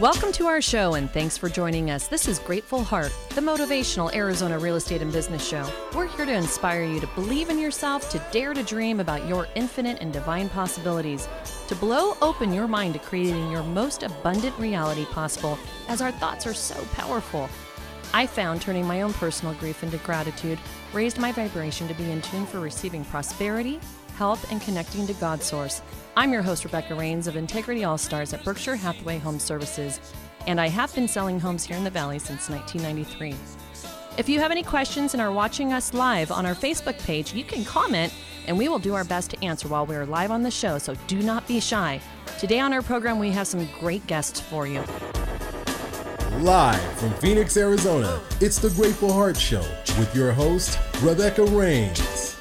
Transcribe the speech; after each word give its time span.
Welcome 0.00 0.30
to 0.32 0.44
our 0.46 0.60
show 0.60 0.92
and 0.92 1.10
thanks 1.10 1.38
for 1.38 1.48
joining 1.48 1.90
us. 1.90 2.06
This 2.06 2.28
is 2.28 2.38
Grateful 2.38 2.84
Heart, 2.84 3.14
the 3.30 3.40
motivational 3.40 4.14
Arizona 4.14 4.58
real 4.58 4.76
estate 4.76 5.00
and 5.00 5.10
business 5.10 5.42
show. 5.42 5.66
We're 5.94 6.06
here 6.06 6.26
to 6.26 6.34
inspire 6.34 6.84
you 6.84 7.00
to 7.00 7.06
believe 7.14 7.48
in 7.48 7.58
yourself, 7.58 8.10
to 8.10 8.22
dare 8.30 8.52
to 8.52 8.62
dream 8.62 9.00
about 9.00 9.26
your 9.26 9.48
infinite 9.54 10.02
and 10.02 10.12
divine 10.12 10.50
possibilities, 10.50 11.26
to 11.68 11.74
blow 11.76 12.14
open 12.20 12.52
your 12.52 12.68
mind 12.68 12.92
to 12.92 13.00
creating 13.00 13.50
your 13.50 13.62
most 13.62 14.02
abundant 14.02 14.58
reality 14.58 15.06
possible, 15.06 15.58
as 15.88 16.02
our 16.02 16.12
thoughts 16.12 16.46
are 16.46 16.52
so 16.52 16.74
powerful. 16.92 17.48
I 18.12 18.26
found 18.26 18.60
turning 18.60 18.86
my 18.86 19.00
own 19.00 19.14
personal 19.14 19.54
grief 19.54 19.82
into 19.82 19.96
gratitude 19.98 20.58
raised 20.92 21.18
my 21.18 21.32
vibration 21.32 21.88
to 21.88 21.94
be 21.94 22.10
in 22.10 22.20
tune 22.20 22.44
for 22.44 22.60
receiving 22.60 23.02
prosperity, 23.02 23.80
health, 24.16 24.50
and 24.50 24.60
connecting 24.60 25.06
to 25.06 25.12
God's 25.14 25.44
source. 25.44 25.82
I'm 26.16 26.32
your 26.32 26.42
host, 26.42 26.64
Rebecca 26.64 26.94
Rains 26.94 27.26
of 27.26 27.36
Integrity 27.36 27.84
All 27.84 27.98
Stars 27.98 28.32
at 28.32 28.42
Berkshire 28.42 28.74
Hathaway 28.74 29.18
Home 29.18 29.38
Services, 29.38 30.00
and 30.46 30.60
I 30.60 30.68
have 30.68 30.94
been 30.94 31.06
selling 31.06 31.38
homes 31.38 31.64
here 31.64 31.76
in 31.76 31.84
the 31.84 31.90
Valley 31.90 32.18
since 32.18 32.48
1993. 32.48 33.34
If 34.16 34.28
you 34.28 34.40
have 34.40 34.50
any 34.50 34.62
questions 34.62 35.12
and 35.12 35.20
are 35.20 35.30
watching 35.30 35.74
us 35.74 35.92
live 35.92 36.32
on 36.32 36.46
our 36.46 36.54
Facebook 36.54 36.98
page, 37.04 37.34
you 37.34 37.44
can 37.44 37.64
comment 37.64 38.12
and 38.46 38.56
we 38.56 38.68
will 38.68 38.78
do 38.78 38.94
our 38.94 39.04
best 39.04 39.30
to 39.30 39.44
answer 39.44 39.68
while 39.68 39.86
we 39.86 39.96
are 39.96 40.06
live 40.06 40.30
on 40.30 40.42
the 40.42 40.50
show, 40.50 40.78
so 40.78 40.94
do 41.06 41.20
not 41.20 41.46
be 41.46 41.60
shy. 41.60 42.00
Today 42.38 42.60
on 42.60 42.72
our 42.72 42.82
program, 42.82 43.18
we 43.18 43.30
have 43.30 43.46
some 43.46 43.68
great 43.78 44.06
guests 44.06 44.40
for 44.40 44.66
you. 44.66 44.82
Live 46.38 46.80
from 46.98 47.12
Phoenix, 47.14 47.56
Arizona, 47.56 48.20
it's 48.40 48.58
the 48.58 48.70
Grateful 48.70 49.12
Heart 49.12 49.36
Show 49.36 49.64
with 49.98 50.14
your 50.14 50.32
host, 50.32 50.78
Rebecca 51.02 51.44
Rains. 51.44 52.35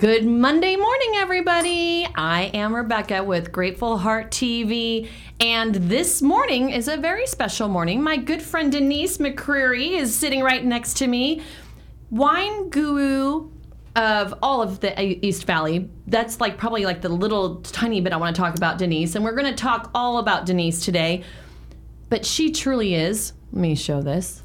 Good 0.00 0.24
Monday 0.24 0.76
morning, 0.76 1.10
everybody. 1.16 2.08
I 2.14 2.44
am 2.54 2.74
Rebecca 2.74 3.22
with 3.22 3.52
Grateful 3.52 3.98
Heart 3.98 4.30
TV, 4.30 5.10
and 5.40 5.74
this 5.74 6.22
morning 6.22 6.70
is 6.70 6.88
a 6.88 6.96
very 6.96 7.26
special 7.26 7.68
morning. 7.68 8.02
My 8.02 8.16
good 8.16 8.40
friend 8.40 8.72
Denise 8.72 9.18
McCreary 9.18 9.98
is 9.98 10.16
sitting 10.16 10.42
right 10.42 10.64
next 10.64 10.94
to 10.94 11.06
me. 11.06 11.42
Wine 12.10 12.70
guru 12.70 13.50
of 13.94 14.32
all 14.42 14.62
of 14.62 14.80
the 14.80 14.98
uh, 14.98 15.16
East 15.20 15.44
Valley. 15.44 15.90
That's 16.06 16.40
like 16.40 16.56
probably 16.56 16.86
like 16.86 17.02
the 17.02 17.10
little 17.10 17.56
tiny 17.56 18.00
bit 18.00 18.14
I 18.14 18.16
want 18.16 18.34
to 18.34 18.40
talk 18.40 18.56
about 18.56 18.78
Denise, 18.78 19.16
and 19.16 19.22
we're 19.22 19.36
going 19.36 19.54
to 19.54 19.62
talk 19.62 19.90
all 19.94 20.16
about 20.16 20.46
Denise 20.46 20.82
today. 20.82 21.24
But 22.08 22.24
she 22.24 22.52
truly 22.52 22.94
is. 22.94 23.34
Let 23.52 23.60
me 23.60 23.74
show 23.74 24.00
this. 24.00 24.44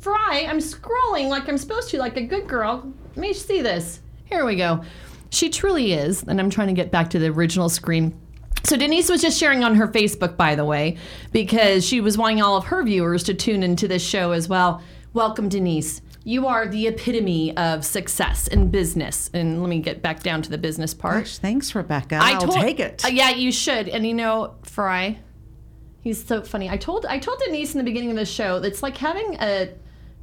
Fry, 0.00 0.48
I'm 0.48 0.58
scrolling 0.58 1.28
like 1.28 1.48
I'm 1.48 1.58
supposed 1.58 1.90
to, 1.90 1.98
like 1.98 2.16
a 2.16 2.22
good 2.22 2.48
girl. 2.48 2.92
Let 3.14 3.20
me 3.20 3.32
see 3.34 3.60
this. 3.60 4.00
Here 4.24 4.46
we 4.46 4.56
go. 4.56 4.82
She 5.28 5.50
truly 5.50 5.92
is, 5.92 6.22
and 6.22 6.40
I'm 6.40 6.48
trying 6.48 6.68
to 6.68 6.72
get 6.72 6.90
back 6.90 7.10
to 7.10 7.18
the 7.18 7.28
original 7.28 7.68
screen. 7.68 8.18
So 8.64 8.76
Denise 8.76 9.10
was 9.10 9.20
just 9.20 9.38
sharing 9.38 9.64
on 9.64 9.74
her 9.74 9.88
Facebook, 9.88 10.36
by 10.36 10.54
the 10.54 10.64
way, 10.64 10.96
because 11.30 11.84
she 11.84 12.00
was 12.00 12.16
wanting 12.16 12.40
all 12.40 12.56
of 12.56 12.64
her 12.66 12.82
viewers 12.82 13.22
to 13.24 13.34
tune 13.34 13.62
into 13.62 13.86
this 13.86 14.02
show 14.02 14.32
as 14.32 14.48
well. 14.48 14.82
Welcome, 15.12 15.50
Denise. 15.50 16.00
You 16.24 16.46
are 16.46 16.66
the 16.66 16.86
epitome 16.86 17.54
of 17.56 17.84
success 17.84 18.46
in 18.46 18.70
business. 18.70 19.28
And 19.34 19.60
let 19.60 19.68
me 19.68 19.80
get 19.80 20.00
back 20.00 20.22
down 20.22 20.40
to 20.42 20.50
the 20.50 20.58
business 20.58 20.94
part. 20.94 21.24
Gosh, 21.24 21.38
thanks, 21.38 21.74
Rebecca. 21.74 22.18
I 22.22 22.38
will 22.38 22.52
take 22.52 22.80
it. 22.80 23.04
Uh, 23.04 23.08
yeah, 23.08 23.30
you 23.30 23.52
should. 23.52 23.88
And 23.88 24.06
you 24.06 24.14
know, 24.14 24.54
Fry, 24.62 25.18
he's 26.00 26.24
so 26.24 26.40
funny. 26.42 26.70
I 26.70 26.78
told 26.78 27.04
I 27.04 27.18
told 27.18 27.40
Denise 27.44 27.74
in 27.74 27.78
the 27.78 27.84
beginning 27.84 28.10
of 28.10 28.16
the 28.16 28.24
show, 28.24 28.56
it's 28.56 28.82
like 28.82 28.96
having 28.96 29.36
a 29.40 29.70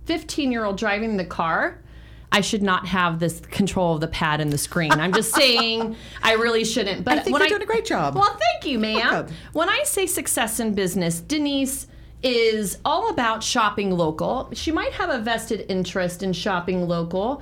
15 0.05 0.51
year 0.51 0.63
old 0.63 0.77
driving 0.77 1.17
the 1.17 1.25
car. 1.25 1.83
I 2.31 2.41
should 2.41 2.61
not 2.61 2.85
have 2.87 3.19
this 3.19 3.39
control 3.39 3.95
of 3.95 4.01
the 4.01 4.07
pad 4.07 4.39
and 4.39 4.53
the 4.53 4.57
screen. 4.57 4.91
I'm 4.91 5.13
just 5.13 5.33
saying 5.33 5.95
I 6.21 6.33
really 6.33 6.63
shouldn't. 6.63 7.03
But 7.03 7.17
I 7.17 7.21
think 7.21 7.33
when 7.33 7.41
you're 7.41 7.49
doing 7.49 7.63
a 7.63 7.65
great 7.65 7.85
job. 7.85 8.15
Well, 8.15 8.37
thank 8.39 8.71
you, 8.71 8.77
ma'am. 8.77 9.27
When 9.53 9.69
I 9.69 9.83
say 9.83 10.05
success 10.05 10.59
in 10.59 10.75
business, 10.75 11.21
Denise 11.21 11.87
is 12.21 12.77
all 12.85 13.09
about 13.09 13.41
shopping 13.43 13.91
local. 13.91 14.49
She 14.53 14.71
might 14.71 14.91
have 14.93 15.09
a 15.09 15.19
vested 15.19 15.65
interest 15.69 16.21
in 16.21 16.33
shopping 16.33 16.87
local. 16.87 17.41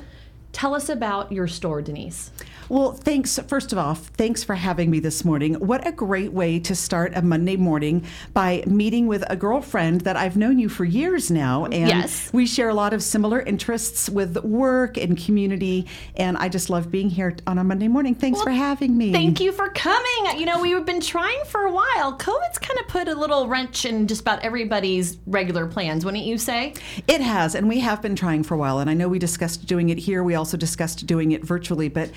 Tell 0.54 0.74
us 0.74 0.90
about 0.90 1.32
your 1.32 1.48
store, 1.48 1.82
Denise. 1.82 2.32
Well, 2.70 2.92
thanks. 2.92 3.40
First 3.48 3.72
of 3.72 3.78
all, 3.78 3.96
thanks 3.96 4.44
for 4.44 4.54
having 4.56 4.90
me 4.92 5.00
this 5.00 5.24
morning. 5.24 5.54
What 5.56 5.88
a 5.88 5.92
great 5.92 6.34
way 6.34 6.60
to 6.60 6.76
start 6.76 7.14
a 7.16 7.22
Monday 7.22 7.56
morning 7.56 8.04
by 8.34 8.64
meeting 8.68 9.08
with 9.08 9.24
a 9.30 9.38
girlfriend 9.38 10.02
that 10.02 10.18
I've 10.18 10.36
known 10.36 10.60
you 10.60 10.68
for 10.68 10.84
years 10.84 11.32
now. 11.32 11.66
And 11.66 11.88
Yes. 11.88 12.30
we 12.34 12.46
share 12.46 12.68
a 12.68 12.74
lot 12.74 12.94
of 12.94 13.02
similar 13.02 13.40
interests 13.42 14.10
with 14.10 14.44
work 14.44 14.98
and 14.98 15.18
community. 15.18 15.88
And 16.18 16.36
I 16.38 16.50
just 16.50 16.70
love 16.70 16.92
being 16.92 17.10
here 17.10 17.38
on 17.48 17.58
a 17.58 17.64
Monday 17.64 17.88
morning. 17.88 18.16
Thanks 18.16 18.42
for 18.42 18.50
having 18.52 18.98
me. 18.98 19.14
Thank 19.14 19.40
you 19.40 19.54
for 19.54 19.70
coming. 19.70 20.38
You 20.38 20.46
know, 20.46 20.60
we've 20.60 20.86
been 20.86 21.00
trying 21.02 21.44
for 21.46 21.62
a 21.62 21.72
while. 21.72 22.18
COVID's 22.18 22.58
kind 22.58 22.80
of 22.82 22.88
put 22.90 23.08
a 23.08 23.16
little 23.16 23.48
wrench 23.48 23.86
in 23.86 24.08
just 24.08 24.22
about 24.22 24.44
everybody's 24.44 25.18
regular 25.26 25.68
plans, 25.68 26.04
wouldn't 26.04 26.26
you 26.26 26.38
say? 26.38 26.74
It 27.08 27.22
has, 27.22 27.56
and 27.56 27.70
we 27.70 27.80
have 27.80 28.02
been 28.02 28.16
trying 28.18 28.44
for 28.44 28.56
a 28.56 28.58
while. 28.58 28.80
And 28.80 28.90
I 28.90 28.94
know 28.94 29.08
we 29.08 29.20
discussed 29.20 29.66
doing 29.68 29.88
it 29.88 29.98
here. 30.00 30.22
We 30.22 30.36
also 30.36 30.58
discussed 30.58 31.06
doing 31.08 31.32
it 31.32 31.46
virtually, 31.46 31.88
but 31.88 32.10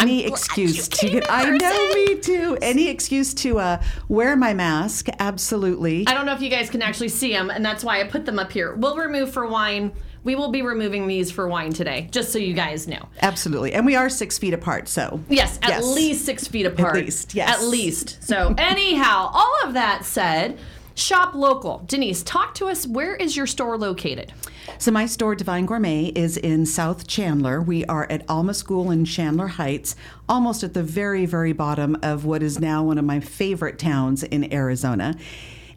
any 0.00 0.22
glad 0.22 0.30
excuse 0.32 0.88
to 0.88 1.08
get. 1.10 1.26
I 1.30 1.50
know, 1.50 1.94
me 1.94 2.18
too. 2.20 2.58
Any 2.62 2.88
excuse 2.88 3.34
to 3.34 3.58
uh, 3.58 3.82
wear 4.08 4.36
my 4.36 4.54
mask, 4.54 5.08
absolutely. 5.18 6.06
I 6.06 6.14
don't 6.14 6.26
know 6.26 6.34
if 6.34 6.40
you 6.42 6.50
guys 6.50 6.70
can 6.70 6.82
actually 6.82 7.08
see 7.08 7.32
them, 7.32 7.50
and 7.50 7.64
that's 7.64 7.84
why 7.84 8.00
I 8.00 8.04
put 8.04 8.24
them 8.26 8.38
up 8.38 8.52
here. 8.52 8.74
We'll 8.74 8.96
remove 8.96 9.32
for 9.32 9.46
wine. 9.46 9.92
We 10.24 10.34
will 10.34 10.50
be 10.50 10.62
removing 10.62 11.06
these 11.06 11.30
for 11.30 11.48
wine 11.48 11.72
today, 11.72 12.08
just 12.10 12.32
so 12.32 12.38
you 12.38 12.52
guys 12.52 12.88
know. 12.88 13.08
Absolutely. 13.22 13.72
And 13.72 13.86
we 13.86 13.94
are 13.96 14.08
six 14.10 14.36
feet 14.36 14.52
apart, 14.52 14.88
so. 14.88 15.20
Yes, 15.28 15.58
at 15.62 15.68
Yes. 15.70 15.86
least 15.86 16.24
six 16.26 16.46
feet 16.48 16.66
apart. 16.66 16.96
At 16.96 17.04
least, 17.04 17.34
yes. 17.34 17.48
At 17.48 17.62
least. 17.64 18.22
So, 18.22 18.54
anyhow, 18.58 19.30
all 19.32 19.54
of 19.64 19.74
that 19.74 20.04
said, 20.04 20.58
shop 20.98 21.34
local. 21.34 21.82
Denise, 21.86 22.22
talk 22.22 22.54
to 22.54 22.66
us. 22.66 22.86
Where 22.86 23.14
is 23.14 23.36
your 23.36 23.46
store 23.46 23.78
located? 23.78 24.32
So 24.78 24.90
my 24.90 25.06
store, 25.06 25.34
Divine 25.34 25.66
Gourmet, 25.66 26.06
is 26.06 26.36
in 26.36 26.66
South 26.66 27.06
Chandler. 27.06 27.60
We 27.60 27.84
are 27.86 28.06
at 28.10 28.24
Alma 28.28 28.54
School 28.54 28.90
in 28.90 29.04
Chandler 29.04 29.48
Heights, 29.48 29.96
almost 30.28 30.62
at 30.62 30.74
the 30.74 30.82
very, 30.82 31.26
very 31.26 31.52
bottom 31.52 31.96
of 32.02 32.24
what 32.24 32.42
is 32.42 32.58
now 32.58 32.84
one 32.84 32.98
of 32.98 33.04
my 33.04 33.20
favorite 33.20 33.78
towns 33.78 34.22
in 34.22 34.52
Arizona. 34.52 35.16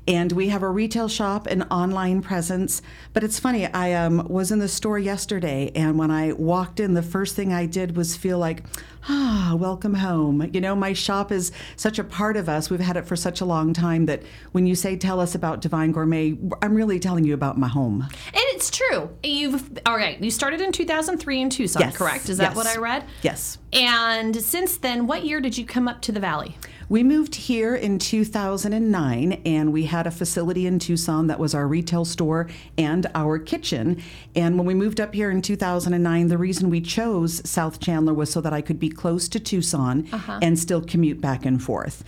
And 0.07 0.31
we 0.31 0.50
have 0.50 0.63
a 0.63 0.69
retail 0.69 1.07
shop 1.07 1.45
and 1.47 1.66
online 1.69 2.22
presence. 2.22 2.81
But 3.13 3.23
it's 3.23 3.39
funny, 3.39 3.67
I 3.67 3.94
um, 3.94 4.28
was 4.28 4.51
in 4.51 4.59
the 4.59 4.67
store 4.67 4.97
yesterday, 4.97 5.72
and 5.75 5.97
when 5.97 6.09
I 6.09 6.34
walked 6.34 6.79
in, 6.79 6.95
the 6.95 7.03
first 7.03 7.35
thing 7.35 7.53
I 7.53 7.67
did 7.67 7.95
was 7.95 8.17
feel 8.17 8.40
like, 8.40 8.63
ah, 9.07 9.56
welcome 9.57 9.95
home. 9.95 10.50
You 10.53 10.61
know, 10.61 10.75
my 10.75 10.94
shop 10.94 11.31
is 11.31 11.51
such 11.75 12.00
a 12.00 12.03
part 12.03 12.35
of 12.35 12.50
us. 12.50 12.69
We've 12.69 12.79
had 12.79 12.97
it 12.97 13.06
for 13.06 13.16
such 13.16 13.41
a 13.41 13.45
long 13.45 13.73
time 13.73 14.06
that 14.07 14.23
when 14.51 14.66
you 14.66 14.75
say, 14.75 14.95
tell 14.95 15.19
us 15.19 15.35
about 15.35 15.61
Divine 15.61 15.91
Gourmet, 15.91 16.38
I'm 16.61 16.73
really 16.73 17.00
telling 17.00 17.23
you 17.23 17.34
about 17.34 17.57
my 17.57 17.67
home. 17.67 18.01
And 18.01 18.44
it's 18.53 18.69
true. 18.72 19.09
You've 19.23 19.79
all 19.85 19.97
right. 19.97 20.22
You 20.22 20.31
started 20.31 20.61
in 20.61 20.72
2003 20.72 21.41
in 21.41 21.50
Tucson, 21.50 21.81
Yes, 21.81 21.95
correct? 21.95 22.29
Is 22.29 22.38
that 22.38 22.50
yes. 22.50 22.56
what 22.56 22.67
I 22.67 22.78
read? 22.78 23.06
Yes. 23.22 23.57
And 23.73 24.35
since 24.35 24.78
then, 24.78 25.07
what 25.07 25.25
year 25.25 25.40
did 25.40 25.57
you 25.57 25.66
come 25.66 25.88
up 25.88 26.01
to 26.01 26.11
the 26.11 26.19
valley? 26.19 26.57
We 26.91 27.03
moved 27.03 27.35
here 27.35 27.74
in 27.74 28.00
2009 28.00 29.44
and 29.46 29.72
we 29.72 29.85
had 29.85 30.07
a 30.07 30.12
facility 30.12 30.68
in 30.68 30.78
Tucson 30.78 31.28
that 31.28 31.40
was 31.40 31.56
our 31.56 31.66
retail 31.66 32.03
store 32.03 32.50
and 32.78 33.09
our 33.16 33.40
kitchen. 33.40 34.03
And 34.35 34.57
when 34.57 34.68
we 34.68 34.74
moved 34.74 35.00
up 35.00 35.13
here 35.13 35.31
in 35.31 35.41
2009, 35.41 36.28
the 36.28 36.38
reason 36.38 36.69
we 36.69 36.81
chose 36.81 37.50
South 37.50 37.79
Chandler 37.79 38.13
was 38.13 38.29
so 38.29 38.41
that 38.41 38.52
I 38.52 38.59
could 38.59 38.78
be 38.78 38.90
close 38.90 39.29
to 39.29 39.40
Tucson 39.40 40.06
uh-huh. 40.12 40.40
and 40.41 40.59
still 40.59 40.81
commute 40.81 41.22
back 41.22 41.46
and 41.46 41.63
forth. 41.63 42.03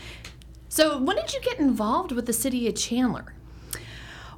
So, 0.67 0.97
when 0.97 1.15
did 1.15 1.33
you 1.33 1.39
get 1.39 1.59
involved 1.59 2.11
with 2.11 2.25
the 2.25 2.33
city 2.33 2.67
of 2.67 2.75
Chandler? 2.75 3.35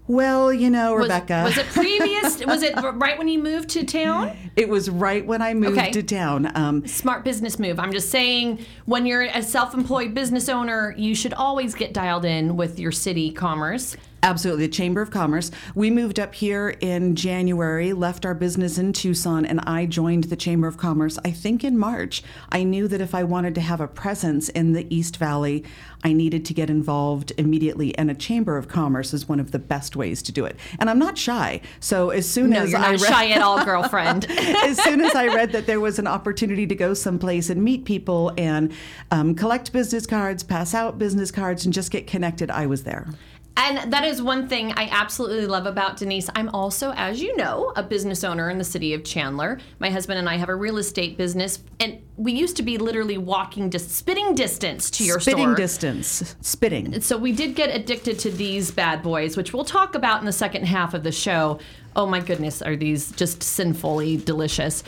Well, 0.08 0.54
you 0.54 0.70
know, 0.70 0.94
Was, 0.96 1.04
Rebecca. 1.04 1.42
was 1.46 1.58
it 1.58 1.66
previous? 1.68 2.46
was 2.46 2.62
it 2.62 2.76
right 2.76 3.18
when 3.18 3.28
you 3.28 3.40
moved 3.42 3.70
to 3.70 3.84
town? 3.84 4.38
It 4.56 4.70
was 4.70 4.90
right 4.90 5.26
when 5.26 5.42
I 5.42 5.54
moved 5.56 5.78
Okay. 5.80 5.92
to 5.92 6.04
town. 6.04 6.52
Um, 6.56 6.85
Smart 6.88 7.24
business 7.24 7.58
move. 7.58 7.79
I'm 7.79 7.91
just 7.91 8.09
saying, 8.12 8.64
when 8.85 9.06
you're 9.08 9.24
a 9.24 9.41
self-employed 9.41 10.14
business 10.14 10.47
owner, 10.47 10.94
you 10.96 11.16
should 11.16 11.34
always 11.34 11.74
get 11.74 11.91
dialed 11.94 12.24
in 12.26 12.56
with 12.56 12.79
your 12.79 12.91
city 12.91 13.32
commerce. 13.32 13.97
Absolutely, 14.26 14.66
the 14.66 14.74
Chamber 14.74 15.04
of 15.04 15.12
Commerce. 15.12 15.52
We 15.76 15.92
moved 15.92 16.20
up 16.20 16.34
here 16.34 16.70
in 16.82 17.16
January, 17.16 17.94
left 17.94 18.26
our 18.26 18.34
business 18.34 18.80
in 18.80 18.92
Tucson, 18.92 19.46
and 19.46 19.60
I 19.68 19.86
joined 19.86 20.24
the 20.26 20.36
Chamber 20.36 20.68
of 20.68 20.78
Commerce, 20.78 21.20
I 21.24 21.30
think 21.30 21.64
in 21.64 21.78
March. 21.78 22.24
I 22.52 22.64
knew 22.64 22.88
that 22.88 23.02
if 23.02 23.14
I 23.14 23.24
wanted 23.24 23.54
to 23.54 23.62
have 23.62 23.82
a 23.82 23.88
presence 23.88 24.50
in 24.50 24.74
the 24.74 24.88
East 24.94 25.18
Valley, 25.18 25.64
I 26.04 26.12
needed 26.12 26.44
to 26.46 26.56
get 26.56 26.72
involved 26.72 27.34
immediately, 27.38 27.96
and 28.00 28.10
a 28.10 28.16
Chamber 28.16 28.58
of 28.58 28.68
Commerce 28.68 29.14
is 29.14 29.30
one 29.30 29.40
of 29.40 29.52
the 29.52 29.60
best 29.60 29.96
ways 29.96 30.24
to 30.24 30.32
do 30.32 30.44
it. 30.44 30.56
And 30.80 30.90
I'm 30.90 30.98
not 30.98 31.20
shy. 31.20 31.62
So 31.80 32.10
as 32.10 32.28
soon 32.28 32.50
No, 32.50 32.64
as 32.64 32.72
you're 32.72 32.80
I 32.80 32.92
read, 32.94 33.02
shy 33.02 33.30
at 33.30 33.44
all, 33.44 33.64
girlfriend. 33.66 34.26
as 34.32 34.82
soon 34.82 35.02
as 35.02 35.14
I 35.14 35.28
read 35.28 35.52
that 35.52 35.68
there 35.68 35.80
was 35.80 36.00
an 36.00 36.08
opportunity 36.08 36.66
to 36.66 36.74
go 36.74 36.96
someplace 36.96 37.52
and 37.52 37.64
meet 37.64 37.86
people 37.86 38.34
and 38.40 38.74
um, 39.12 39.36
collect 39.36 39.72
business 39.72 40.08
cards, 40.08 40.42
pass 40.42 40.74
out 40.74 40.98
business 40.98 41.30
cards, 41.30 41.64
and 41.64 41.72
just 41.72 41.92
get 41.92 42.08
connected, 42.08 42.50
I 42.50 42.66
was 42.66 42.86
there. 42.86 43.08
And 43.57 43.91
that 43.93 44.03
is 44.03 44.22
one 44.22 44.49
thing 44.49 44.73
I 44.73 44.90
absolutely 44.91 45.47
love 45.47 45.66
about 45.66 45.96
Denise. 45.97 46.29
I'm 46.35 46.49
also, 46.49 46.91
as 46.96 47.22
you 47.22 47.35
know, 47.37 47.72
a 47.78 47.84
business 47.84 48.23
owner 48.23 48.49
in 48.49 48.57
the 48.57 48.66
city 48.66 48.93
of 48.93 49.03
Chandler. 49.05 49.59
My 49.79 49.90
husband 49.90 50.19
and 50.19 50.28
I 50.28 50.35
have 50.35 50.49
a 50.49 50.55
real 50.55 50.78
estate 50.78 51.17
business, 51.17 51.59
and 51.79 52.02
we 52.17 52.34
used 52.34 52.57
to 52.57 52.63
be 52.63 52.78
literally 52.78 53.17
walking 53.17 53.69
just 53.72 53.91
spitting 53.91 54.35
distance 54.35 54.91
to 54.91 55.05
your 55.05 55.22
spitting 55.22 55.46
store. 55.46 55.55
distance, 55.55 56.35
spitting. 56.41 56.99
So 56.99 57.17
we 57.17 57.31
did 57.31 57.55
get 57.55 57.73
addicted 57.73 58.19
to 58.19 58.31
these 58.31 58.72
bad 58.72 59.02
boys, 59.02 59.37
which 59.37 59.53
we'll 59.53 59.66
talk 59.66 59.96
about 59.96 60.19
in 60.19 60.25
the 60.25 60.34
second 60.34 60.66
half 60.66 60.93
of 60.93 61.03
the 61.03 61.11
show. 61.13 61.59
Oh 61.96 62.05
my 62.05 62.19
goodness, 62.19 62.61
are 62.61 62.75
these 62.75 63.13
just 63.13 63.41
sinfully 63.41 64.17
delicious? 64.17 64.84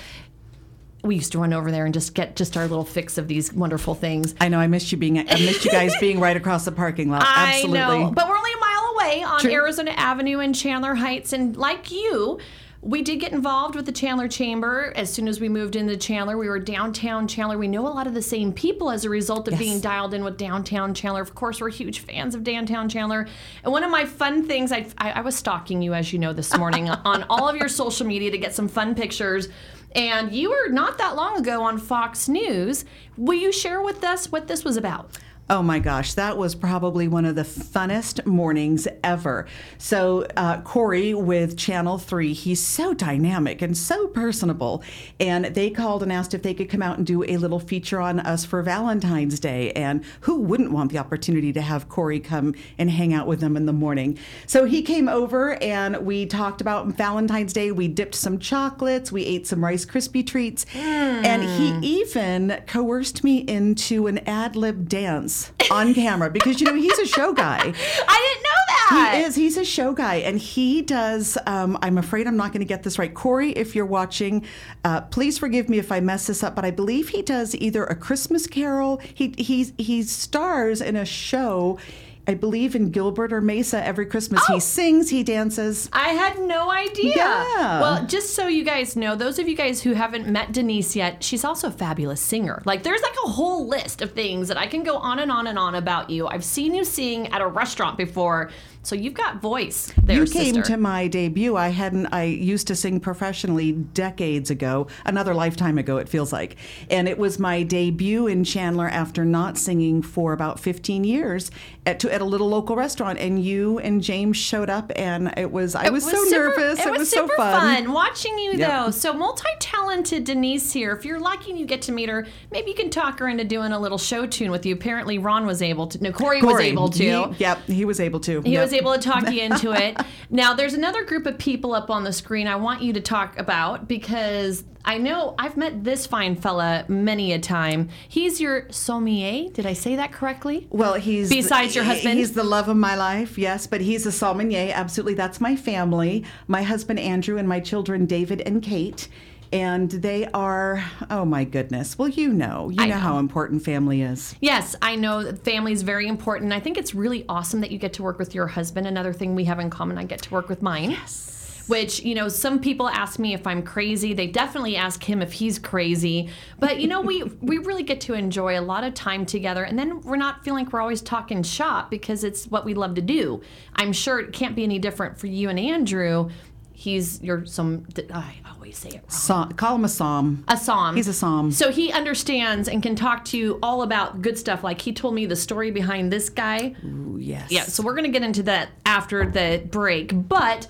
We 1.08 1.16
used 1.16 1.32
to 1.32 1.40
run 1.40 1.54
over 1.54 1.72
there 1.72 1.86
and 1.86 1.94
just 1.94 2.14
get 2.14 2.36
just 2.36 2.56
our 2.58 2.68
little 2.68 2.86
fix 2.86 3.18
of 3.18 3.28
these 3.28 3.52
wonderful 3.54 3.96
things. 3.96 4.36
I 4.40 4.50
know. 4.50 4.60
I 4.60 4.68
missed 4.68 4.92
you 4.92 4.98
being. 4.98 5.18
I 5.18 5.24
missed 5.24 5.66
you 5.66 5.72
guys 5.72 5.94
being 6.00 6.20
right 6.20 6.38
across 6.38 6.66
the 6.66 6.72
parking 6.72 7.10
lot. 7.10 7.24
Absolutely. 7.26 7.80
I 7.80 8.04
know, 8.04 8.12
but 8.12 8.28
we're 8.30 8.38
only 8.38 8.52
a 8.54 8.60
mile 8.60 8.94
away 8.96 9.24
on 9.24 9.40
True. 9.40 9.52
Arizona 9.52 9.92
Avenue 9.92 10.40
in 10.40 10.54
Chandler 10.54 10.96
Heights, 10.96 11.34
and 11.34 11.56
like 11.58 11.92
you. 11.92 12.40
We 12.80 13.02
did 13.02 13.20
get 13.20 13.32
involved 13.34 13.76
with 13.76 13.88
the 13.88 13.92
Chandler 13.92 14.28
Chamber 14.28 14.94
as 14.96 15.12
soon 15.12 15.28
as 15.28 15.42
we 15.42 15.50
moved 15.50 15.76
into 15.76 15.98
Chandler. 15.98 16.38
We 16.38 16.48
were 16.48 16.60
downtown 16.60 17.28
Chandler. 17.28 17.58
We 17.58 17.68
know 17.68 17.86
a 17.88 17.90
lot 17.90 18.06
of 18.06 18.14
the 18.14 18.22
same 18.22 18.54
people 18.54 18.92
as 18.92 19.04
a 19.04 19.10
result 19.10 19.48
of 19.48 19.54
Yes. 19.54 19.60
being 19.60 19.82
dialed 19.82 20.14
in 20.14 20.24
with 20.24 20.38
downtown 20.38 20.94
Chandler. 20.94 21.22
Of 21.22 21.34
course, 21.34 21.60
we're 21.60 21.70
huge 21.72 22.02
fans 22.02 22.36
of 22.36 22.44
downtown 22.44 22.88
Chandler. 22.88 23.28
And 23.64 23.74
one 23.74 23.84
of 23.84 23.90
my 23.90 24.06
fun 24.06 24.46
things, 24.46 24.72
I, 24.72 24.86
I, 25.00 25.14
I 25.14 25.22
was 25.22 25.36
stalking 25.36 25.82
you, 25.82 25.96
as 25.96 26.14
you 26.14 26.20
know, 26.20 26.34
this 26.34 26.56
morning 26.56 26.88
on 27.06 27.24
all 27.32 27.50
of 27.50 27.56
your 27.56 27.68
social 27.68 28.06
media 28.06 28.30
to 28.30 28.38
get 28.38 28.54
some 28.54 28.68
fun 28.68 28.94
pictures. 28.94 29.50
And 29.98 30.32
you 30.32 30.52
were 30.52 30.70
not 30.70 31.00
that 31.00 31.16
long 31.16 31.40
ago 31.40 31.64
on 31.64 31.80
Fox 31.80 32.30
News. 32.30 32.86
Will 33.18 33.34
you 33.34 33.52
share 33.52 33.82
with 33.82 34.04
us 34.04 34.32
what 34.32 34.48
this 34.48 34.64
was 34.64 34.78
about? 34.78 35.10
Oh 35.50 35.62
my 35.62 35.80
gosh, 35.80 36.14
that 36.16 36.38
was 36.38 36.56
probably 36.56 37.08
one 37.08 37.24
of 37.24 37.36
the 37.36 37.44
funnest 37.44 38.26
mornings 38.26 38.86
ever. 39.02 39.48
So, 39.78 40.28
uh, 40.36 40.60
Corey 40.60 41.14
with 41.14 41.56
Channel 41.56 42.00
3, 42.00 42.34
he's 42.34 42.60
so 42.60 42.94
dynamic 42.94 43.62
and 43.62 43.78
so 43.78 44.08
personable. 44.08 44.84
And 45.22 45.46
they 45.46 45.70
called 45.70 46.04
and 46.04 46.12
asked 46.12 46.34
if 46.34 46.44
they 46.44 46.54
could 46.54 46.70
come 46.70 46.82
out 46.82 46.98
and 46.98 47.08
do 47.08 47.24
a 47.24 47.38
little 47.38 47.62
feature 47.62 48.02
on 48.02 48.20
us 48.20 48.44
for 48.44 48.62
Valentine's 48.62 49.40
Day. 49.40 49.72
And 49.72 50.04
who 50.22 50.42
wouldn't 50.42 50.74
want 50.74 50.92
the 50.92 50.98
opportunity 50.98 51.54
to 51.54 51.62
have 51.62 51.88
Corey 51.88 52.20
come 52.20 52.54
and 52.78 52.92
hang 52.92 53.14
out 53.14 53.26
with 53.26 53.40
them 53.40 53.56
in 53.56 53.66
the 53.66 53.74
morning? 53.74 54.20
So, 54.48 54.66
he 54.66 54.82
came 54.82 55.08
over 55.08 55.54
and 55.64 56.06
we 56.06 56.26
talked 56.26 56.60
about 56.60 56.88
Valentine's 56.88 57.54
Day. 57.54 57.72
We 57.72 57.88
dipped 57.88 58.16
some 58.16 58.38
chocolates, 58.38 59.14
we 59.14 59.24
ate 59.24 59.48
some 59.48 59.64
Rice 59.64 59.86
Krispie 59.86 60.28
treats, 60.28 60.66
and 60.76 61.42
he 61.42 61.88
even 61.88 62.64
coerced 62.68 63.24
me 63.24 63.38
into 63.38 64.08
an 64.08 64.18
ad 64.28 64.58
lib 64.58 64.90
dance 64.90 65.37
on 65.72 65.94
camera 65.94 66.30
because 66.30 66.60
you 66.62 66.68
know 66.68 66.76
he's 66.76 66.98
a 67.00 67.06
show 67.06 67.34
guy. 67.34 67.60
I 68.08 68.34
didn't 68.34 68.44
know 68.44 68.58
that. 68.68 69.16
He 69.18 69.24
is. 69.24 69.36
He's 69.36 69.58
a 69.58 69.66
show 69.66 69.94
guy, 69.94 70.16
and 70.16 70.38
he 70.38 70.82
does. 70.82 71.38
Um, 71.46 71.78
I'm 71.82 71.98
afraid 71.98 72.28
I'm 72.28 72.38
not 72.38 72.52
going 72.52 72.62
to 72.62 72.66
get 72.66 72.84
this 72.84 72.98
right, 72.98 73.14
Corey. 73.14 73.52
If 73.52 73.76
you're 73.76 73.86
watching, 73.86 74.46
uh, 74.84 75.02
please 75.02 75.38
forgive 75.38 75.70
me 75.70 75.78
if 75.78 75.92
I 75.92 76.00
mess 76.00 76.28
this 76.28 76.44
up. 76.44 76.56
But 76.56 76.66
I 76.66 76.72
believe 76.72 77.10
he 77.10 77.22
does 77.22 77.56
either 77.56 77.84
a 77.86 77.96
Christmas 77.96 78.48
Carol. 78.48 78.98
He 79.14 79.34
he 79.38 79.74
he 79.78 80.04
stars 80.04 80.82
in 80.82 80.96
a 80.96 81.06
show. 81.06 81.78
I 82.28 82.34
believe 82.34 82.76
in 82.76 82.92
Gilbert 82.92 83.32
or 83.32 83.40
Mesa 83.40 83.84
every 83.84 84.06
Christmas. 84.06 84.44
Oh. 84.50 84.56
He 84.56 84.60
sings, 84.60 85.10
he 85.10 85.24
dances. 85.24 85.90
I 85.94 86.10
had 86.10 86.40
no 86.40 86.70
idea. 86.70 87.16
Yeah. 87.16 87.80
Well, 87.80 88.06
just 88.06 88.36
so 88.36 88.48
you 88.48 88.66
guys 88.66 88.98
know, 88.98 89.16
those 89.16 89.40
of 89.40 89.48
you 89.48 89.56
guys 89.56 89.82
who 89.82 89.94
haven't 89.94 90.28
met 90.28 90.52
Denise 90.52 90.94
yet, 90.96 91.24
she's 91.24 91.46
also 91.46 91.70
a 91.70 91.72
fabulous 91.72 92.20
singer. 92.20 92.62
Like, 92.66 92.84
there's 92.84 93.02
like 93.02 93.16
a 93.26 93.30
whole 93.30 93.68
list 93.68 94.02
of 94.02 94.12
things 94.12 94.50
that 94.50 94.58
I 94.58 94.68
can 94.68 94.84
go 94.84 94.98
on 94.98 95.20
and 95.20 95.32
on 95.32 95.48
and 95.48 95.58
on 95.58 95.76
about 95.76 96.10
you. 96.10 96.28
I've 96.28 96.44
seen 96.44 96.76
you 96.76 96.84
sing 96.84 97.28
at 97.28 97.42
a 97.42 97.48
restaurant 97.48 97.98
before, 97.98 98.52
so 98.84 98.96
you've 98.96 99.16
got 99.16 99.42
voice 99.42 99.92
there, 100.02 100.24
you 100.24 100.26
came 100.26 100.56
sister. 100.56 100.74
to 100.74 100.78
my 100.78 101.08
debut. 101.08 101.58
I 101.58 101.70
hadn't. 101.70 102.08
I 102.08 102.24
used 102.24 102.68
to 102.68 102.76
sing 102.76 103.02
professionally 103.02 103.74
decades 103.74 104.50
ago, 104.50 104.88
another 105.06 105.34
lifetime 105.34 105.78
ago. 105.78 105.98
It 105.98 106.08
feels 106.08 106.32
like, 106.32 106.56
and 106.90 107.10
it 107.10 107.18
was 107.18 107.38
my 107.38 107.64
debut 107.64 108.28
in 108.28 108.46
Chandler 108.46 108.88
after 108.88 109.26
not 109.26 109.58
singing 109.58 110.02
for 110.02 110.32
about 110.32 110.58
15 110.58 111.04
years 111.04 111.52
at, 111.88 112.00
to, 112.02 112.14
at 112.14 112.22
a 112.22 112.26
little 112.26 112.50
local 112.50 112.76
restaurant. 112.76 113.18
And 113.18 113.42
you 113.44 113.80
and 113.80 114.04
James 114.04 114.38
showed 114.38 114.70
up, 114.70 114.92
and 114.96 115.34
it 115.38 115.52
was. 115.52 115.74
I 115.74 115.86
It 115.86 115.94
was, 115.94 116.04
so 116.04 116.12
super- 116.26 116.50
nervous. 116.50 116.86
It, 116.86 116.92
was, 116.92 117.10
so 117.10 117.22
super 117.28 117.36
fun. 117.38 117.92
watching 117.94 118.38
you 118.38 118.54
Yep. 118.54 118.70
though. 118.70 118.92
So 118.92 119.14
multi-talented 119.14 120.24
Denise 120.26 120.72
here. 120.74 120.92
If 120.92 121.06
you're 121.06 121.20
lucky 121.20 121.52
and 121.52 121.60
you 121.60 121.66
get 121.66 121.82
to 121.84 121.92
meet 121.92 122.10
her, 122.10 122.28
maybe 122.52 122.70
you 122.72 122.76
can 122.76 122.90
talk 122.90 123.20
her 123.20 123.28
into 123.28 123.44
doing 123.44 123.72
a 123.72 123.80
little 123.80 123.98
show 123.98 124.26
tune 124.26 124.52
with 124.52 124.66
you. 124.66 124.74
Apparently, 124.74 125.18
Ron 125.18 125.46
was 125.46 125.62
able 125.62 125.88
to. 125.88 126.04
No, 126.04 126.12
Corey, 126.12 126.42
was 126.42 126.60
able 126.60 126.90
to. 126.90 127.04
he- 127.30 127.36
yep, 127.40 127.60
he 127.68 127.86
was 127.86 128.00
able 128.00 128.20
to. 128.22 128.42
He 128.42 128.52
Yep. 128.52 128.62
was 128.64 128.74
able 128.74 128.94
to 128.94 129.00
talk 129.00 129.32
you 129.32 129.42
into 129.42 129.72
it. 129.84 129.98
now, 130.30 130.54
there's 130.54 130.74
another 130.74 131.04
group 131.06 131.26
of 131.26 131.38
people 131.38 131.74
up 131.74 131.90
on 131.90 132.04
the 132.04 132.14
screen 132.14 132.48
I 132.48 132.56
want 132.58 132.82
you 132.82 132.94
to 132.94 133.02
talk 133.02 133.38
about 133.40 133.88
because 133.88 134.64
I 134.88 134.98
know 134.98 135.36
I've 135.38 135.58
met 135.58 135.84
this 135.84 136.08
fine 136.08 136.38
fella 136.38 136.86
many 136.88 137.34
a 137.34 137.40
time. 137.40 137.90
He's 138.08 138.40
your 138.40 138.72
sommelier. 138.72 139.50
Did 139.50 139.66
I 139.66 139.74
say 139.74 139.98
that 139.98 140.14
correctly? 140.14 140.66
Well, 140.70 140.94
he's 140.94 141.30
Besides 141.30 141.76
your 141.76 141.84
husband? 141.84 142.18
He's 142.18 142.32
the 142.32 142.46
love 142.46 142.70
of 142.70 142.78
my 142.78 142.96
life, 142.96 143.38
yes, 143.38 143.68
but 143.68 143.82
he's 143.82 144.06
a 144.06 144.14
sommelier. 144.14 144.72
Absolutely, 144.74 145.16
that's 145.16 145.42
my 145.42 145.58
family. 145.58 146.24
My 146.48 146.64
husband 146.64 147.00
Andrew 147.00 147.38
and 147.38 147.50
my 147.50 147.60
children 147.60 148.06
David 148.06 148.40
and 148.40 148.64
Kate, 148.64 149.10
and 149.52 149.92
they 149.92 150.26
are. 150.28 150.82
Oh 151.12 151.26
my 151.26 151.44
goodness! 151.44 151.98
Well, 151.98 152.08
you 152.08 152.32
know, 152.32 152.70
you 152.70 152.78
know, 152.78 152.86
know. 152.86 152.96
how 152.96 153.18
important 153.18 153.66
family 153.66 154.02
is. 154.02 154.36
Yes, 154.40 154.74
I 154.82 154.96
know 154.96 155.22
that 155.22 155.44
family 155.44 155.74
is 155.74 155.82
very 155.82 156.08
important. 156.08 156.54
I 156.54 156.62
think 156.62 156.78
it's 156.78 156.96
really 156.96 157.26
awesome 157.28 157.60
that 157.60 157.72
you 157.72 157.78
get 157.78 157.92
to 157.94 158.04
work 158.04 158.18
with 158.18 158.34
your 158.34 158.48
husband. 158.48 158.88
Another 158.88 159.12
thing 159.12 159.36
we 159.36 159.44
have 159.44 159.60
in 159.60 159.70
common, 159.70 159.98
I 159.98 160.06
get 160.06 160.22
to 160.22 160.32
work 160.32 160.48
with 160.48 160.62
mine. 160.62 160.92
Yes. 160.92 161.37
Which, 161.68 162.02
you 162.02 162.16
know, 162.16 162.30
some 162.30 162.60
people 162.60 162.88
ask 162.88 163.20
me 163.20 163.34
if 163.34 163.46
I'm 163.46 163.64
crazy. 163.64 164.14
They 164.14 164.28
definitely 164.28 164.76
ask 164.76 165.04
him 165.04 165.22
if 165.22 165.34
he's 165.34 165.60
crazy. 165.60 166.30
But, 166.60 166.80
you 166.80 166.88
know, 166.88 167.02
we 167.02 167.24
we 167.24 167.58
really 167.58 167.84
get 167.84 168.02
to 168.02 168.14
enjoy 168.14 168.60
a 168.60 168.62
lot 168.62 168.84
of 168.84 168.94
time 168.94 169.26
together. 169.26 169.64
And 169.64 169.78
then 169.78 170.02
we're 170.02 170.16
not 170.16 170.44
feeling 170.44 170.66
like 170.66 170.74
we're 170.74 170.82
always 170.82 171.02
talking 171.02 171.44
shop 171.44 171.90
because 171.90 172.24
it's 172.24 172.46
what 172.46 172.66
we 172.66 172.74
love 172.74 172.96
to 172.96 173.02
do. 173.02 173.42
I'm 173.76 173.94
sure 173.94 174.20
it 174.20 174.34
can't 174.34 174.56
be 174.56 174.64
any 174.64 174.80
different 174.80 175.18
for 175.20 175.28
you 175.28 175.50
and 175.50 175.60
Andrew. 175.60 176.30
He's 176.72 177.22
your 177.24 177.44
some 177.46 177.88
I 178.14 178.36
always 178.54 178.78
say 178.78 178.90
it 178.90 178.96
wrong. 178.96 179.10
Psalm, 179.10 179.52
call 179.54 179.76
him 179.76 179.86
a 179.86 179.90
psalm. 179.90 180.44
A 180.48 180.56
psalm. 180.56 180.96
He's 180.96 181.08
a 181.08 181.14
psalm. 181.14 181.52
So 181.52 181.72
he 181.72 181.92
understands 181.92 182.70
and 182.70 182.84
can 182.84 182.96
talk 182.96 183.26
to 183.26 183.38
you 183.38 183.58
all 183.64 183.82
about 183.82 184.22
good 184.22 184.38
stuff. 184.38 184.64
Like 184.64 184.80
he 184.82 184.94
told 184.94 185.16
me 185.16 185.26
the 185.26 185.36
story 185.36 185.72
behind 185.72 186.14
this 186.14 186.30
guy. 186.30 186.76
Ooh, 186.86 187.18
yes. 187.20 187.52
Yeah, 187.52 187.64
so 187.64 187.82
we're 187.82 187.96
going 187.96 188.06
to 188.06 188.12
get 188.12 188.22
into 188.22 188.44
that 188.44 188.70
after 188.86 189.26
the 189.30 189.64
break. 189.72 190.12
But 190.14 190.68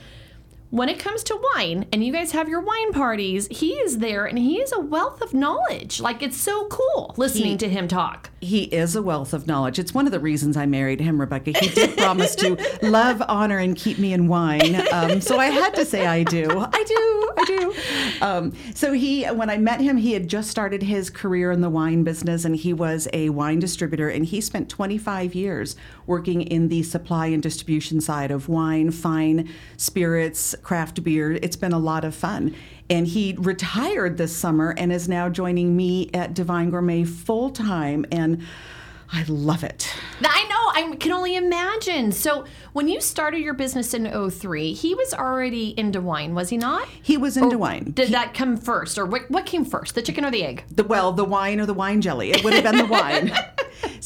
when 0.69 0.89
it 0.89 0.99
comes 0.99 1.23
to 1.23 1.39
wine 1.55 1.85
and 1.93 2.03
you 2.03 2.11
guys 2.11 2.31
have 2.31 2.49
your 2.49 2.59
wine 2.59 2.91
parties, 2.91 3.47
he 3.49 3.71
is 3.73 3.99
there 3.99 4.25
and 4.25 4.37
he 4.37 4.59
is 4.59 4.71
a 4.73 4.79
wealth 4.79 5.21
of 5.21 5.33
knowledge. 5.33 6.01
Like 6.01 6.21
it's 6.21 6.35
so 6.37 6.67
cool 6.67 7.13
listening 7.17 7.51
He- 7.51 7.57
to 7.57 7.69
him 7.69 7.87
talk. 7.87 8.29
He 8.39 8.63
is 8.65 8.95
a 8.95 9.01
wealth 9.01 9.33
of 9.33 9.47
knowledge. 9.47 9.79
It's 9.79 9.95
one 9.95 10.05
of 10.05 10.11
the 10.11 10.19
reasons 10.19 10.57
I 10.57 10.67
married 10.67 10.99
him, 10.99 11.19
Rebecca. 11.19 11.57
He 11.57 11.69
did 11.69 11.97
promise 11.97 12.35
to 12.35 12.55
love, 12.83 13.23
honor, 13.27 13.57
and 13.57 13.75
keep 13.75 13.97
me 13.97 14.13
in 14.13 14.27
wine. 14.27 14.75
Um, 14.91 15.21
so 15.21 15.39
I 15.39 15.47
had 15.47 15.73
to 15.73 15.83
say 15.85 16.05
I 16.05 16.21
do. 16.23 16.47
I 16.47 16.83
do. 16.83 17.31
I 17.35 17.43
do. 17.47 17.73
Um, 18.23 18.53
so 18.75 18.93
he, 18.93 19.25
when 19.25 19.49
I 19.49 19.57
met 19.57 19.81
him, 19.81 19.97
he 19.97 20.13
had 20.13 20.27
just 20.27 20.51
started 20.51 20.83
his 20.83 21.09
career 21.09 21.49
in 21.51 21.61
the 21.61 21.69
wine 21.69 22.03
business, 22.03 22.45
and 22.45 22.55
he 22.55 22.73
was 22.73 23.07
a 23.11 23.29
wine 23.31 23.57
distributor. 23.57 24.07
And 24.07 24.23
he 24.23 24.39
spent 24.39 24.69
25 24.69 25.33
years 25.33 25.75
working 26.05 26.43
in 26.43 26.67
the 26.67 26.83
supply 26.83 27.27
and 27.27 27.41
distribution 27.41 28.01
side 28.01 28.29
of 28.29 28.47
wine, 28.47 28.91
fine 28.91 29.49
spirits, 29.77 30.53
craft 30.63 31.03
beer. 31.03 31.33
It's 31.33 31.55
been 31.55 31.73
a 31.73 31.79
lot 31.79 32.03
of 32.03 32.15
fun. 32.15 32.55
And 32.89 33.05
he 33.07 33.35
retired 33.37 34.17
this 34.17 34.35
summer 34.35 34.73
and 34.77 34.91
is 34.91 35.09
now 35.09 35.29
joining 35.29 35.75
me 35.75 36.09
at 36.13 36.33
Divine 36.33 36.69
Gourmet 36.69 37.03
full 37.03 37.49
time. 37.49 38.05
And 38.11 38.43
I 39.11 39.23
love 39.27 39.63
it. 39.63 39.93
I 40.21 40.43
know, 40.49 40.91
I 40.91 40.95
can 40.97 41.13
only 41.13 41.35
imagine. 41.37 42.11
So 42.11 42.45
when 42.73 42.87
you 42.89 42.99
started 42.99 43.39
your 43.39 43.53
business 43.53 43.93
in 43.93 44.29
03, 44.29 44.73
he 44.73 44.95
was 44.95 45.13
already 45.13 45.77
into 45.79 46.01
wine, 46.01 46.35
was 46.35 46.49
he 46.49 46.57
not? 46.57 46.87
He 47.01 47.15
was 47.15 47.37
into 47.37 47.55
Or 47.55 47.59
wine. 47.59 47.91
Did 47.91 48.09
that 48.09 48.33
come 48.33 48.57
first? 48.57 48.97
Or 48.97 49.05
what, 49.05 49.29
what 49.31 49.45
came 49.45 49.63
first, 49.63 49.95
the 49.95 50.01
chicken 50.01 50.25
or 50.25 50.31
the 50.31 50.43
egg? 50.43 50.63
the 50.69 50.83
well, 50.83 51.13
the 51.13 51.23
wine 51.23 51.59
or 51.61 51.65
the 51.65 51.73
wine 51.73 52.01
jelly. 52.01 52.31
It 52.31 52.43
would 52.43 52.53
have 52.53 52.63
been 52.63 52.77
the 52.77 52.85
wine. 52.85 53.31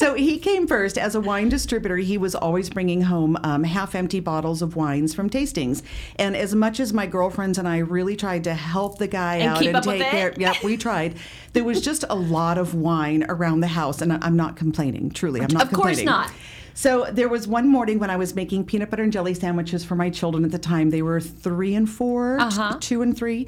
so 0.02 0.16
he 0.16 0.38
came 0.40 0.68
first 0.68 0.98
as 0.98 1.14
a 1.16 1.22
wine 1.22 1.48
distributor. 1.50 1.98
He 1.98 2.18
was 2.18 2.34
always 2.36 2.70
bringing 2.70 3.02
home 3.04 3.38
um, 3.44 3.64
half-empty 3.64 4.20
bottles 4.20 4.62
of 4.62 4.76
wines 4.76 5.14
from 5.14 5.30
tastings. 5.30 5.84
And 6.18 6.36
as 6.36 6.56
much 6.56 6.80
as 6.80 6.92
my 6.92 7.06
girlfriends 7.06 7.58
and 7.58 7.68
I 7.68 7.78
really 7.78 8.16
tried 8.16 8.44
to 8.46 8.54
help 8.56 8.98
the 8.98 9.08
guy 9.08 9.36
And 9.38 9.50
out 9.50 9.66
and 9.66 9.84
take 9.84 10.02
it? 10.02 10.10
care, 10.12 10.34
yep, 10.38 10.64
we 10.64 10.76
tried. 10.78 11.16
There 11.54 11.64
was 11.64 11.82
just 11.82 12.04
a 12.10 12.16
lot 12.16 12.58
of 12.58 12.74
wine 12.74 13.24
around 13.30 13.60
the 13.60 13.68
house, 13.68 14.02
and 14.02 14.12
I'm 14.12 14.36
not 14.36 14.56
complaining. 14.56 15.12
Truly, 15.12 15.42
I'm 15.42 15.48
not 15.54 15.64
Of 15.64 15.70
course 15.72 16.00
complaining. 16.00 16.06
not. 16.06 16.32
So 16.74 17.06
there 17.12 17.30
was 17.30 17.48
one 17.48 17.68
morning 17.68 18.00
when 18.00 18.10
I 18.10 18.16
was 18.16 18.34
making 18.34 18.66
peanut 18.66 18.90
butter 18.90 19.04
and 19.04 19.12
jelly 19.12 19.34
sandwiches 19.34 19.84
for 19.84 19.96
my 19.96 20.10
children 20.10 20.44
at 20.46 20.52
the 20.52 20.58
time. 20.58 20.90
They 20.90 21.02
were 21.02 21.20
three 21.20 21.76
and 21.76 21.88
4 21.88 22.40
Uh-huh. 22.40 22.78
two 22.80 23.02
and 23.02 23.16
three. 23.16 23.48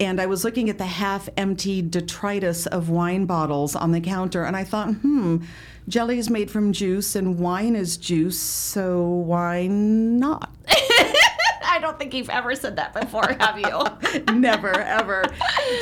And 0.00 0.20
I 0.20 0.26
was 0.26 0.44
looking 0.44 0.68
at 0.70 0.78
the 0.78 0.86
half 0.86 1.28
empty 1.36 1.82
detritus 1.82 2.66
of 2.66 2.90
wine 2.90 3.26
bottles 3.26 3.76
on 3.76 3.92
the 3.92 4.00
counter, 4.00 4.44
and 4.44 4.56
I 4.56 4.64
thought, 4.64 4.94
hmm, 4.94 5.38
jelly 5.88 6.18
is 6.18 6.30
made 6.30 6.50
from 6.50 6.72
juice 6.72 7.14
and 7.14 7.38
wine 7.38 7.76
is 7.76 7.96
juice, 7.96 8.38
so 8.38 9.02
why 9.02 9.66
not? 9.66 10.50
I 11.66 11.78
don't 11.80 11.98
think 11.98 12.14
you've 12.14 12.30
ever 12.30 12.54
said 12.54 12.76
that 12.76 12.94
before, 12.94 13.36
have 13.40 13.58
you? 13.58 14.32
Never, 14.34 14.78
ever. 14.80 15.24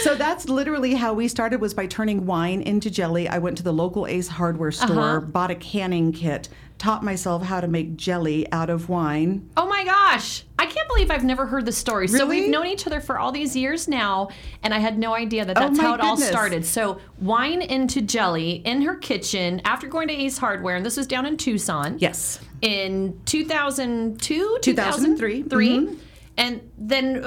So 0.01 0.15
that's 0.15 0.49
literally 0.49 0.95
how 0.95 1.13
we 1.13 1.29
started 1.29 1.61
was 1.61 1.75
by 1.75 1.87
turning 1.87 2.25
wine 2.25 2.63
into 2.63 2.91
jelly. 2.91 3.29
I 3.29 3.39
went 3.39 3.59
to 3.59 3.63
the 3.63 3.73
local 3.73 4.07
Ace 4.07 4.29
hardware 4.29 4.73
store, 4.73 5.21
bought 5.21 5.51
a 5.51 5.55
canning 5.55 6.13
kit, 6.13 6.49
taught 6.83 7.05
myself 7.05 7.45
how 7.45 7.61
to 7.61 7.69
make 7.69 7.97
jelly 7.97 8.51
out 8.51 8.69
of 8.69 8.89
wine. 8.89 9.49
Oh 9.57 9.69
my 9.69 9.85
gosh. 9.85 10.43
I 10.59 10.67
can't 10.67 10.89
believe 10.89 11.13
I've 11.13 11.23
never 11.23 11.47
heard 11.47 11.65
the 11.65 11.71
story. 11.71 12.09
So 12.09 12.27
we've 12.27 12.51
known 12.51 12.67
each 12.67 12.89
other 12.89 13.01
for 13.01 13.21
all 13.21 13.31
these 13.31 13.55
years 13.55 13.87
now, 13.87 14.31
and 14.65 14.75
I 14.75 14.81
had 14.81 14.99
no 14.99 15.15
idea 15.15 15.45
that 15.45 15.57
Oh 15.57 15.61
that's 15.61 15.77
my 15.79 15.85
how 15.85 15.95
it 15.95 16.01
all 16.01 16.17
started. 16.17 16.67
So 16.67 16.99
wine 17.21 17.63
into 17.63 18.03
jelly 18.03 18.63
in 18.65 18.83
her 18.83 18.97
kitchen 18.97 19.63
after 19.65 19.87
going 19.87 20.09
to 20.09 20.15
Ace 20.15 20.39
Hardware, 20.39 20.75
and 20.75 20.85
this 20.85 20.97
was 20.97 21.07
down 21.07 21.25
in 21.25 21.37
Tucson. 21.37 21.99
Yes. 22.01 22.41
In 22.63 23.21
2002, 23.27 24.59
2003, 24.61 25.43
2003. 25.45 25.69
mhm. 25.87 25.99
And 26.43 26.73
then 26.77 27.23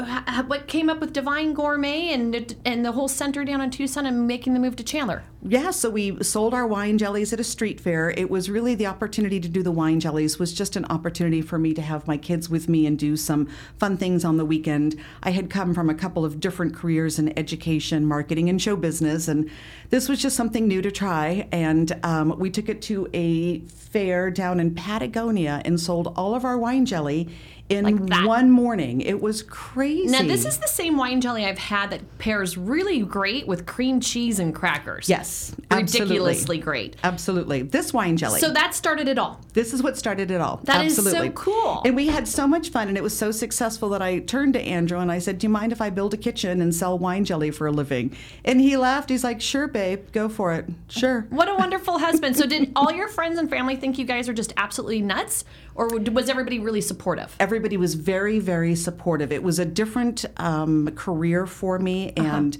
what 0.47 0.67
came 0.67 0.89
up 0.89 0.99
with 0.99 1.13
Divine 1.13 1.53
Gourmet 1.53 2.09
and 2.09 2.53
and 2.65 2.83
the 2.83 2.91
whole 2.91 3.07
center 3.07 3.45
down 3.45 3.61
in 3.61 3.69
Tucson 3.69 4.05
and 4.05 4.27
making 4.27 4.53
the 4.53 4.59
move 4.59 4.75
to 4.75 4.83
Chandler? 4.83 5.23
Yeah, 5.41 5.71
so 5.71 5.89
we 5.89 6.21
sold 6.21 6.53
our 6.53 6.67
wine 6.67 6.97
jellies 6.97 7.31
at 7.31 7.39
a 7.39 7.43
street 7.43 7.79
fair. 7.79 8.09
It 8.09 8.29
was 8.29 8.49
really 8.49 8.75
the 8.75 8.87
opportunity 8.87 9.39
to 9.39 9.47
do 9.47 9.63
the 9.63 9.71
wine 9.71 10.01
jellies 10.01 10.37
was 10.37 10.51
just 10.51 10.75
an 10.75 10.83
opportunity 10.89 11.41
for 11.41 11.57
me 11.57 11.73
to 11.75 11.81
have 11.81 12.07
my 12.07 12.17
kids 12.17 12.49
with 12.49 12.67
me 12.67 12.85
and 12.85 12.99
do 12.99 13.15
some 13.15 13.47
fun 13.77 13.95
things 13.95 14.25
on 14.25 14.35
the 14.35 14.43
weekend. 14.43 14.99
I 15.23 15.29
had 15.29 15.49
come 15.49 15.73
from 15.73 15.89
a 15.89 15.95
couple 15.95 16.25
of 16.25 16.41
different 16.41 16.75
careers 16.75 17.17
in 17.17 17.37
education, 17.39 18.05
marketing, 18.05 18.49
and 18.49 18.61
show 18.61 18.75
business, 18.75 19.29
and 19.29 19.49
this 19.91 20.09
was 20.09 20.21
just 20.21 20.35
something 20.35 20.67
new 20.67 20.81
to 20.81 20.91
try. 20.91 21.47
And 21.53 21.97
um, 22.03 22.37
we 22.37 22.49
took 22.49 22.67
it 22.67 22.81
to 22.83 23.07
a 23.13 23.59
fair 23.59 24.29
down 24.31 24.59
in 24.59 24.73
Patagonia 24.73 25.61
and 25.63 25.79
sold 25.79 26.11
all 26.17 26.33
of 26.33 26.43
our 26.43 26.57
wine 26.57 26.85
jelly 26.85 27.29
in 27.67 28.05
Like 28.07 28.25
one 28.27 28.51
morning. 28.51 29.01
It 29.01 29.19
was 29.21 29.41
crazy. 29.41 30.07
Now, 30.11 30.21
this 30.21 30.45
is 30.45 30.59
the 30.59 30.67
same 30.67 30.97
wine 30.97 31.19
jelly 31.19 31.45
I've 31.45 31.57
had 31.57 31.89
that 31.89 32.19
pairs 32.19 32.57
really 32.57 33.01
great 33.01 33.47
with 33.47 33.65
cream 33.65 33.99
cheese 33.99 34.37
and 34.39 34.53
crackers. 34.53 35.09
yes, 35.09 35.55
absolutely. 35.71 36.15
Ridiculously 36.17 36.57
great. 36.59 36.95
Absolutely. 37.03 37.63
This 37.63 37.91
wine 37.91 38.17
jelly. 38.17 38.39
So 38.39 38.51
that 38.51 38.75
started 38.75 39.07
it 39.07 39.17
all. 39.17 39.41
This 39.53 39.73
is 39.73 39.81
what 39.81 39.97
started 39.97 40.29
it 40.29 40.41
all. 40.41 40.61
That 40.65 40.85
is 40.85 40.95
so 40.95 41.01
Absolutely. 41.01 41.31
cool. 41.33 41.81
And 41.85 41.95
we 41.95 42.07
had 42.07 42.27
so 42.27 42.45
much 42.45 42.69
fun, 42.69 42.87
and 42.87 42.97
it 42.97 43.03
was 43.03 43.17
so 43.17 43.31
successful 43.31 43.89
that 43.89 44.01
I 44.01 44.19
turned 44.19 44.53
to 44.53 44.61
Andrew 44.61 44.99
and 44.99 45.11
I 45.11 45.17
said, 45.17 45.39
Do 45.39 45.45
you 45.45 45.49
mind 45.49 45.71
if 45.71 45.81
I 45.81 45.89
build 45.89 46.13
a 46.13 46.17
kitchen 46.17 46.61
and 46.61 46.73
sell 46.75 46.99
wine 46.99 47.25
jelly 47.25 47.49
for 47.49 47.65
a 47.65 47.71
living? 47.71 48.15
And 48.43 48.61
he 48.61 48.77
laughed. 48.77 49.09
He's 49.09 49.23
like, 49.23 49.41
Sure, 49.41 49.67
babe, 49.67 50.11
go 50.11 50.29
for 50.29 50.53
it. 50.53 50.67
Sure. 50.87 51.25
What 51.31 51.49
a 51.49 51.55
wonderful 51.55 51.97
husband. 52.07 52.37
So, 52.37 52.45
did 52.45 52.71
all 52.75 52.91
your 52.91 53.07
friends 53.07 53.39
and 53.39 53.49
family 53.49 53.75
think 53.75 53.97
you 53.97 54.05
guys 54.05 54.29
are 54.29 54.33
just 54.33 54.53
absolutely 54.55 55.01
nuts? 55.01 55.45
Or 55.75 55.87
was 55.89 56.29
everybody 56.29 56.59
really 56.59 56.81
supportive? 56.81 57.35
Everybody 57.39 57.75
was 57.77 57.95
very, 57.95 58.39
very 58.39 58.75
supportive. 58.75 59.31
It 59.31 59.43
was 59.43 59.59
a 59.59 59.65
different 59.65 60.23
um, 60.37 60.87
career 60.95 61.45
for 61.45 61.77
me, 61.79 62.13
Uh-huh. 62.17 62.27
and 62.37 62.57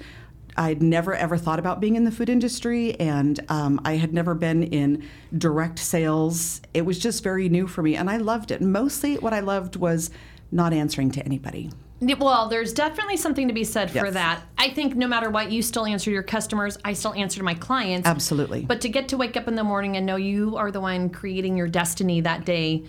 I'd 0.57 0.81
never 0.81 1.13
ever 1.13 1.38
thought 1.38 1.60
about 1.60 1.81
being 1.81 1.95
in 1.95 2.03
the 2.05 2.12
food 2.12 2.29
industry, 2.29 2.98
and 3.00 3.39
um, 3.50 3.81
I 3.84 3.95
had 3.98 4.13
never 4.13 4.34
been 4.36 4.63
in 4.63 5.03
direct 5.38 5.79
sales. 5.79 6.62
It 6.74 6.86
was 6.86 6.98
just 7.00 7.24
very 7.24 7.50
new 7.50 7.67
for 7.67 7.81
me, 7.81 7.95
and 7.95 8.10
I 8.10 8.17
loved 8.17 8.51
it. 8.51 8.62
Mostly, 8.62 9.15
what 9.15 9.34
I 9.34 9.39
loved 9.41 9.75
was 9.75 10.12
not 10.51 10.72
answering 10.74 11.12
to 11.12 11.25
anybody. 11.25 11.72
Well, 12.01 12.50
there's 12.50 12.74
definitely 12.74 13.17
something 13.17 13.48
to 13.48 13.53
be 13.53 13.63
said 13.63 13.89
for 13.89 14.05
Yes. 14.05 14.13
that. 14.13 14.41
I 14.57 14.69
think 14.69 14.95
no 14.95 15.07
matter 15.07 15.29
what, 15.29 15.51
you 15.51 15.62
still 15.62 15.86
answer 15.86 16.12
your 16.12 16.24
customers. 16.24 16.77
I 16.86 16.93
still 16.93 17.13
answer 17.13 17.39
to 17.39 17.43
my 17.43 17.53
clients. 17.53 18.07
Absolutely. 18.07 18.63
But 18.65 18.81
to 18.81 18.89
get 18.89 19.07
to 19.10 19.17
wake 19.17 19.36
up 19.38 19.48
in 19.48 19.55
the 19.55 19.63
morning 19.63 19.95
and 19.98 20.05
know 20.05 20.17
you 20.17 20.55
are 20.57 20.72
the 20.72 20.81
one 20.81 21.10
creating 21.10 21.57
your 21.57 21.67
destiny 21.67 22.19
that 22.22 22.45
day, 22.45 22.84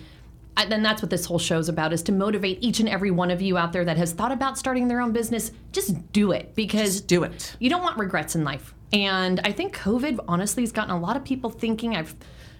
I, 0.57 0.65
then 0.65 0.83
that's 0.83 1.01
what 1.01 1.09
this 1.09 1.25
whole 1.25 1.39
show's 1.39 1.69
about: 1.69 1.93
is 1.93 2.03
to 2.03 2.11
motivate 2.11 2.57
each 2.61 2.81
and 2.81 2.89
every 2.89 3.11
one 3.11 3.31
of 3.31 3.41
you 3.41 3.57
out 3.57 3.71
there 3.71 3.85
that 3.85 3.95
has 3.97 4.11
thought 4.11 4.31
about 4.33 4.57
starting 4.57 4.89
their 4.89 4.99
own 4.99 5.13
business. 5.13 5.51
Just 5.71 6.11
do 6.11 6.33
it 6.33 6.53
because 6.55 6.95
Just 6.95 7.07
do 7.07 7.23
it. 7.23 7.55
you 7.59 7.69
don't 7.69 7.83
want 7.83 7.97
regrets 7.97 8.35
in 8.35 8.43
life. 8.43 8.73
And 8.91 9.39
I 9.43 9.51
think 9.51 9.75
COVID 9.75 10.19
honestly 10.27 10.63
has 10.63 10.71
gotten 10.71 10.91
a 10.91 10.99
lot 10.99 11.15
of 11.15 11.23
people 11.23 11.49
thinking. 11.49 11.95
I've 11.95 12.15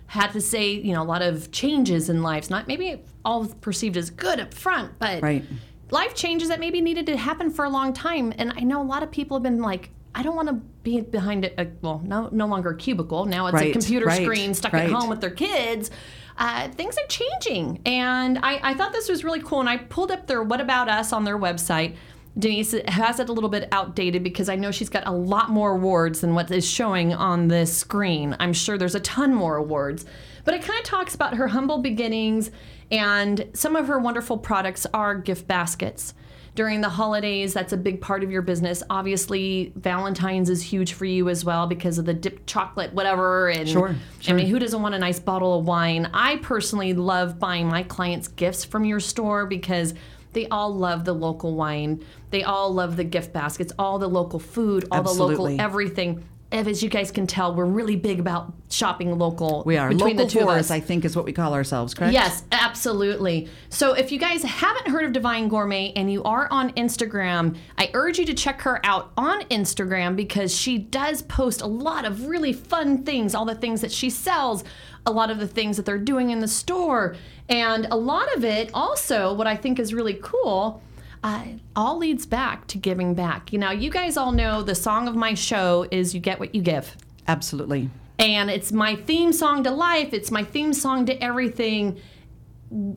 had 0.07 0.31
to 0.31 0.39
say, 0.41 0.71
you 0.71 0.93
know, 0.93 1.01
a 1.01 1.05
lot 1.05 1.21
of 1.21 1.51
changes 1.51 2.09
in 2.09 2.21
lives, 2.23 2.49
not 2.49 2.67
maybe 2.67 3.01
all 3.25 3.45
perceived 3.45 3.97
as 3.97 4.09
good 4.09 4.39
up 4.39 4.53
front, 4.53 4.97
but 4.99 5.21
Right. 5.21 5.43
life 5.91 6.15
changes 6.15 6.47
that 6.49 6.59
maybe 6.61 6.79
needed 6.79 7.05
to 7.07 7.17
happen 7.17 7.49
for 7.49 7.65
a 7.65 7.69
long 7.69 7.91
time. 7.93 8.33
And 8.37 8.53
I 8.55 8.61
know 8.61 8.81
a 8.81 8.87
lot 8.87 9.03
of 9.03 9.11
people 9.11 9.35
have 9.37 9.43
been 9.43 9.61
like, 9.61 9.89
I 10.15 10.23
don't 10.23 10.35
want 10.35 10.47
to 10.47 10.55
be 10.83 11.01
behind 11.01 11.45
a, 11.45 11.61
a 11.61 11.67
well, 11.81 12.01
no, 12.03 12.29
no 12.31 12.47
longer 12.47 12.71
a 12.71 12.77
cubicle. 12.77 13.25
Now 13.25 13.47
it's 13.47 13.61
a 13.61 13.71
computer 13.71 14.05
right, 14.05 14.23
screen 14.23 14.53
stuck 14.53 14.73
right. 14.73 14.85
at 14.85 14.91
home 14.91 15.09
with 15.09 15.21
their 15.21 15.29
kids. 15.29 15.91
Uh, 16.37 16.69
things 16.69 16.95
are 16.97 17.07
changing, 17.07 17.81
and 17.85 18.37
I, 18.43 18.59
I 18.61 18.73
thought 18.75 18.93
this 18.93 19.09
was 19.09 19.23
really 19.23 19.41
cool. 19.41 19.59
And 19.59 19.69
I 19.69 19.77
pulled 19.77 20.11
up 20.11 20.27
their 20.27 20.43
"What 20.43 20.61
About 20.61 20.87
Us" 20.89 21.11
on 21.11 21.23
their 21.23 21.37
website. 21.37 21.95
Denise 22.37 22.75
has 22.87 23.19
it 23.19 23.29
a 23.29 23.33
little 23.33 23.49
bit 23.49 23.67
outdated 23.71 24.23
because 24.23 24.47
I 24.47 24.55
know 24.55 24.69
she's 24.69 24.89
got 24.89 25.07
a 25.07 25.11
lot 25.11 25.49
more 25.49 25.71
awards 25.71 26.21
than 26.21 26.35
what 26.35 26.51
is 26.51 26.69
showing 26.69 27.11
on 27.11 27.47
this 27.47 27.75
screen. 27.75 28.35
I'm 28.39 28.53
sure 28.53 28.77
there's 28.77 28.93
a 28.93 28.99
ton 28.99 29.33
more 29.33 29.55
awards, 29.55 30.05
but 30.45 30.53
it 30.53 30.61
kind 30.61 30.79
of 30.79 30.85
talks 30.85 31.15
about 31.15 31.33
her 31.35 31.47
humble 31.47 31.79
beginnings, 31.79 32.51
and 32.91 33.49
some 33.53 33.75
of 33.75 33.87
her 33.87 33.97
wonderful 33.97 34.37
products 34.37 34.85
are 34.93 35.15
gift 35.15 35.47
baskets 35.47 36.13
during 36.57 36.81
the 36.81 36.89
holidays 36.89 37.53
that's 37.53 37.71
a 37.71 37.77
big 37.77 38.01
part 38.01 38.23
of 38.23 38.31
your 38.31 38.41
business. 38.41 38.81
Obviously 38.89 39.71
valentine's 39.75 40.49
is 40.49 40.59
huge 40.61 40.93
for 40.93 41.05
you 41.05 41.29
as 41.29 41.45
well 41.45 41.67
because 41.67 41.99
of 41.99 42.05
the 42.05 42.15
dipped 42.15 42.47
chocolate 42.47 42.91
whatever 42.93 43.47
and 43.49 43.69
Sure, 43.69 43.95
i 44.27 44.33
mean 44.33 44.47
who 44.47 44.57
doesn't 44.57 44.81
want 44.81 44.95
a 44.95 44.99
nice 44.99 45.19
bottle 45.19 45.59
of 45.59 45.65
wine? 45.65 46.09
I 46.15 46.37
personally 46.37 46.93
love 46.93 47.37
buying 47.37 47.67
my 47.67 47.83
clients 47.83 48.27
gifts 48.27 48.65
from 48.65 48.85
your 48.85 48.99
store 48.99 49.45
because 49.45 49.93
they 50.33 50.47
all 50.47 50.73
love 50.75 51.05
the 51.05 51.13
local 51.13 51.55
wine. 51.55 52.03
They 52.31 52.43
all 52.43 52.73
love 52.73 52.97
the 52.97 53.03
gift 53.03 53.33
baskets 53.33 53.71
all 53.77 53.99
the 53.99 54.07
local 54.07 54.39
food 54.39 54.87
all 54.91 55.03
the 55.03 55.13
local 55.13 55.61
everything 55.61 56.23
as 56.51 56.81
you 56.81 56.89
guys 56.89 57.11
can 57.11 57.27
tell 57.27 57.53
we're 57.53 57.65
really 57.65 57.95
big 57.95 58.19
about 58.19 58.53
shopping 58.69 59.17
local 59.17 59.63
We 59.65 59.77
are 59.77 59.89
between 59.89 60.17
local 60.17 60.25
the 60.25 60.31
two 60.31 60.39
of 60.41 60.49
us 60.49 60.67
us, 60.67 60.71
I 60.71 60.79
think, 60.79 61.05
is 61.05 61.15
what 61.15 61.25
we 61.25 61.33
call 61.33 61.53
ourselves, 61.53 61.93
correct? 61.93 62.13
Yes, 62.13 62.43
absolutely. 62.51 63.49
So 63.69 63.93
if 63.93 64.11
you 64.11 64.19
guys 64.19 64.43
haven't 64.43 64.87
heard 64.87 65.05
of 65.05 65.13
Divine 65.13 65.47
Gourmet 65.47 65.93
and 65.95 66.11
you 66.11 66.23
are 66.23 66.47
on 66.51 66.71
Instagram, 66.73 67.57
I 67.77 67.89
urge 67.93 68.19
you 68.19 68.25
to 68.25 68.33
check 68.33 68.61
her 68.61 68.79
out 68.85 69.11
on 69.17 69.43
Instagram 69.43 70.15
because 70.15 70.55
she 70.55 70.77
does 70.77 71.21
post 71.23 71.61
a 71.61 71.67
lot 71.67 72.05
of 72.05 72.27
really 72.27 72.53
fun 72.53 73.03
things, 73.03 73.35
all 73.35 73.45
the 73.45 73.55
things 73.55 73.81
that 73.81 73.91
she 73.91 74.09
sells, 74.09 74.63
a 75.05 75.11
lot 75.11 75.29
of 75.29 75.39
the 75.39 75.47
things 75.47 75.77
that 75.77 75.85
they're 75.85 75.97
doing 75.97 76.29
in 76.29 76.39
the 76.39 76.47
store. 76.47 77.15
And 77.49 77.87
a 77.91 77.97
lot 77.97 78.35
of 78.35 78.43
it 78.43 78.69
also, 78.73 79.33
what 79.33 79.47
I 79.47 79.55
think 79.55 79.79
is 79.79 79.93
really 79.93 80.19
cool, 80.21 80.81
uh, 81.23 81.43
all 81.75 81.97
leads 81.97 82.25
back 82.25 82.67
to 82.67 82.77
giving 82.77 83.13
back. 83.13 83.51
You 83.51 83.59
know, 83.59 83.71
you 83.71 83.89
guys 83.89 84.17
all 84.17 84.31
know 84.31 84.61
the 84.61 84.75
song 84.75 85.07
of 85.07 85.15
my 85.15 85.33
show 85.33 85.87
is 85.91 86.13
You 86.13 86.19
Get 86.19 86.39
What 86.39 86.53
You 86.55 86.61
Give 86.61 86.95
Absolutely. 87.27 87.89
and 88.19 88.49
it's 88.49 88.71
my 88.71 88.95
theme 88.95 89.33
song 89.33 89.63
to 89.63 89.69
life 89.71 90.13
it's 90.13 90.31
my 90.31 90.43
theme 90.43 90.73
song 90.73 91.05
to 91.05 91.13
everything 91.23 91.99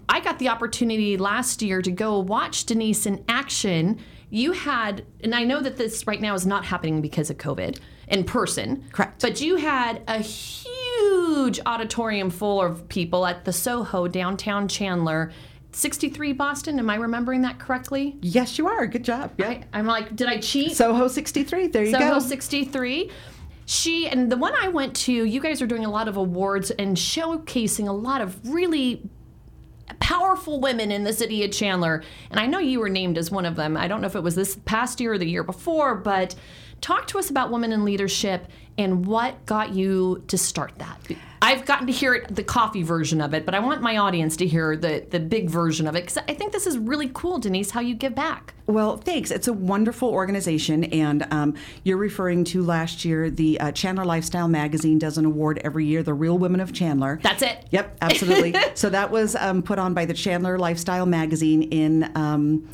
i 0.09 0.21
got 0.21 0.39
the 0.39 0.49
opportunity 0.49 1.17
last 1.17 1.61
year 1.63 1.83
to 1.83 1.91
go 1.91 2.19
watch 2.21 2.65
denise 2.65 3.07
in 3.07 3.23
action 3.29 3.99
you 4.31 4.53
had 4.53 5.05
and 5.25 5.35
i 5.35 5.43
know 5.45 5.61
that 5.61 5.77
this 5.77 6.07
right 6.07 6.21
now 6.21 6.33
is 6.35 6.47
not 6.47 6.65
happening 6.65 7.01
because 7.03 7.29
of 7.29 7.37
covid 7.39 7.79
in 8.09 8.23
person 8.25 8.83
Correct. 8.93 9.21
but 9.21 9.41
you 9.41 9.57
had 9.57 10.03
a 10.09 10.19
huge 10.21 11.61
auditorium 11.67 12.31
full 12.31 12.63
of 12.63 12.89
people 12.89 13.27
at 13.27 13.45
the 13.45 13.53
soho 13.53 14.07
downtown 14.09 14.69
chandler 14.69 15.33
63 15.73 16.33
boston 16.33 16.79
am 16.79 16.91
i 16.91 16.97
remembering 16.97 17.43
that 17.43 17.59
correctly 17.59 18.17
Yes, 18.21 18.59
you 18.59 18.67
are. 18.69 18.87
Good 18.87 19.05
job. 19.05 19.33
Yeah. 19.39 19.49
I, 19.49 19.65
i'm 19.73 19.87
like 19.87 20.15
did 20.17 20.29
i 20.29 20.39
cheat 20.39 20.77
Soho 20.77 21.09
63. 21.09 21.69
There 21.69 21.85
you 21.85 21.93
go. 21.93 21.99
Soho 21.99 22.19
63. 22.21 23.11
She 23.67 24.09
and 24.09 24.33
the 24.33 24.37
one 24.37 24.53
I 24.61 24.67
went 24.67 24.97
to, 24.97 25.13
you 25.13 25.41
guys 25.41 25.63
are 25.63 25.67
doing 25.67 25.85
a 25.85 25.91
lot 25.91 26.09
of 26.09 26.17
awards 26.17 26.73
and 26.73 26.97
showcasing 26.97 27.87
a 27.87 27.93
lot 27.93 28.21
of 28.21 28.37
really 28.49 29.09
powerful 30.01 30.61
women 30.61 30.91
in 30.91 31.05
the 31.05 31.13
city 31.13 31.45
of 31.45 31.53
Chandler. 31.53 32.03
And 32.33 32.41
I 32.41 32.47
know 32.47 32.59
you 32.59 32.81
were 32.81 32.89
named 32.89 33.17
as 33.17 33.31
one 33.31 33.47
of 33.47 33.55
them. 33.55 33.77
I 33.77 33.87
don't 33.87 34.01
know 34.01 34.09
if 34.09 34.17
it 34.17 34.25
was 34.25 34.35
this 34.35 34.57
past 34.65 35.01
year 35.01 35.13
or 35.13 35.19
the 35.19 35.27
year 35.29 35.45
before, 35.45 35.95
but 35.95 36.35
talk 36.81 37.07
to 37.09 37.19
us 37.19 37.31
about 37.31 37.53
women 37.53 37.73
in 37.73 37.85
leadership 37.85 38.47
and 38.77 39.07
what 39.07 39.47
got 39.47 39.73
you 39.73 40.25
to 40.27 40.37
start 40.37 40.73
that. 40.79 40.99
I've 41.43 41.65
gotten 41.65 41.87
to 41.87 41.93
hear 41.93 42.15
it, 42.15 42.35
the 42.35 42.45
coffee 42.45 42.83
version 42.83 43.21
of 43.21 43.33
it, 43.33 43.47
but 43.47 43.55
I 43.55 43.61
want 43.61 43.81
my 43.81 43.97
audience 43.97 44.37
to 44.39 44.47
hear 44.47 44.77
the 44.77 45.07
the 45.09 45.19
big 45.19 45.49
version 45.49 45.87
of 45.87 45.97
it 45.97 46.03
because 46.03 46.19
I 46.19 46.35
think 46.35 46.53
this 46.53 46.67
is 46.67 46.77
really 46.77 47.11
cool, 47.15 47.39
Denise, 47.39 47.71
how 47.71 47.81
you 47.81 47.95
give 47.95 48.15
back. 48.15 48.53
Well, 48.67 48.99
thanks. 48.99 49.31
It's 49.31 49.49
a 49.49 49.53
wonderful 49.53 50.11
organization, 50.11 50.85
and 50.85 51.27
um, 51.31 51.55
you're 51.83 51.97
referring 51.97 52.45
to 52.45 52.63
last 52.63 53.05
year. 53.05 53.31
The 53.31 53.59
uh, 53.59 53.73
Chandler 53.73 54.05
Lifestyle 54.05 54.49
Magazine 54.49 54.99
does 54.99 55.17
an 55.17 55.25
award 55.25 55.61
every 55.65 55.87
year, 55.87 56.03
the 56.03 56.15
Real 56.15 56.37
Women 56.37 56.61
of 56.61 56.73
Chandler. 56.73 57.19
That's 57.23 57.43
it. 57.43 57.67
Yep, 57.71 57.97
absolutely. 58.03 58.55
so 58.75 58.91
that 58.91 59.11
was 59.11 59.35
um, 59.35 59.63
put 59.63 59.79
on 59.79 59.95
by 59.95 60.05
the 60.05 60.15
Chandler 60.15 60.59
Lifestyle 60.59 61.07
Magazine 61.07 61.63
in 61.63 62.13
um, 62.15 62.69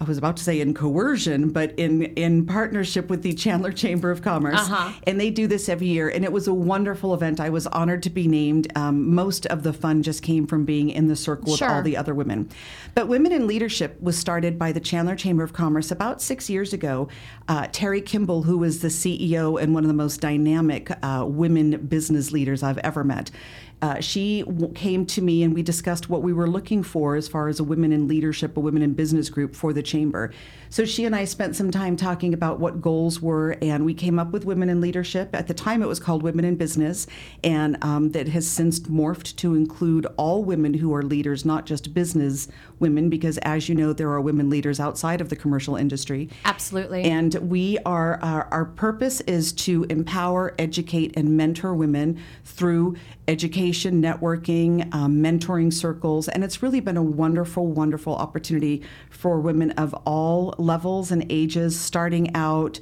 I 0.00 0.04
was 0.04 0.16
about 0.16 0.36
to 0.36 0.44
say 0.44 0.60
in 0.60 0.74
coercion, 0.74 1.48
but 1.48 1.72
in 1.76 2.02
in 2.02 2.46
partnership 2.46 3.10
with 3.10 3.22
the 3.22 3.32
Chandler 3.34 3.72
Chamber 3.72 4.12
of 4.12 4.22
Commerce, 4.22 4.60
Uh-huh. 4.60 4.92
and 5.08 5.20
they 5.20 5.28
do 5.30 5.48
this 5.48 5.68
every 5.68 5.88
year, 5.88 6.08
and 6.08 6.24
it 6.24 6.30
was 6.30 6.46
a 6.46 6.54
wonderful 6.54 7.14
event. 7.14 7.40
I 7.40 7.50
was 7.50 7.66
honored 7.66 8.04
to 8.04 8.10
be 8.10 8.28
named. 8.28 8.70
Um, 8.76 9.12
most 9.12 9.44
of 9.46 9.64
the 9.64 9.72
fun 9.72 10.04
just 10.04 10.22
came 10.22 10.46
from 10.46 10.64
being 10.64 10.88
in 10.90 11.08
the 11.08 11.16
circle 11.16 11.50
with 11.50 11.58
Sure. 11.58 11.68
all 11.70 11.82
the 11.82 11.96
other 11.96 12.14
women. 12.14 12.48
But 12.94 13.08
Women 13.08 13.32
in 13.32 13.48
Leadership 13.48 14.00
was 14.00 14.16
started 14.16 14.56
by 14.56 14.70
the 14.70 14.80
Chandler 14.80 15.16
Chamber 15.16 15.42
of 15.42 15.52
Commerce 15.52 15.90
about 15.90 16.22
six 16.22 16.48
years 16.48 16.72
ago. 16.72 17.08
Uh, 17.48 17.62
Terri 17.64 18.04
Kimble, 18.04 18.44
who 18.44 18.56
was 18.58 18.78
the 18.80 18.90
CEO 18.90 19.56
and 19.60 19.74
one 19.74 19.82
of 19.82 19.88
the 19.88 19.94
most 19.94 20.20
dynamic 20.20 20.92
uh, 21.02 21.24
women 21.26 21.76
business 21.88 22.30
leaders 22.30 22.62
I've 22.62 22.78
ever 22.78 23.02
met. 23.02 23.32
Uh, 23.80 24.00
she 24.00 24.42
w- 24.42 24.72
came 24.74 25.06
to 25.06 25.22
me 25.22 25.42
and 25.42 25.54
we 25.54 25.62
discussed 25.62 26.08
what 26.08 26.22
we 26.22 26.32
were 26.32 26.48
looking 26.48 26.82
for 26.82 27.16
as 27.16 27.28
far 27.28 27.48
as 27.48 27.60
a 27.60 27.64
women 27.64 27.92
in 27.92 28.08
leadership, 28.08 28.56
a 28.56 28.60
women 28.60 28.82
in 28.82 28.92
business 28.94 29.30
group 29.30 29.54
for 29.54 29.72
the 29.72 29.82
chamber. 29.82 30.32
So 30.70 30.84
she 30.84 31.04
and 31.06 31.16
I 31.16 31.24
spent 31.24 31.56
some 31.56 31.70
time 31.70 31.96
talking 31.96 32.34
about 32.34 32.60
what 32.60 32.82
goals 32.82 33.22
were, 33.22 33.56
and 33.62 33.86
we 33.86 33.94
came 33.94 34.18
up 34.18 34.32
with 34.32 34.44
Women 34.44 34.68
in 34.68 34.80
Leadership. 34.80 35.34
At 35.34 35.46
the 35.46 35.54
time, 35.54 35.82
it 35.82 35.86
was 35.86 35.98
called 35.98 36.22
Women 36.22 36.44
in 36.44 36.56
Business, 36.56 37.06
and 37.42 37.82
um, 37.82 38.10
that 38.10 38.28
has 38.28 38.46
since 38.46 38.80
morphed 38.80 39.36
to 39.36 39.54
include 39.54 40.06
all 40.18 40.44
women 40.44 40.74
who 40.74 40.94
are 40.94 41.02
leaders, 41.02 41.46
not 41.46 41.64
just 41.64 41.94
business 41.94 42.48
women, 42.80 43.08
because 43.08 43.38
as 43.38 43.68
you 43.68 43.74
know, 43.74 43.92
there 43.94 44.10
are 44.10 44.20
women 44.20 44.50
leaders 44.50 44.78
outside 44.78 45.20
of 45.20 45.30
the 45.30 45.36
commercial 45.36 45.74
industry. 45.74 46.28
Absolutely. 46.44 47.04
And 47.04 47.34
we 47.36 47.78
are, 47.86 48.20
our, 48.22 48.48
our 48.50 48.64
purpose 48.66 49.22
is 49.22 49.52
to 49.52 49.84
empower, 49.84 50.54
educate, 50.58 51.16
and 51.16 51.36
mentor 51.36 51.74
women 51.74 52.20
through 52.44 52.96
education, 53.26 53.67
networking, 54.02 54.92
um, 54.94 55.16
mentoring 55.16 55.72
circles. 55.72 56.28
And 56.28 56.44
it's 56.44 56.62
really 56.62 56.80
been 56.80 56.96
a 56.96 57.02
wonderful, 57.02 57.66
wonderful 57.66 58.14
opportunity 58.14 58.82
for 59.10 59.40
women 59.40 59.72
of 59.72 59.94
all 60.06 60.54
levels 60.58 61.10
and 61.10 61.24
ages, 61.30 61.78
starting 61.78 62.34
out. 62.34 62.80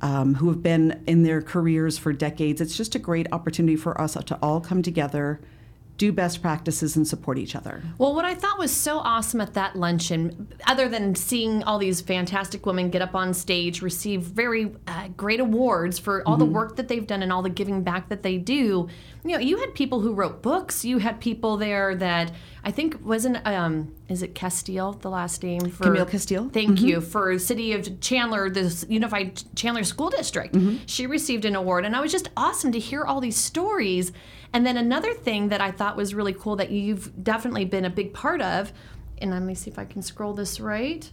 Um, 0.00 0.36
who 0.36 0.48
have 0.50 0.62
been 0.62 1.02
in 1.08 1.24
their 1.24 1.42
careers 1.42 1.98
for 1.98 2.12
decades. 2.12 2.60
It's 2.60 2.76
just 2.76 2.94
a 2.94 3.00
great 3.00 3.26
opportunity 3.32 3.74
for 3.74 4.00
us 4.00 4.12
to 4.12 4.38
all 4.40 4.60
come 4.60 4.80
together, 4.80 5.40
do 5.98 6.12
best 6.12 6.40
practices, 6.40 6.96
and 6.96 7.06
support 7.06 7.38
each 7.38 7.56
other. 7.56 7.82
Well, 7.98 8.14
what 8.14 8.24
I 8.24 8.34
thought 8.34 8.58
was 8.58 8.70
so 8.70 8.98
awesome 8.98 9.40
at 9.40 9.54
that 9.54 9.76
luncheon, 9.76 10.48
other 10.66 10.88
than 10.88 11.16
seeing 11.16 11.64
all 11.64 11.78
these 11.78 12.00
fantastic 12.00 12.64
women 12.64 12.88
get 12.88 13.02
up 13.02 13.16
on 13.16 13.34
stage, 13.34 13.82
receive 13.82 14.22
very 14.22 14.72
uh, 14.86 15.08
great 15.16 15.40
awards 15.40 15.98
for 15.98 16.26
all 16.26 16.36
the 16.36 16.44
work 16.44 16.76
that 16.76 16.86
they've 16.86 17.06
done 17.06 17.22
and 17.22 17.32
all 17.32 17.42
the 17.42 17.50
giving 17.50 17.82
back 17.82 18.08
that 18.08 18.22
they 18.22 18.38
do, 18.38 18.88
you 19.24 19.32
know, 19.32 19.38
you 19.38 19.58
had 19.58 19.74
people 19.74 20.00
who 20.00 20.14
wrote 20.14 20.40
books. 20.40 20.84
You 20.84 20.98
had 20.98 21.20
people 21.20 21.56
there 21.56 21.96
that 21.96 22.32
I 22.64 22.70
think 22.70 23.04
wasn't 23.04 23.44
um, 23.44 23.92
is 24.08 24.22
it 24.22 24.34
Casteel 24.34 25.00
the 25.00 25.10
last 25.10 25.42
name 25.42 25.68
for 25.68 25.84
Camille 25.84 26.06
Casteel. 26.06 26.52
Thank 26.52 26.80
you 26.80 27.00
for 27.00 27.38
City 27.38 27.72
of 27.72 28.00
Chandler, 28.00 28.48
this 28.48 28.86
Unified 28.88 29.42
Chandler 29.56 29.84
School 29.84 30.10
District. 30.10 30.56
She 30.86 31.06
received 31.06 31.44
an 31.44 31.56
award, 31.56 31.84
and 31.84 31.96
I 31.96 32.00
was 32.00 32.12
just 32.12 32.30
awesome 32.36 32.70
to 32.72 32.78
hear 32.78 33.04
all 33.04 33.20
these 33.20 33.36
stories. 33.36 34.12
And 34.52 34.66
then 34.66 34.76
another 34.76 35.12
thing 35.12 35.48
that 35.48 35.60
I 35.60 35.70
thought 35.70 35.96
was 35.96 36.14
really 36.14 36.32
cool 36.32 36.56
that 36.56 36.70
you've 36.70 37.22
definitely 37.22 37.64
been 37.64 37.84
a 37.84 37.90
big 37.90 38.12
part 38.12 38.40
of, 38.40 38.72
and 39.18 39.30
let 39.30 39.42
me 39.42 39.54
see 39.54 39.70
if 39.70 39.78
I 39.78 39.84
can 39.84 40.02
scroll 40.02 40.32
this 40.32 40.58
right, 40.60 41.10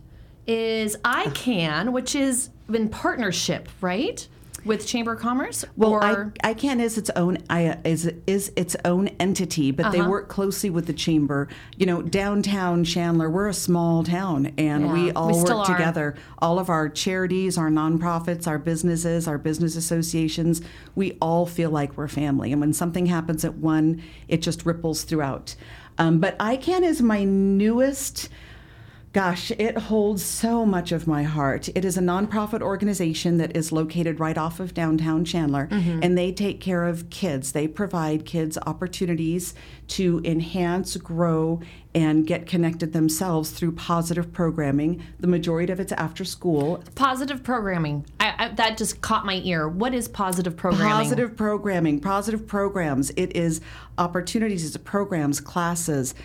is 0.47 0.95
ICAN, 1.03 1.91
which 1.91 2.15
is 2.15 2.49
in 2.71 2.89
partnership, 2.89 3.67
right, 3.81 4.27
with 4.65 4.85
Chamber 4.87 5.13
of 5.13 5.19
Commerce. 5.19 5.63
Well, 5.77 5.93
or 5.93 6.33
I, 6.43 6.53
ICAN 6.53 6.81
is 6.81 6.97
its 6.97 7.09
own 7.15 7.37
I, 7.49 7.77
is 7.85 8.11
is 8.27 8.51
its 8.55 8.75
own 8.83 9.07
entity, 9.19 9.71
but 9.71 9.85
Uh-huh. 9.87 9.91
they 9.91 10.01
work 10.01 10.27
closely 10.27 10.69
with 10.69 10.87
the 10.87 10.93
chamber. 10.93 11.47
You 11.77 11.85
know, 11.85 12.01
downtown 12.01 12.83
Chandler, 12.83 13.29
we're 13.29 13.47
a 13.47 13.53
small 13.53 14.03
town, 14.03 14.51
and 14.57 14.85
Yeah, 14.85 14.93
we 14.93 15.03
we 15.05 15.11
all 15.11 15.33
still 15.33 15.59
work 15.59 15.67
together. 15.67 16.15
All 16.39 16.57
of 16.59 16.69
our 16.69 16.89
charities, 16.89 17.57
our 17.57 17.69
nonprofits, 17.69 18.47
our 18.47 18.57
businesses, 18.59 19.27
our 19.27 19.37
business 19.37 19.75
associations, 19.75 20.61
we 20.95 21.17
all 21.21 21.45
feel 21.45 21.69
like 21.69 21.95
we're 21.95 22.07
family. 22.07 22.51
And 22.51 22.59
when 22.59 22.73
something 22.73 23.05
happens 23.05 23.45
at 23.45 23.55
one, 23.59 24.01
it 24.27 24.41
just 24.41 24.65
ripples 24.65 25.03
throughout. 25.03 25.55
Um, 25.97 26.19
but 26.19 26.37
ICAN 26.39 26.81
is 26.83 27.01
my 27.01 27.23
newest. 27.23 28.29
Gosh, 29.15 29.49
it 29.51 29.77
holds 29.77 30.25
so 30.25 30.65
much 30.65 30.91
of 30.91 31.07
my 31.07 31.23
heart. 31.23 31.69
It 31.69 31.85
is 31.85 31.95
a 31.95 32.01
nonprofit 32.01 32.61
organization 32.61 33.37
that 33.37 33.55
is 33.55 33.71
located 33.71 34.19
right 34.19 34.37
off 34.37 34.59
of 34.59 34.73
downtown 34.73 35.23
Chandler, 35.23 35.69
mm-hmm. 35.71 36.01
and 36.03 36.17
they 36.17 36.33
take 36.33 36.59
care 36.59 36.83
of 36.83 37.09
kids. 37.09 37.53
They 37.53 37.65
provide 37.65 38.25
kids 38.25 38.57
opportunities 38.67 39.55
to 39.87 40.21
enhance, 40.25 40.97
grow, 40.97 41.61
and 41.93 42.27
get 42.27 42.45
connected 42.45 42.91
themselves 42.91 43.51
through 43.51 43.71
positive 43.71 44.33
programming. 44.33 45.01
The 45.21 45.27
majority 45.27 45.71
of 45.71 45.79
it's 45.79 45.93
after 45.93 46.25
school. 46.25 46.83
positive 46.95 47.41
programming. 47.41 48.05
I, 48.19 48.33
I, 48.37 48.49
that 48.55 48.77
just 48.77 48.99
caught 48.99 49.25
my 49.25 49.39
ear. 49.45 49.69
What 49.69 49.93
is 49.93 50.09
positive 50.09 50.57
programming? 50.57 50.91
Positive 50.91 51.37
programming, 51.37 52.01
positive 52.01 52.45
programs. 52.45 53.11
It 53.11 53.33
is 53.33 53.61
opportunities, 53.97 54.65
it's 54.65 54.75
programs, 54.83 55.39
classes, 55.39 56.15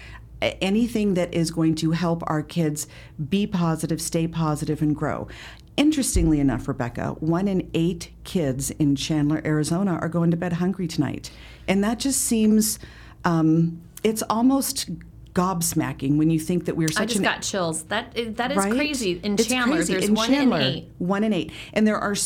anything 0.43 1.15
that 1.15 1.33
is 1.35 1.51
going 1.51 1.75
to 1.77 1.93
help 1.93 2.23
our 2.27 2.43
kids 2.43 2.87
be 3.29 3.47
positive, 3.47 4.01
stay 4.01 4.27
positive, 4.27 4.83
and 4.83 4.95
grow. 4.97 5.29
Interestingly 5.77 6.41
enough, 6.41 6.69
Rebecca, 6.69 7.11
one 7.21 7.49
in 7.49 7.71
eight 7.75 8.11
kids 8.25 8.71
in 8.73 8.97
Chandler, 8.97 9.41
Arizona 9.45 9.99
are 10.01 10.09
going 10.09 10.31
to 10.31 10.37
bed 10.37 10.55
hungry 10.55 10.87
tonight. 10.87 11.31
And 11.69 11.83
that 11.85 11.99
just 11.99 12.21
seems, 12.23 12.79
um, 13.25 13.81
it's 14.03 14.23
almost 14.29 14.91
gobsmacking 15.33 16.17
when 16.17 16.29
you 16.29 16.41
think 16.41 16.65
that 16.65 16.77
we're 16.77 16.89
such 16.91 17.03
I 17.03 17.07
just 17.07 17.19
an 17.19 17.23
got 17.23 17.43
chills. 17.43 17.85
That 17.85 18.17
is, 18.17 18.35
that 18.35 18.51
is 18.51 18.57
right? 18.57 18.73
crazy. 18.73 19.21
In 19.23 19.35
It's 19.35 19.47
Chandler, 19.47 19.77
crazy. 19.77 19.93
there's 19.93 20.09
in 20.09 20.15
one 20.15 20.29
Chandler, 20.29 20.59
in 20.59 20.67
eight. 20.67 20.89
One 20.99 21.25
in 21.25 21.33
eight, 21.33 21.53
and 21.73 21.87
there 21.87 21.99
are 21.99 22.17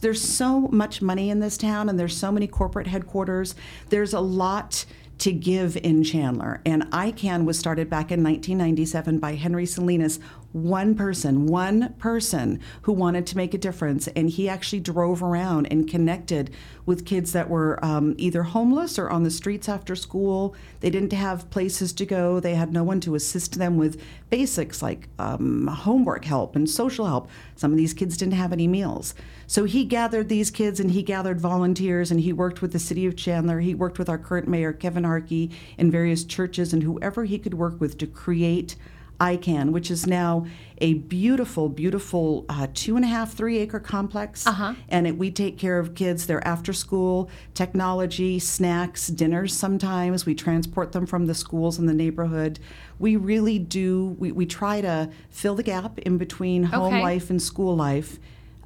there's 0.00 0.22
so 0.22 0.60
much 0.68 1.02
money 1.02 1.30
in 1.30 1.40
this 1.40 1.56
town, 1.56 1.88
and 1.88 1.98
there's 1.98 2.16
so 2.16 2.30
many 2.30 2.46
corporate 2.46 2.86
headquarters. 2.86 3.54
There's 3.88 4.14
a 4.14 4.20
lot 4.20 4.84
to 5.22 5.32
give 5.32 5.76
in 5.76 6.02
Chandler, 6.02 6.60
and 6.66 6.82
ICAN 6.90 7.44
was 7.44 7.56
started 7.56 7.88
back 7.88 8.10
in 8.10 8.24
1997 8.24 9.20
by 9.20 9.36
Henry 9.36 9.64
Salinas. 9.64 10.18
One 10.52 10.94
person, 10.94 11.46
one 11.46 11.94
person 11.94 12.60
who 12.82 12.92
wanted 12.92 13.26
to 13.28 13.38
make 13.38 13.54
a 13.54 13.58
difference, 13.58 14.06
and 14.08 14.28
he 14.28 14.50
actually 14.50 14.80
drove 14.80 15.22
around 15.22 15.66
and 15.70 15.88
connected 15.88 16.50
with 16.84 17.06
kids 17.06 17.32
that 17.32 17.48
were 17.48 17.82
um, 17.82 18.14
either 18.18 18.42
homeless 18.42 18.98
or 18.98 19.08
on 19.08 19.22
the 19.22 19.30
streets 19.30 19.66
after 19.66 19.96
school. 19.96 20.54
They 20.80 20.90
didn't 20.90 21.14
have 21.14 21.48
places 21.48 21.94
to 21.94 22.04
go. 22.04 22.38
They 22.38 22.54
had 22.54 22.70
no 22.70 22.84
one 22.84 23.00
to 23.00 23.14
assist 23.14 23.58
them 23.58 23.78
with 23.78 24.02
basics 24.28 24.82
like 24.82 25.08
um, 25.18 25.68
homework 25.68 26.26
help 26.26 26.54
and 26.54 26.68
social 26.68 27.06
help. 27.06 27.30
Some 27.56 27.70
of 27.70 27.78
these 27.78 27.94
kids 27.94 28.18
didn't 28.18 28.34
have 28.34 28.52
any 28.52 28.68
meals. 28.68 29.14
So 29.46 29.64
he 29.64 29.84
gathered 29.84 30.28
these 30.28 30.50
kids 30.50 30.80
and 30.80 30.90
he 30.90 31.02
gathered 31.02 31.40
volunteers 31.40 32.10
and 32.10 32.20
he 32.20 32.32
worked 32.32 32.60
with 32.60 32.72
the 32.72 32.78
city 32.78 33.06
of 33.06 33.16
Chandler. 33.16 33.60
He 33.60 33.74
worked 33.74 33.98
with 33.98 34.10
our 34.10 34.18
current 34.18 34.48
mayor, 34.48 34.74
Kevin 34.74 35.04
Hartke, 35.04 35.50
and 35.78 35.90
various 35.90 36.24
churches 36.24 36.74
and 36.74 36.82
whoever 36.82 37.24
he 37.24 37.38
could 37.38 37.54
work 37.54 37.80
with 37.80 37.96
to 37.98 38.06
create 38.06 38.76
ICAN, 39.20 39.70
which 39.70 39.90
is 39.90 40.06
now 40.06 40.46
a 40.78 40.94
beautiful, 40.94 41.68
beautiful 41.68 42.44
uh, 42.48 42.66
two 42.74 42.96
and 42.96 43.04
a 43.04 43.08
half, 43.08 43.32
three 43.32 43.58
acre 43.58 43.78
complex. 43.78 44.46
Uh-huh. 44.46 44.74
And 44.88 45.06
it, 45.06 45.16
we 45.16 45.30
take 45.30 45.58
care 45.58 45.78
of 45.78 45.94
kids, 45.94 46.26
their 46.26 46.44
after 46.46 46.72
school, 46.72 47.30
technology, 47.54 48.40
snacks, 48.40 49.06
dinners 49.06 49.54
sometimes. 49.54 50.26
We 50.26 50.34
transport 50.34 50.90
them 50.92 51.06
from 51.06 51.26
the 51.26 51.34
schools 51.34 51.78
in 51.78 51.86
the 51.86 51.94
neighborhood. 51.94 52.58
We 52.98 53.14
really 53.16 53.58
do, 53.60 54.16
we, 54.18 54.32
we 54.32 54.44
try 54.44 54.80
to 54.80 55.08
fill 55.30 55.54
the 55.54 55.62
gap 55.62 55.98
in 56.00 56.18
between 56.18 56.64
home 56.64 56.94
Okay. 56.94 57.02
life 57.02 57.30
and 57.30 57.40
school 57.40 57.76
life. 57.76 58.18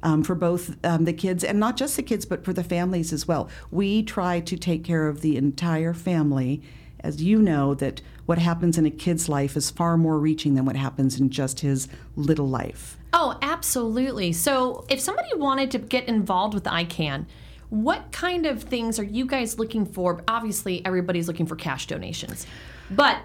Um, 0.03 0.23
for 0.23 0.35
both 0.35 0.75
um, 0.85 1.05
the 1.05 1.11
kids 1.11 1.43
and 1.43 1.59
not 1.59 1.75
just 1.75 1.95
the 1.95 2.03
kids, 2.03 2.23
but 2.23 2.45
for 2.45 2.53
the 2.53 2.63
families 2.63 3.11
as 3.11 3.27
well. 3.27 3.49
We 3.71 4.03
try 4.03 4.39
to 4.41 4.55
take 4.55 4.83
care 4.83 5.07
of 5.07 5.21
the 5.21 5.37
entire 5.37 5.95
family. 5.95 6.61
As 7.01 7.21
you 7.21 7.41
know, 7.41 7.73
that 7.75 8.01
what 8.25 8.37
happens 8.37 8.77
in 8.77 8.85
a 8.85 8.91
kid's 8.91 9.29
life 9.29 9.55
is 9.55 9.69
far 9.69 9.97
more 9.97 10.19
reaching 10.19 10.55
than 10.55 10.65
what 10.65 10.75
happens 10.75 11.19
in 11.19 11.29
just 11.29 11.61
his 11.61 11.87
little 12.15 12.47
life. 12.47 12.97
Oh, 13.13 13.37
absolutely. 13.41 14.33
So, 14.33 14.85
if 14.89 14.99
somebody 14.99 15.29
wanted 15.35 15.71
to 15.71 15.79
get 15.79 16.07
involved 16.07 16.53
with 16.53 16.65
ICAN, 16.65 17.25
what 17.69 18.11
kind 18.11 18.45
of 18.45 18.63
things 18.63 18.99
are 18.99 19.03
you 19.03 19.25
guys 19.25 19.59
looking 19.59 19.85
for? 19.85 20.23
Obviously, 20.27 20.85
everybody's 20.85 21.27
looking 21.27 21.45
for 21.45 21.55
cash 21.55 21.87
donations. 21.87 22.47
But 22.91 23.21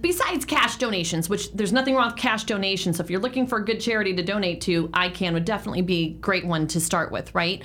besides 0.00 0.44
cash 0.44 0.76
donations, 0.76 1.28
which 1.28 1.52
there's 1.52 1.72
nothing 1.72 1.94
wrong 1.94 2.08
with 2.08 2.16
cash 2.16 2.44
donations, 2.44 2.96
so 2.96 3.04
if 3.04 3.10
you're 3.10 3.20
looking 3.20 3.46
for 3.46 3.58
a 3.58 3.64
good 3.64 3.80
charity 3.80 4.14
to 4.14 4.22
donate 4.22 4.60
to, 4.62 4.88
ICAN 4.88 5.32
would 5.32 5.44
definitely 5.44 5.82
be 5.82 6.04
a 6.04 6.08
great 6.20 6.44
one 6.46 6.66
to 6.68 6.80
start 6.80 7.12
with, 7.12 7.34
right? 7.34 7.62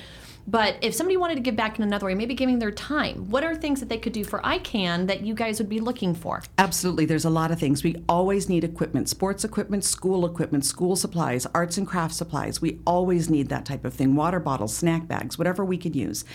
But 0.47 0.77
if 0.81 0.93
somebody 0.93 1.17
wanted 1.17 1.35
to 1.35 1.41
give 1.41 1.55
back 1.55 1.77
in 1.77 1.83
another 1.83 2.05
way, 2.07 2.15
maybe 2.15 2.33
giving 2.33 2.59
their 2.59 2.71
time, 2.71 3.29
what 3.29 3.43
are 3.43 3.55
things 3.55 3.79
that 3.79 3.89
they 3.89 3.97
could 3.97 4.13
do 4.13 4.23
for 4.23 4.39
ICAN 4.39 5.07
that 5.07 5.21
you 5.21 5.33
guys 5.33 5.59
would 5.59 5.69
be 5.69 5.79
looking 5.79 6.13
for? 6.13 6.43
Absolutely. 6.57 7.05
There's 7.05 7.25
a 7.25 7.29
lot 7.29 7.51
of 7.51 7.59
things. 7.59 7.83
We 7.83 8.03
always 8.09 8.49
need 8.49 8.63
equipment 8.63 9.09
sports 9.09 9.43
equipment, 9.43 9.83
school 9.83 10.25
equipment, 10.25 10.65
school 10.65 10.95
supplies, 10.95 11.45
arts 11.53 11.77
and 11.77 11.87
craft 11.87 12.15
supplies. 12.15 12.61
We 12.61 12.79
always 12.85 13.29
need 13.29 13.49
that 13.49 13.65
type 13.65 13.85
of 13.85 13.93
thing 13.93 14.15
water 14.15 14.39
bottles, 14.39 14.75
snack 14.75 15.07
bags, 15.07 15.37
whatever 15.37 15.63
we 15.63 15.77
can 15.77 15.93
use. 15.93 16.25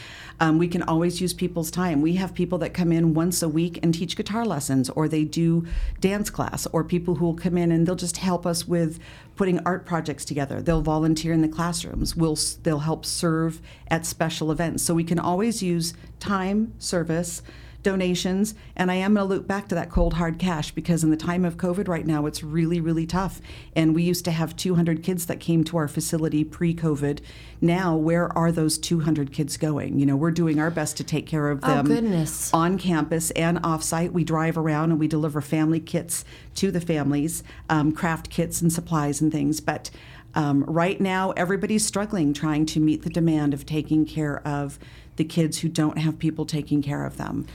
Um, 0.41 0.59
we 0.59 0.69
can 0.69 0.83
always 0.83 1.21
use 1.21 1.35
people's 1.35 1.71
time. 1.71 2.01
We 2.01 2.15
have 2.15 2.35
people 2.35 2.59
that 2.59 2.75
come 2.75 2.93
in 2.93 3.15
once 3.15 3.43
a 3.43 3.49
week 3.49 3.81
and 3.83 3.93
teach 3.93 4.17
guitar 4.17 4.45
lessons, 4.45 4.91
or 4.91 5.09
they 5.09 5.25
do 5.25 5.67
dance 6.01 6.31
class, 6.31 6.67
or 6.73 6.85
people 6.85 7.17
who 7.17 7.25
will 7.25 7.35
come 7.35 7.57
in 7.57 7.73
and 7.73 7.87
they'll 7.87 7.97
just 7.97 8.19
help 8.19 8.47
us 8.47 8.69
with 8.69 8.99
putting 9.37 9.61
art 9.61 9.87
projects 9.87 10.25
together. 10.25 10.61
They'll 10.61 10.83
volunteer 10.83 11.33
in 11.33 11.43
the 11.43 11.49
classrooms. 11.49 12.17
We'll, 12.17 12.39
they'll 12.63 12.81
help 12.81 13.05
serve 13.05 13.61
at 13.89 14.07
special 14.07 14.51
events. 14.51 14.83
So 14.83 14.95
we 14.95 15.05
can 15.05 15.19
always 15.19 15.63
use 15.63 15.95
time, 16.19 16.73
service, 16.79 17.43
donations, 17.87 18.57
and 18.75 18.91
I 18.91 18.97
am 18.97 19.15
going 19.15 19.29
to 19.29 19.33
loop 19.33 19.47
back 19.47 19.69
to 19.69 19.75
that 19.77 19.91
cold 19.91 20.15
hard 20.15 20.41
cash 20.41 20.73
because 20.73 21.05
in 21.05 21.11
the 21.11 21.17
time 21.17 21.45
of 21.45 21.57
COVID 21.57 21.87
right 21.87 22.05
now, 22.05 22.27
it's 22.27 22.43
really, 22.43 22.81
really 22.81 23.07
tough. 23.07 23.41
And 23.77 23.95
we 23.95 24.03
used 24.03 24.25
to 24.25 24.33
have 24.33 24.57
200 24.57 25.05
kids 25.05 25.27
that 25.27 25.39
came 25.39 25.63
to 25.65 25.77
our 25.77 25.87
facility 25.87 26.43
pre 26.43 26.75
COVID. 26.75 27.21
Now, 27.61 27.95
where 27.95 28.37
are 28.37 28.51
those 28.51 28.77
200 28.77 29.33
kids 29.33 29.57
going? 29.57 30.01
You 30.01 30.07
know, 30.07 30.17
we're 30.17 30.33
doing 30.33 30.59
our 30.59 30.71
best 30.71 30.97
to 30.97 31.05
take 31.05 31.29
care 31.29 31.49
of 31.49 31.61
Oh, 31.63 31.69
them 31.77 31.87
goodness. 31.87 32.53
on 32.53 32.77
campus 32.77 33.31
and 33.31 33.61
off 33.63 33.85
site. 33.85 34.13
We 34.13 34.25
drive 34.25 34.59
around 34.59 34.91
and 34.91 34.99
we 34.99 35.07
deliver 35.07 35.41
family 35.41 35.79
kits 35.79 36.25
to 36.57 36.73
the 36.73 36.81
families, 36.81 37.45
um, 37.71 37.93
craft 37.93 38.31
kits 38.31 38.61
and 38.61 38.73
supplies 38.73 39.21
and 39.21 39.31
things. 39.31 39.61
But 39.61 39.91
um, 40.35 40.65
right 40.65 41.01
now, 41.01 41.31
everybody's 41.31 41.87
struggling 41.87 42.35
trying 42.35 42.67
to 42.67 42.81
meet 42.81 43.03
the 43.03 43.11
demand 43.11 43.55
of 43.55 43.65
taking 43.65 44.05
care 44.05 44.45
of 44.47 44.77
the 45.15 45.25
kids 45.25 45.61
who 45.61 45.69
don't 45.69 45.99
have 45.99 46.19
people 46.19 46.45
taking 46.45 46.83
care 46.83 47.07
of 47.07 47.17
them. 47.17 47.47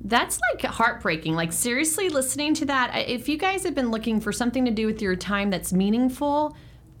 That's 0.00 0.38
like 0.52 0.64
heartbreaking. 0.64 1.34
Like, 1.34 1.52
seriously, 1.52 2.08
listening 2.08 2.54
to 2.54 2.66
that, 2.66 3.08
if 3.08 3.28
you 3.28 3.38
guys 3.38 3.64
have 3.64 3.74
been 3.74 3.90
looking 3.90 4.20
for 4.20 4.32
something 4.32 4.64
to 4.64 4.70
do 4.70 4.86
with 4.86 5.02
your 5.02 5.16
time 5.16 5.50
that's 5.50 5.72
meaningful, 5.72 6.56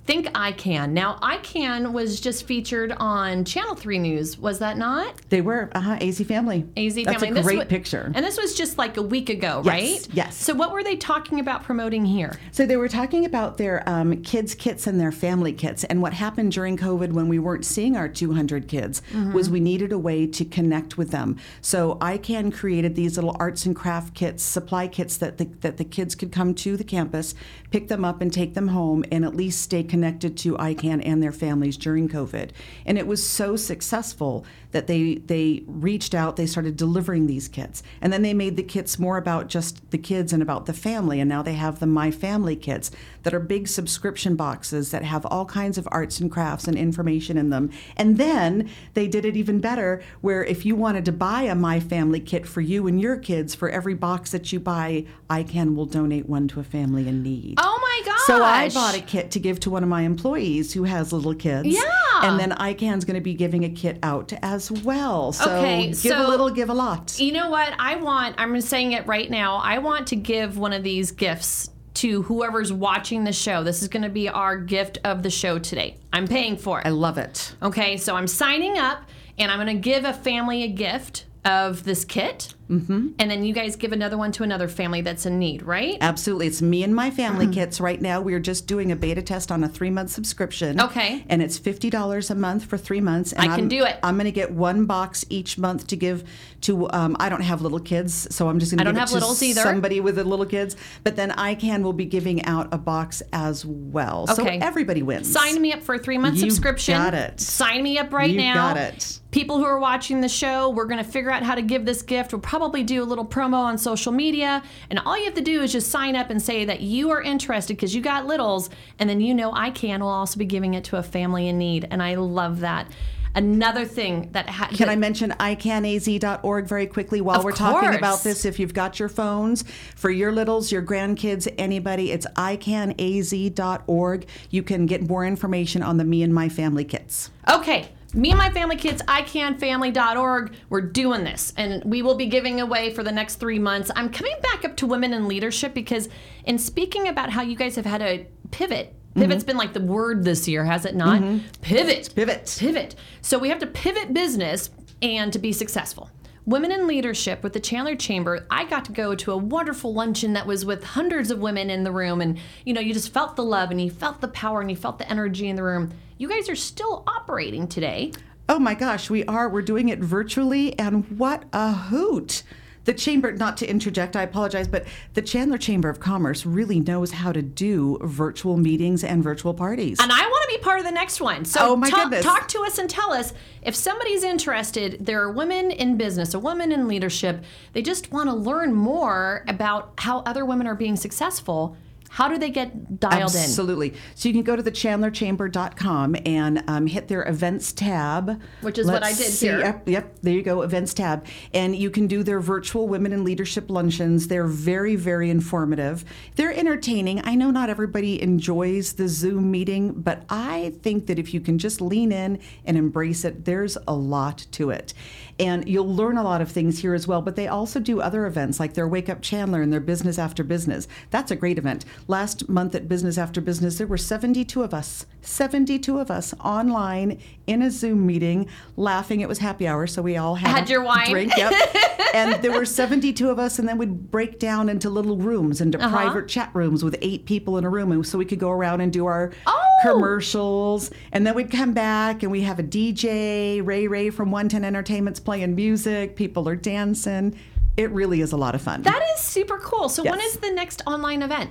think 0.06 0.28
I 0.34 0.52
Can. 0.52 0.94
Now, 0.94 1.18
I 1.20 1.38
Can 1.38 1.92
was 1.92 2.20
just 2.20 2.46
featured 2.46 2.92
on 2.92 3.44
Channel 3.44 3.74
3 3.74 3.98
News, 3.98 4.38
was 4.38 4.60
that 4.60 4.78
not? 4.78 5.20
They 5.28 5.40
were 5.40 5.68
uh-huh, 5.74 5.98
AZ 6.00 6.20
Family. 6.22 6.64
AZ 6.76 6.94
That's 6.94 7.12
Family. 7.20 7.28
a 7.30 7.34
This 7.34 7.44
great 7.44 7.68
picture. 7.68 8.12
And 8.14 8.24
this 8.24 8.38
was 8.38 8.54
just 8.54 8.78
like 8.78 8.96
a 8.96 9.02
week 9.02 9.28
ago, 9.28 9.62
Yes, 9.64 9.66
right? 9.66 10.08
yes. 10.14 10.36
So, 10.36 10.54
what 10.54 10.70
were 10.72 10.84
they 10.84 10.96
talking 10.96 11.40
about 11.40 11.64
promoting 11.64 12.04
here? 12.04 12.38
So 12.52 12.64
they 12.66 12.76
were 12.76 12.88
talking 12.88 13.24
about 13.24 13.58
their 13.58 13.86
um, 13.88 14.22
kids' 14.22 14.54
kits 14.54 14.86
and 14.86 15.00
their 15.00 15.12
family 15.12 15.52
kits. 15.52 15.82
And 15.84 16.00
what 16.00 16.12
happened 16.12 16.52
during 16.52 16.76
COVID 16.76 17.12
when 17.12 17.28
we 17.28 17.38
weren't 17.38 17.64
seeing 17.64 17.96
our 17.96 18.08
200 18.08 18.68
kids 18.68 19.02
was 19.32 19.50
we 19.50 19.60
needed 19.60 19.92
a 19.92 19.98
way 19.98 20.26
to 20.26 20.44
connect 20.44 20.96
with 20.96 21.10
them. 21.10 21.36
So 21.60 21.96
ICAN 21.96 22.54
created 22.54 22.94
these 22.94 23.16
little 23.16 23.36
arts 23.40 23.66
and 23.66 23.74
craft 23.74 24.14
kits, 24.14 24.42
supply 24.42 24.86
kits 24.86 25.16
that 25.16 25.38
the, 25.38 25.46
that 25.60 25.76
the 25.78 25.84
kids 25.84 26.14
could 26.14 26.30
come 26.30 26.54
to 26.54 26.76
the 26.76 26.84
campus, 26.84 27.34
pick 27.70 27.88
them 27.88 28.04
up 28.04 28.20
and 28.20 28.32
take 28.32 28.54
them 28.54 28.68
home, 28.68 29.04
and 29.10 29.24
at 29.24 29.34
least 29.34 29.60
stay 29.60 29.82
connected 29.82 29.95
to 30.38 30.56
ICAN 30.56 31.02
and 31.04 31.22
their 31.22 31.32
families 31.32 31.76
during 31.76 32.08
COVID. 32.08 32.50
And 32.84 32.98
it 32.98 33.06
was 33.06 33.26
so 33.26 33.56
successful 33.56 34.44
that 34.76 34.88
they 34.88 35.14
they 35.14 35.62
reached 35.66 36.14
out, 36.14 36.36
they 36.36 36.44
started 36.44 36.76
delivering 36.76 37.26
these 37.26 37.48
kits. 37.48 37.82
And 38.02 38.12
then 38.12 38.20
they 38.20 38.34
made 38.34 38.58
the 38.58 38.62
kits 38.62 38.98
more 38.98 39.16
about 39.16 39.48
just 39.48 39.90
the 39.90 39.96
kids 39.96 40.34
and 40.34 40.42
about 40.42 40.66
the 40.66 40.74
family. 40.74 41.18
And 41.18 41.30
now 41.30 41.40
they 41.40 41.54
have 41.54 41.80
the 41.80 41.86
My 41.86 42.10
Family 42.10 42.56
kits 42.56 42.90
that 43.22 43.32
are 43.32 43.40
big 43.40 43.68
subscription 43.68 44.36
boxes 44.36 44.90
that 44.90 45.02
have 45.02 45.24
all 45.24 45.46
kinds 45.46 45.78
of 45.78 45.88
arts 45.90 46.20
and 46.20 46.30
crafts 46.30 46.68
and 46.68 46.76
information 46.76 47.38
in 47.38 47.48
them. 47.48 47.70
And 47.96 48.18
then 48.18 48.68
they 48.92 49.08
did 49.08 49.24
it 49.24 49.34
even 49.34 49.60
better 49.60 50.02
where 50.20 50.44
if 50.44 50.66
you 50.66 50.76
wanted 50.76 51.06
to 51.06 51.12
buy 51.12 51.42
a 51.42 51.54
My 51.54 51.80
Family 51.80 52.20
kit 52.20 52.46
for 52.46 52.60
you 52.60 52.86
and 52.86 53.00
your 53.00 53.16
kids, 53.16 53.54
for 53.54 53.70
every 53.70 53.94
box 53.94 54.30
that 54.32 54.52
you 54.52 54.60
buy, 54.60 55.06
ICAN 55.30 55.74
will 55.74 55.86
donate 55.86 56.28
one 56.28 56.48
to 56.48 56.60
a 56.60 56.64
family 56.64 57.08
in 57.08 57.22
need. 57.22 57.58
Oh 57.62 57.78
my 57.80 58.12
gosh. 58.12 58.26
So 58.26 58.42
I 58.44 58.68
bought 58.68 58.94
a 58.94 59.00
kit 59.00 59.30
to 59.30 59.40
give 59.40 59.58
to 59.60 59.70
one 59.70 59.82
of 59.82 59.88
my 59.88 60.02
employees 60.02 60.74
who 60.74 60.84
has 60.84 61.14
little 61.14 61.34
kids. 61.34 61.68
Yeah. 61.68 61.82
And 62.22 62.38
then 62.38 62.52
ICAN's 62.52 63.04
going 63.04 63.14
to 63.14 63.20
be 63.20 63.34
giving 63.34 63.64
a 63.64 63.70
kit 63.70 63.98
out 64.02 64.28
to 64.28 64.44
as 64.44 64.65
well. 64.70 65.32
So 65.32 65.44
Okay, 65.58 65.86
give 65.88 65.96
so- 65.96 66.26
a 66.26 66.28
little, 66.28 66.50
give 66.50 66.70
a 66.70 66.74
lot. 66.74 67.18
You 67.18 67.32
know 67.32 67.50
what? 67.50 67.74
I 67.78 67.96
want, 67.96 68.34
I'm 68.38 68.60
saying 68.60 68.92
it 68.92 69.06
right 69.06 69.30
now, 69.30 69.56
I 69.56 69.78
want 69.78 70.06
to 70.08 70.16
give 70.16 70.58
one 70.58 70.72
of 70.72 70.82
these 70.82 71.10
gifts 71.12 71.70
to 71.94 72.22
whoever's 72.24 72.72
watching 72.72 73.24
the 73.24 73.32
show. 73.32 73.62
This 73.64 73.80
is 73.82 73.88
going 73.88 74.02
to 74.02 74.08
be 74.10 74.28
our 74.28 74.58
gift 74.58 74.98
of 75.04 75.22
the 75.22 75.30
show 75.30 75.58
today. 75.58 75.96
I'm 76.12 76.26
paying 76.28 76.56
for 76.58 76.80
it. 76.80 76.86
I 76.86 76.90
love 76.90 77.16
it. 77.16 77.54
Okay, 77.62 77.96
so 77.96 78.14
I'm 78.14 78.26
signing 78.26 78.76
up 78.76 79.02
and 79.38 79.50
I'm 79.50 79.58
going 79.58 79.74
to 79.74 79.80
give 79.80 80.04
a 80.04 80.12
family 80.12 80.62
a 80.62 80.68
gift 80.68 81.24
of 81.44 81.84
this 81.84 82.04
kit. 82.04 82.52
Mm-hmm. 82.70 83.08
And 83.18 83.30
then 83.30 83.44
you 83.44 83.52
guys 83.54 83.76
give 83.76 83.92
another 83.92 84.18
one 84.18 84.32
to 84.32 84.42
another 84.42 84.66
family 84.68 85.00
that's 85.00 85.24
in 85.26 85.38
need, 85.38 85.62
right? 85.62 85.96
Absolutely. 86.00 86.46
It's 86.48 86.60
me 86.62 86.82
and 86.82 86.94
my 86.94 87.10
family 87.10 87.46
kits 87.48 87.80
right 87.80 88.00
now. 88.00 88.20
We're 88.20 88.40
just 88.40 88.66
doing 88.66 88.90
a 88.92 88.96
beta 88.96 89.22
test 89.22 89.52
on 89.52 89.62
a 89.62 89.68
three 89.68 89.90
month 89.90 90.10
subscription. 90.10 90.80
Okay. 90.80 91.24
And 91.28 91.42
it's 91.42 91.58
$50 91.58 92.30
a 92.30 92.34
month 92.34 92.64
for 92.64 92.76
three 92.76 93.00
months. 93.00 93.32
And 93.32 93.42
I 93.42 93.44
can 93.46 93.52
I'm- 93.54 93.68
do 93.68 93.84
it. 93.84 93.98
I'm 94.02 94.16
going 94.16 94.24
to 94.24 94.32
get 94.32 94.50
one 94.50 94.86
box 94.86 95.24
each 95.30 95.58
month 95.58 95.86
to 95.88 95.96
give 95.96 96.24
to, 96.62 96.90
um, 96.90 97.16
I 97.20 97.28
don't 97.28 97.42
have 97.42 97.62
little 97.62 97.78
kids, 97.78 98.34
so 98.34 98.48
I'm 98.48 98.58
just 98.58 98.72
going 98.76 98.84
to 98.84 98.92
give 98.92 99.02
it 99.16 99.20
to 99.20 99.54
somebody 99.54 100.00
with 100.00 100.16
the 100.16 100.24
little 100.24 100.46
kids. 100.46 100.74
But 101.04 101.14
then 101.14 101.30
ICAN 101.30 101.82
will 101.82 101.92
be 101.92 102.06
giving 102.06 102.44
out 102.46 102.68
a 102.72 102.78
box 102.78 103.22
as 103.32 103.64
well. 103.64 104.26
So 104.26 104.42
Okay. 104.42 104.58
everybody 104.58 105.02
wins. 105.02 105.30
Sign 105.30 105.60
me 105.60 105.72
up 105.72 105.82
for 105.82 105.94
a 105.94 105.98
three 105.98 106.18
month 106.18 106.38
subscription. 106.38 106.96
got 106.96 107.14
it. 107.14 107.40
Sign 107.40 107.82
me 107.82 107.98
up 107.98 108.12
right 108.12 108.30
You 108.30 108.38
now. 108.38 108.54
got 108.54 108.76
it. 108.76 109.20
People 109.30 109.58
who 109.58 109.64
are 109.64 109.78
watching 109.78 110.22
the 110.22 110.28
show, 110.30 110.70
we're 110.70 110.86
going 110.86 111.02
to 111.04 111.08
figure 111.10 111.30
out 111.30 111.42
how 111.42 111.54
to 111.54 111.60
give 111.62 111.84
this 111.84 112.00
gift. 112.00 112.32
We'll 112.32 112.40
probably 112.40 112.55
do 112.84 113.02
a 113.02 113.04
little 113.04 113.26
promo 113.26 113.58
on 113.58 113.78
social 113.78 114.12
media. 114.12 114.62
And 114.90 114.98
all 115.00 115.16
you 115.18 115.24
have 115.24 115.34
to 115.34 115.40
do 115.40 115.62
is 115.62 115.72
just 115.72 115.90
sign 115.90 116.16
up 116.16 116.30
and 116.30 116.40
say 116.40 116.64
that 116.64 116.80
you 116.80 117.10
are 117.10 117.22
interested 117.22 117.76
because 117.76 117.94
you 117.94 118.02
got 118.02 118.26
littles. 118.26 118.70
And 118.98 119.08
then 119.08 119.20
you 119.20 119.34
know 119.34 119.52
I 119.52 119.70
can 119.70 120.00
will 120.00 120.08
also 120.08 120.38
be 120.38 120.44
giving 120.44 120.74
it 120.74 120.84
to 120.84 120.96
a 120.96 121.02
family 121.02 121.48
in 121.48 121.58
need. 121.58 121.86
And 121.90 122.02
I 122.02 122.14
love 122.16 122.60
that. 122.60 122.90
Another 123.36 123.84
thing 123.84 124.30
that 124.32 124.48
ha- 124.48 124.70
Can 124.72 124.88
I 124.88 124.96
mention 124.96 125.30
icanaz.org 125.32 126.66
very 126.66 126.86
quickly 126.86 127.20
while 127.20 127.42
we're 127.42 127.52
talking 127.52 127.94
about 127.94 128.22
this? 128.22 128.46
If 128.46 128.58
you've 128.58 128.72
got 128.72 128.98
your 128.98 129.10
phones 129.10 129.62
for 129.94 130.08
your 130.08 130.32
littles, 130.32 130.72
your 130.72 130.80
grandkids, 130.80 131.46
anybody, 131.58 132.12
it's 132.12 132.26
icanaz.org. 132.34 134.26
You 134.48 134.62
can 134.62 134.86
get 134.86 135.06
more 135.06 135.26
information 135.26 135.82
on 135.82 135.98
the 135.98 136.04
Me 136.04 136.22
and 136.22 136.32
My 136.32 136.48
Family 136.48 136.84
kits. 136.84 137.30
Okay. 137.46 137.90
Me 138.16 138.30
and 138.30 138.38
my 138.38 138.48
family 138.48 138.76
kids, 138.76 139.02
icanfamily.org. 139.02 140.54
We're 140.70 140.80
doing 140.80 141.22
this 141.22 141.52
and 141.58 141.84
we 141.84 142.00
will 142.00 142.14
be 142.14 142.26
giving 142.26 142.62
away 142.62 142.94
for 142.94 143.02
the 143.02 143.12
next 143.12 143.36
three 143.36 143.58
months. 143.58 143.90
I'm 143.94 144.08
coming 144.08 144.34
back 144.42 144.64
up 144.64 144.74
to 144.76 144.86
women 144.86 145.12
in 145.12 145.28
leadership 145.28 145.74
because, 145.74 146.08
in 146.46 146.58
speaking 146.58 147.08
about 147.08 147.28
how 147.28 147.42
you 147.42 147.56
guys 147.56 147.76
have 147.76 147.84
had 147.84 148.00
a 148.00 148.26
pivot, 148.52 148.94
mm-hmm. 149.10 149.20
pivot's 149.20 149.44
been 149.44 149.58
like 149.58 149.74
the 149.74 149.82
word 149.82 150.24
this 150.24 150.48
year, 150.48 150.64
has 150.64 150.86
it 150.86 150.96
not? 150.96 151.20
Mm-hmm. 151.20 151.46
Pivot. 151.60 152.14
Pivot. 152.16 152.56
Pivot. 152.58 152.94
So 153.20 153.38
we 153.38 153.50
have 153.50 153.58
to 153.58 153.66
pivot 153.66 154.14
business 154.14 154.70
and 155.02 155.30
to 155.34 155.38
be 155.38 155.52
successful. 155.52 156.10
Women 156.46 156.72
in 156.72 156.86
Leadership 156.86 157.42
with 157.42 157.52
the 157.52 157.60
Chandler 157.60 157.96
Chamber, 157.96 158.46
I 158.50 158.64
got 158.64 158.86
to 158.86 158.92
go 158.92 159.14
to 159.14 159.32
a 159.32 159.36
wonderful 159.36 159.92
luncheon 159.92 160.32
that 160.34 160.46
was 160.46 160.64
with 160.64 160.82
hundreds 160.84 161.30
of 161.30 161.40
women 161.40 161.68
in 161.68 161.84
the 161.84 161.92
room. 161.92 162.22
And, 162.22 162.38
you 162.64 162.72
know, 162.72 162.80
you 162.80 162.94
just 162.94 163.12
felt 163.12 163.36
the 163.36 163.44
love 163.44 163.70
and 163.70 163.80
you 163.80 163.90
felt 163.90 164.22
the 164.22 164.28
power 164.28 164.62
and 164.62 164.70
you 164.70 164.76
felt 164.76 164.98
the 164.98 165.10
energy 165.10 165.48
in 165.48 165.56
the 165.56 165.64
room. 165.64 165.92
You 166.18 166.28
guys 166.28 166.48
are 166.48 166.56
still 166.56 167.04
operating 167.06 167.68
today. 167.68 168.12
Oh 168.48 168.58
my 168.58 168.74
gosh, 168.74 169.10
we 169.10 169.24
are. 169.24 169.48
We're 169.48 169.62
doing 169.62 169.88
it 169.88 169.98
virtually, 169.98 170.78
and 170.78 171.04
what 171.18 171.44
a 171.52 171.72
hoot! 171.72 172.42
The 172.84 172.94
chamber, 172.94 173.32
not 173.32 173.56
to 173.56 173.68
interject, 173.68 174.14
I 174.14 174.22
apologize, 174.22 174.68
but 174.68 174.86
the 175.14 175.20
Chandler 175.20 175.58
Chamber 175.58 175.88
of 175.88 175.98
Commerce 175.98 176.46
really 176.46 176.78
knows 176.78 177.10
how 177.10 177.32
to 177.32 177.42
do 177.42 177.98
virtual 178.02 178.56
meetings 178.56 179.02
and 179.02 179.24
virtual 179.24 179.52
parties. 179.52 179.98
And 180.00 180.12
I 180.12 180.20
want 180.20 180.48
to 180.50 180.56
be 180.56 180.62
part 180.62 180.78
of 180.78 180.84
the 180.84 180.92
next 180.92 181.20
one. 181.20 181.44
So 181.44 181.72
Oh, 181.72 181.76
my 181.76 181.90
talk, 181.90 182.04
goodness. 182.04 182.24
talk 182.24 182.46
to 182.48 182.60
us 182.62 182.78
and 182.78 182.88
tell 182.88 183.12
us 183.12 183.34
if 183.62 183.74
somebody's 183.74 184.22
interested. 184.22 185.04
There 185.04 185.20
are 185.20 185.32
women 185.32 185.72
in 185.72 185.96
business, 185.96 186.32
a 186.32 186.38
woman 186.38 186.70
in 186.70 186.86
leadership. 186.86 187.42
They 187.72 187.82
just 187.82 188.12
want 188.12 188.28
to 188.30 188.34
learn 188.36 188.72
more 188.72 189.44
about 189.48 189.94
how 189.98 190.20
other 190.20 190.44
women 190.44 190.68
are 190.68 190.76
being 190.76 190.94
successful. 190.94 191.76
How 192.10 192.28
do 192.28 192.38
they 192.38 192.50
get 192.50 193.00
dialed 193.00 193.34
in? 193.34 193.40
Absolutely. 193.40 193.94
So 194.14 194.28
you 194.28 194.34
can 194.34 194.42
go 194.42 194.56
to 194.56 194.62
the 194.62 194.72
chandlerchamber.com 194.72 196.16
and 196.24 196.64
um, 196.66 196.86
hit 196.86 197.08
their 197.08 197.26
events 197.28 197.72
tab. 197.72 198.40
Which 198.60 198.78
is 198.78 198.86
what 198.86 199.02
I 199.02 199.12
did 199.12 199.32
here. 199.32 199.58
Yep, 199.58 199.88
yep, 199.88 200.18
there 200.22 200.34
you 200.34 200.42
go, 200.42 200.62
events 200.62 200.94
tab. 200.94 201.26
And 201.52 201.76
you 201.76 201.90
can 201.90 202.06
do 202.06 202.22
their 202.22 202.40
virtual 202.40 202.88
women 202.88 203.12
in 203.12 203.24
leadership 203.24 203.70
luncheons. 203.70 204.28
They're 204.28 204.46
very, 204.46 204.96
very 204.96 205.30
informative. 205.30 206.04
They're 206.36 206.52
entertaining. 206.52 207.20
I 207.24 207.34
know 207.34 207.50
not 207.50 207.70
everybody 207.70 208.20
enjoys 208.22 208.94
the 208.94 209.08
Zoom 209.08 209.50
meeting, 209.50 209.92
but 209.92 210.24
I 210.28 210.74
think 210.82 211.06
that 211.06 211.18
if 211.18 211.34
you 211.34 211.40
can 211.40 211.58
just 211.58 211.80
lean 211.80 212.12
in 212.12 212.38
and 212.64 212.76
embrace 212.76 213.24
it, 213.24 213.44
there's 213.44 213.76
a 213.86 213.94
lot 213.94 214.46
to 214.52 214.70
it. 214.70 214.94
And 215.38 215.68
you'll 215.68 215.94
learn 215.94 216.16
a 216.16 216.22
lot 216.22 216.40
of 216.40 216.50
things 216.50 216.78
here 216.78 216.94
as 216.94 217.06
well, 217.06 217.20
but 217.20 217.36
they 217.36 217.46
also 217.46 217.78
do 217.78 218.00
other 218.00 218.24
events 218.24 218.58
like 218.58 218.72
their 218.72 218.88
Wake 218.88 219.10
Up 219.10 219.20
Chandler 219.20 219.60
and 219.60 219.70
their 219.70 219.80
Business 219.80 220.18
After 220.18 220.42
Business. 220.42 220.88
That's 221.10 221.30
a 221.30 221.36
great 221.36 221.58
event. 221.58 221.84
Last 222.08 222.48
month 222.48 222.74
at 222.74 222.88
Business 222.88 223.18
After 223.18 223.42
Business, 223.42 223.76
there 223.76 223.86
were 223.86 223.98
72 223.98 224.62
of 224.62 224.72
us, 224.72 225.04
72 225.20 225.98
of 225.98 226.10
us 226.10 226.32
online 226.42 227.20
in 227.46 227.60
a 227.60 227.70
Zoom 227.70 228.06
meeting 228.06 228.48
laughing. 228.78 229.20
It 229.20 229.28
was 229.28 229.40
happy 229.40 229.68
hour, 229.68 229.86
so 229.86 230.00
we 230.00 230.16
all 230.16 230.36
had, 230.36 230.48
Had 230.48 230.70
your 230.70 230.82
wine? 230.82 231.10
drink. 231.10 231.32
Yep. 231.36 231.52
and 232.14 232.42
there 232.42 232.52
were 232.52 232.64
72 232.64 233.28
of 233.28 233.38
us, 233.38 233.58
and 233.58 233.68
then 233.68 233.76
we'd 233.76 234.10
break 234.10 234.38
down 234.38 234.70
into 234.70 234.88
little 234.88 235.18
rooms, 235.18 235.60
into 235.60 235.76
Uh-huh. 235.78 235.90
private 235.94 236.28
chat 236.28 236.48
rooms 236.54 236.82
with 236.82 236.96
eight 237.02 237.26
people 237.26 237.58
in 237.58 237.64
a 237.64 237.68
room, 237.68 237.92
and 237.92 238.06
so 238.06 238.16
we 238.16 238.24
could 238.24 238.38
go 238.40 238.50
around 238.50 238.80
and 238.80 238.90
do 238.90 239.04
our 239.04 239.32
Oh! 239.46 239.65
Commercials, 239.94 240.90
and 241.12 241.26
then 241.26 241.34
we'd 241.34 241.50
come 241.50 241.72
back 241.74 242.22
and 242.22 242.32
we 242.32 242.42
have 242.42 242.58
a 242.58 242.62
DJ, 242.62 243.64
Ray 243.64 243.86
Ray 243.88 244.10
from 244.10 244.30
110 244.30 244.64
Entertainment's 244.64 245.20
playing 245.20 245.54
music, 245.54 246.16
people 246.16 246.48
are 246.48 246.56
dancing. 246.56 247.36
It 247.76 247.90
really 247.90 248.20
is 248.20 248.32
a 248.32 248.36
lot 248.36 248.54
of 248.54 248.62
fun. 248.62 248.82
That 248.82 249.02
is 249.14 249.20
super 249.20 249.58
cool. 249.58 249.88
So 249.88 250.02
when 250.02 250.18
Yes. 250.18 250.34
is 250.34 250.40
the 250.40 250.50
next 250.50 250.82
online 250.86 251.22
event? 251.22 251.50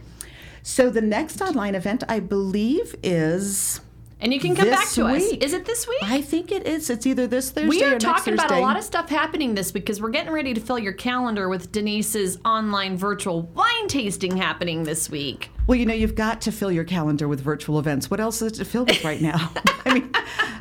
so 0.64 0.90
the 0.90 1.02
next 1.02 1.42
online 1.42 1.76
event, 1.76 2.04
I 2.10 2.20
believe, 2.20 2.96
is. 3.04 3.82
And 4.20 4.34
you 4.34 4.40
can 4.40 4.56
come 4.56 4.70
back 4.70 4.86
This 4.86 4.96
to 4.96 5.06
us. 5.06 5.24
Is 5.24 5.54
it 5.54 5.66
this 5.66 5.88
week? 5.88 6.00
I 6.02 6.22
think 6.22 6.52
it 6.52 6.66
is. 6.66 6.90
It's 6.90 7.06
either 7.06 7.28
this 7.28 7.52
Thursday 7.52 7.70
we 7.70 7.84
are 7.84 8.00
talking 8.00 8.34
about 8.34 8.50
a 8.50 8.60
lot 8.60 8.76
of 8.78 8.84
stuff 8.84 9.10
happening 9.10 9.54
this 9.54 9.74
week 9.74 9.84
because 9.84 10.02
we're 10.02 10.10
getting 10.10 10.32
ready 10.34 10.54
to 10.56 10.62
fill 10.62 10.80
your 10.80 10.94
calendar 10.94 11.50
with 11.50 11.72
Denise's 11.72 12.40
online 12.46 12.98
virtual 12.98 13.44
wine 13.54 13.88
tasting 13.88 14.38
happening 14.38 14.84
this 14.84 15.10
week. 15.12 15.52
Well, 15.68 15.76
you 15.78 15.86
know, 15.88 15.94
you've 15.96 16.14
got 16.16 16.42
to 16.42 16.52
fill 16.52 16.72
your 16.72 16.84
calendar 16.84 17.28
with 17.28 17.42
virtual 17.42 17.80
events. 17.80 18.12
What 18.12 18.20
else 18.20 18.40
is 18.44 18.52
to 18.54 18.66
fill 18.66 18.86
with 18.86 19.04
right 19.04 19.20
now? 19.20 19.52
I 19.86 19.94
mean, 19.96 20.12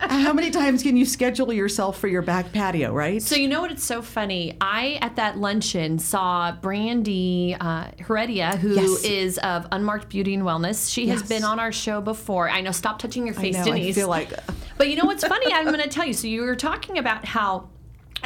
how 0.01 0.33
many 0.33 0.51
times 0.51 0.83
can 0.83 0.97
you 0.97 1.05
schedule 1.05 1.53
yourself 1.53 1.99
for 1.99 2.09
your 2.09 2.23
back 2.23 2.53
patio, 2.53 2.91
right? 2.93 3.21
So 3.23 3.37
you 3.37 3.47
know 3.47 3.61
what? 3.61 3.71
It's 3.71 3.85
so 3.85 4.01
funny. 4.01 4.57
I 4.63 4.99
at 5.03 5.17
that 5.17 5.37
luncheon 5.37 5.99
saw 5.99 6.53
Brandy 6.53 7.55
uh, 7.61 7.89
Heredia, 7.99 8.57
who 8.57 8.79
is 8.79 9.37
Yes. 9.37 9.39
of 9.39 9.67
Unmarked 9.73 10.09
Beauty 10.09 10.33
and 10.33 10.43
Wellness. 10.43 10.91
She 10.91 11.09
has 11.09 11.23
been 11.23 11.45
on 11.45 11.61
our 11.61 11.73
show 11.73 12.01
before. 12.01 12.49
I 12.49 12.63
know. 12.63 12.71
Stop 12.73 12.99
touching 12.99 13.27
your 13.27 13.35
face, 13.35 13.57
I 13.57 13.65
know, 13.65 13.73
I 13.73 13.79
Denise. 13.79 13.95
feel 13.97 14.09
like- 14.09 14.33
But 14.79 14.89
you 14.89 14.97
know 14.97 15.05
what's 15.05 15.27
funny? 15.27 15.53
I'm 15.53 15.67
going 15.67 15.81
to 15.81 15.89
tell 15.89 16.07
you. 16.07 16.15
So 16.15 16.29
you 16.29 16.43
were 16.43 16.57
talking 16.57 16.97
about 16.99 17.27
how 17.27 17.69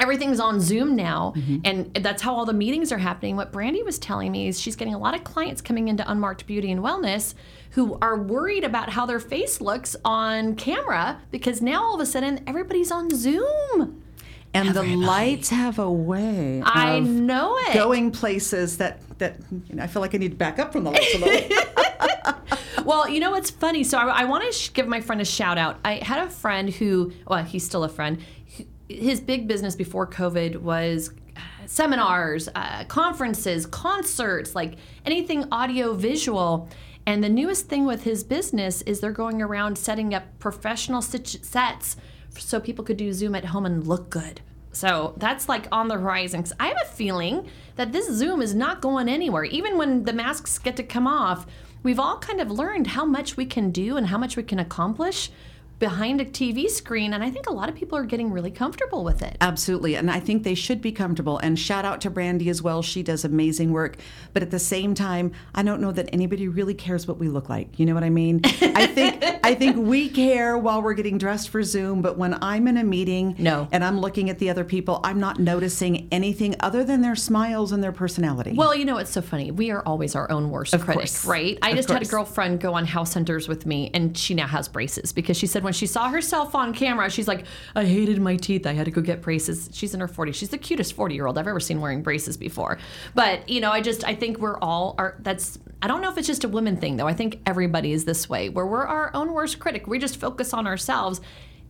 everything's 0.01 0.41
on 0.41 0.61
Zoom 0.61 0.97
now, 0.97 1.33
Mm-hmm. 1.37 1.59
and 1.65 1.95
that's 2.05 2.23
how 2.23 2.35
all 2.35 2.45
the 2.47 2.53
meetings 2.53 2.93
are 2.93 2.99
happening. 2.99 3.37
What 3.37 3.53
Brandy 3.53 3.83
was 3.83 3.99
telling 3.99 4.33
me 4.33 4.49
is 4.49 4.61
she's 4.61 4.77
getting 4.77 4.95
a 4.95 4.99
lot 4.99 5.15
of 5.15 5.25
clients 5.25 5.61
coming 5.61 5.89
into 5.89 6.09
Unmarked 6.11 6.47
Beauty 6.47 6.71
and 6.71 6.83
Wellness 6.83 7.35
who 7.73 7.99
are 8.01 8.17
worried 8.17 8.65
about 8.65 8.89
how 8.91 9.05
their 9.07 9.21
face 9.21 9.61
looks 9.61 9.95
on 10.05 10.57
camera 10.57 11.21
because 11.31 11.61
now 11.61 11.83
all 11.85 11.95
of 11.95 12.01
a 12.01 12.07
sudden 12.07 12.43
everybody's 12.47 12.91
on 12.91 13.11
Zoom. 13.11 14.03
and 14.55 14.71
the 14.71 14.83
lights 14.83 15.51
have 15.51 15.79
a 15.79 15.91
way 15.91 16.63
I 16.65 16.95
of 16.97 17.05
know 17.07 17.57
it. 17.69 17.75
going 17.75 18.11
places 18.11 18.79
that 18.79 19.01
that 19.19 19.37
you 19.69 19.75
know, 19.75 19.83
I 19.83 19.87
feel 19.89 20.01
like 20.01 20.15
I 20.15 20.19
need 20.19 20.31
to 20.31 20.37
back 20.37 20.59
up 20.59 20.73
from 20.73 20.85
the 20.85 20.91
lights 20.93 21.15
a 21.15 21.19
little. 21.19 21.57
Well, 22.85 23.07
you 23.07 23.21
know 23.21 23.33
what's 23.33 23.51
funny? 23.51 23.85
So 23.85 23.99
I, 23.99 24.23
I 24.23 24.25
want 24.25 24.45
to 24.47 24.53
sh- 24.53 24.73
give 24.73 24.89
my 24.89 25.03
friend 25.03 25.21
a 25.21 25.25
shout 25.25 25.59
out. 25.59 25.79
I 25.85 25.97
had 25.97 26.27
a 26.27 26.31
friend 26.31 26.71
who, 26.71 27.13
well, 27.27 27.45
he's 27.45 27.63
still 27.63 27.85
a 27.85 27.89
friend. 27.89 28.19
His 28.89 29.21
big 29.21 29.47
business 29.47 29.77
before 29.77 30.07
COVID 30.07 30.57
was 30.57 31.11
uh, 31.37 31.41
seminars, 31.67 32.49
uh, 32.55 32.85
conferences, 32.85 33.67
concerts, 33.67 34.55
like 34.55 34.75
anything 35.05 35.45
audio 35.53 35.95
visual. 35.95 36.69
And 37.07 37.23
the 37.23 37.29
newest 37.29 37.69
thing 37.69 37.87
with 37.87 38.05
his 38.05 38.25
business 38.25 38.83
is 38.83 39.01
they're 39.01 39.13
going 39.13 39.41
around 39.41 39.79
setting 39.79 40.15
up 40.15 40.25
professional 40.39 41.01
sets 41.03 41.97
so 42.37 42.61
people 42.61 42.85
could 42.85 42.97
do 42.97 43.13
Zoom 43.13 43.35
at 43.35 43.47
home 43.47 43.67
and 43.67 43.87
look 43.87 44.11
good. 44.11 44.41
So 44.73 45.15
that's 45.17 45.49
like 45.49 45.67
on 45.73 45.89
the 45.89 45.97
horizon. 45.97 46.43
'Cause 46.43 46.53
I 46.61 46.69
have 46.69 46.77
a 46.83 46.87
feeling 46.87 47.49
that 47.77 47.93
this 47.93 48.11
Zoom 48.11 48.43
is 48.43 48.55
not 48.55 48.81
going 48.81 49.09
anywhere. 49.09 49.45
Even 49.45 49.79
when 49.79 50.05
the 50.05 50.13
masks 50.13 50.59
get 50.59 50.77
to 50.77 50.83
come 50.83 51.07
off, 51.07 51.47
we've 51.83 51.99
all 51.99 52.19
kind 52.19 52.41
of 52.41 52.51
learned 52.51 52.89
how 52.89 53.05
much 53.05 53.37
we 53.37 53.47
can 53.47 53.71
do 53.71 53.97
and 53.97 54.07
how 54.09 54.19
much 54.19 54.37
we 54.37 54.43
can 54.43 54.59
accomplish 54.59 55.31
behind 55.79 56.21
a 56.21 56.25
TV 56.25 56.69
screen. 56.69 57.13
And 57.15 57.23
I 57.23 57.31
think 57.31 57.47
a 57.49 57.53
lot 57.53 57.69
of 57.69 57.75
people 57.75 57.97
are 57.99 58.05
getting 58.05 58.31
really 58.33 58.51
comfortable 58.51 59.05
with 59.05 59.23
it. 59.23 59.37
Absolutely. 59.41 59.95
And 59.95 60.11
I 60.11 60.21
think 60.21 60.43
they 60.43 60.55
should 60.55 60.81
be 60.81 60.93
comfortable. 60.93 61.39
And 61.39 61.59
shout 61.59 61.85
out 61.85 62.01
to 62.03 62.11
Brandy 62.11 62.49
as 62.49 62.63
well. 62.63 62.83
She 62.83 63.03
does 63.03 63.25
amazing 63.25 63.73
work. 63.73 63.97
But 64.33 64.43
at 64.43 64.51
the 64.51 64.59
same 64.59 64.95
time, 64.95 65.33
I 65.55 65.63
don't 65.63 65.81
know 65.81 65.93
that 65.93 66.09
anybody 66.13 66.49
really 66.49 66.75
cares 66.75 67.07
what 67.07 67.19
we 67.19 67.29
look 67.29 67.49
like. 67.49 67.79
You 67.79 67.87
know 67.87 67.95
what 67.95 68.05
I 68.05 68.11
mean? 68.11 68.41
I 68.45 68.87
think 68.87 69.25
I 69.45 69.55
think 69.55 69.77
we 69.79 70.09
care 70.09 70.59
while 70.59 70.83
we're 70.83 70.95
getting 70.95 71.17
dressed 71.19 71.49
for 71.51 71.63
Zoom, 71.63 72.03
but 72.03 72.19
when 72.19 72.37
I'm 72.43 72.67
in 72.69 72.77
a 72.77 72.85
meeting 72.85 73.37
No. 73.39 73.69
and 73.73 73.85
I'm 73.85 74.01
looking 74.01 74.31
at 74.31 74.39
the 74.39 74.51
other 74.51 74.65
people, 74.65 75.01
I'm 75.05 75.21
not 75.21 75.39
noticing 75.39 76.09
anything 76.11 76.55
other 76.61 76.85
than 76.85 77.01
their 77.03 77.17
smiles 77.17 77.73
and 77.73 77.83
their 77.83 77.93
personality. 77.93 78.53
Well, 78.55 78.75
you 78.75 78.85
know, 78.85 78.99
it's 78.99 79.11
so 79.11 79.23
funny. 79.23 79.51
We 79.51 79.71
are 79.71 79.83
always 79.87 80.15
our 80.15 80.31
own 80.31 80.51
worst 80.51 80.75
Of 80.75 80.83
critic, 80.83 81.01
course. 81.03 81.25
right? 81.25 81.59
I 81.63 81.71
Of 81.71 81.77
just 81.77 81.89
had 81.91 82.03
a 82.03 82.07
girlfriend 82.07 82.61
go 82.61 82.75
on 82.75 82.85
House 82.87 83.15
Hunters 83.15 83.49
with 83.49 83.65
me, 83.67 83.91
and 83.95 84.17
she 84.17 84.35
now 84.35 84.47
has 84.47 84.69
braces 84.69 85.13
because 85.13 85.37
she 85.37 85.47
said 85.47 85.65
when 85.69 85.75
she 85.75 85.87
saw 85.87 86.09
herself 86.09 86.55
on 86.55 86.73
camera, 86.73 87.11
she's 87.11 87.29
like, 87.29 87.45
I 87.75 87.85
hated 87.85 88.23
my 88.23 88.37
teeth. 88.37 88.67
I 88.67 88.73
had 88.73 88.87
to 88.87 88.91
go 88.91 89.03
get 89.03 89.21
braces. 89.21 89.69
She's 89.75 89.93
in 89.93 90.01
her 90.01 90.09
40s. 90.09 90.35
She's 90.35 90.49
the 90.49 90.57
cutest 90.57 90.95
40 90.95 91.15
year 91.15 91.27
old 91.27 91.37
I've 91.37 91.47
ever 91.47 91.61
seen 91.61 91.83
wearing 91.83 92.03
braces 92.03 92.39
before. 92.39 92.79
But, 93.15 93.47
you 93.51 93.61
know, 93.61 93.71
I 93.71 93.83
just, 93.83 94.03
I 94.03 94.15
think 94.15 94.39
we're 94.39 94.59
all, 94.61 94.95
are, 94.97 95.19
that's, 95.21 95.59
I 95.83 95.87
don't 95.87 96.01
know 96.01 96.11
if 96.11 96.17
it's 96.17 96.27
just 96.27 96.45
a 96.45 96.49
women 96.49 96.79
thing, 96.79 96.97
though. 96.97 97.07
I 97.07 97.13
think 97.13 97.41
everybody 97.45 97.93
is 97.93 98.07
this 98.07 98.31
way, 98.31 98.49
where 98.49 98.65
we're 98.65 98.87
our 98.87 99.11
own 99.13 99.35
worst 99.35 99.59
critic. 99.59 99.87
We 99.87 99.99
just 99.99 100.19
focus 100.19 100.55
on 100.55 100.67
ourselves. 100.67 101.21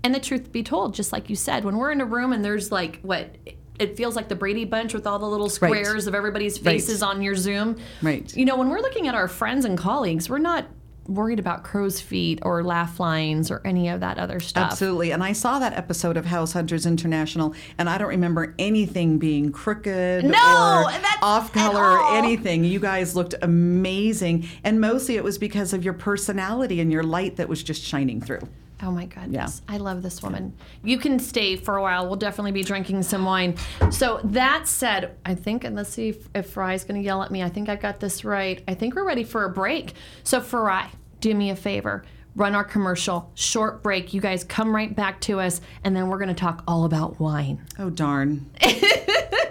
And 0.04 0.14
the 0.14 0.20
truth 0.20 0.52
be 0.52 0.62
told, 0.62 0.94
just 0.94 1.12
like 1.12 1.28
you 1.28 1.34
said, 1.34 1.64
when 1.64 1.76
we're 1.76 1.90
in 1.90 2.00
a 2.00 2.06
room 2.06 2.32
and 2.32 2.44
there's 2.44 2.70
like, 2.70 3.00
what, 3.02 3.34
it 3.80 3.96
feels 3.96 4.14
like 4.14 4.28
the 4.28 4.36
Brady 4.36 4.64
Bunch 4.64 4.94
with 4.94 5.08
all 5.08 5.18
the 5.18 5.26
little 5.26 5.48
squares 5.48 6.06
of 6.06 6.14
everybody's 6.14 6.56
faces 6.56 7.02
on 7.02 7.20
your 7.20 7.34
Zoom. 7.34 7.78
Right. 8.00 8.32
You 8.36 8.44
know, 8.44 8.56
when 8.56 8.68
we're 8.68 8.78
looking 8.78 9.08
at 9.08 9.16
our 9.16 9.26
friends 9.26 9.64
and 9.64 9.76
colleagues, 9.76 10.30
we're 10.30 10.38
not 10.38 10.66
worried 11.08 11.38
about 11.38 11.64
crow's 11.64 12.00
feet 12.00 12.38
or 12.42 12.62
laugh 12.62 13.00
lines 13.00 13.50
or 13.50 13.60
any 13.64 13.88
of 13.88 14.00
that 14.00 14.18
other 14.18 14.38
stuff. 14.40 14.72
Absolutely. 14.72 15.10
And 15.10 15.24
I 15.24 15.32
saw 15.32 15.58
that 15.58 15.72
episode 15.72 16.16
of 16.16 16.26
House 16.26 16.52
Hunters 16.52 16.86
International, 16.86 17.54
and 17.78 17.88
I 17.88 17.98
don't 17.98 18.08
remember 18.08 18.54
anything 18.58 19.18
being 19.18 19.50
crooked 19.50 20.24
No, 20.24 20.84
or 20.86 20.92
off 21.22 21.52
color 21.52 21.98
or 21.98 22.16
anything. 22.16 22.64
You 22.64 22.78
guys 22.78 23.16
looked 23.16 23.34
amazing. 23.42 24.46
And 24.62 24.80
mostly 24.80 25.16
it 25.16 25.24
was 25.24 25.38
because 25.38 25.72
of 25.72 25.84
your 25.84 25.94
personality 25.94 26.80
and 26.80 26.92
your 26.92 27.02
light 27.02 27.36
that 27.36 27.48
was 27.48 27.62
just 27.62 27.82
shining 27.82 28.20
through. 28.20 28.40
Oh 28.80 28.90
my 28.92 29.06
goodness. 29.06 29.62
I 29.68 29.78
love 29.78 30.02
this 30.02 30.22
woman. 30.22 30.54
You 30.84 30.98
can 30.98 31.18
stay 31.18 31.56
for 31.56 31.76
a 31.76 31.82
while. 31.82 32.06
We'll 32.06 32.16
definitely 32.16 32.52
be 32.52 32.62
drinking 32.62 33.02
some 33.02 33.24
wine. 33.24 33.56
So, 33.90 34.20
that 34.24 34.68
said, 34.68 35.16
I 35.26 35.34
think, 35.34 35.64
and 35.64 35.74
let's 35.74 35.90
see 35.90 36.10
if, 36.10 36.28
if 36.34 36.54
Farai's 36.54 36.84
going 36.84 37.00
to 37.00 37.04
yell 37.04 37.22
at 37.22 37.30
me. 37.30 37.42
I 37.42 37.48
think 37.48 37.68
I 37.68 37.76
got 37.76 37.98
this 37.98 38.24
right. 38.24 38.62
I 38.68 38.74
think 38.74 38.94
we're 38.94 39.06
ready 39.06 39.24
for 39.24 39.44
a 39.44 39.50
break. 39.50 39.94
So, 40.22 40.40
Farai, 40.40 40.86
do 41.20 41.34
me 41.34 41.50
a 41.50 41.56
favor. 41.56 42.04
Run 42.36 42.54
our 42.54 42.62
commercial, 42.62 43.32
short 43.34 43.82
break. 43.82 44.14
You 44.14 44.20
guys 44.20 44.44
come 44.44 44.74
right 44.74 44.94
back 44.94 45.20
to 45.22 45.40
us, 45.40 45.60
and 45.82 45.96
then 45.96 46.08
we're 46.08 46.18
going 46.18 46.28
to 46.28 46.34
talk 46.34 46.62
all 46.68 46.84
about 46.84 47.18
wine. 47.18 47.60
Oh, 47.80 47.90
darn. 47.90 48.48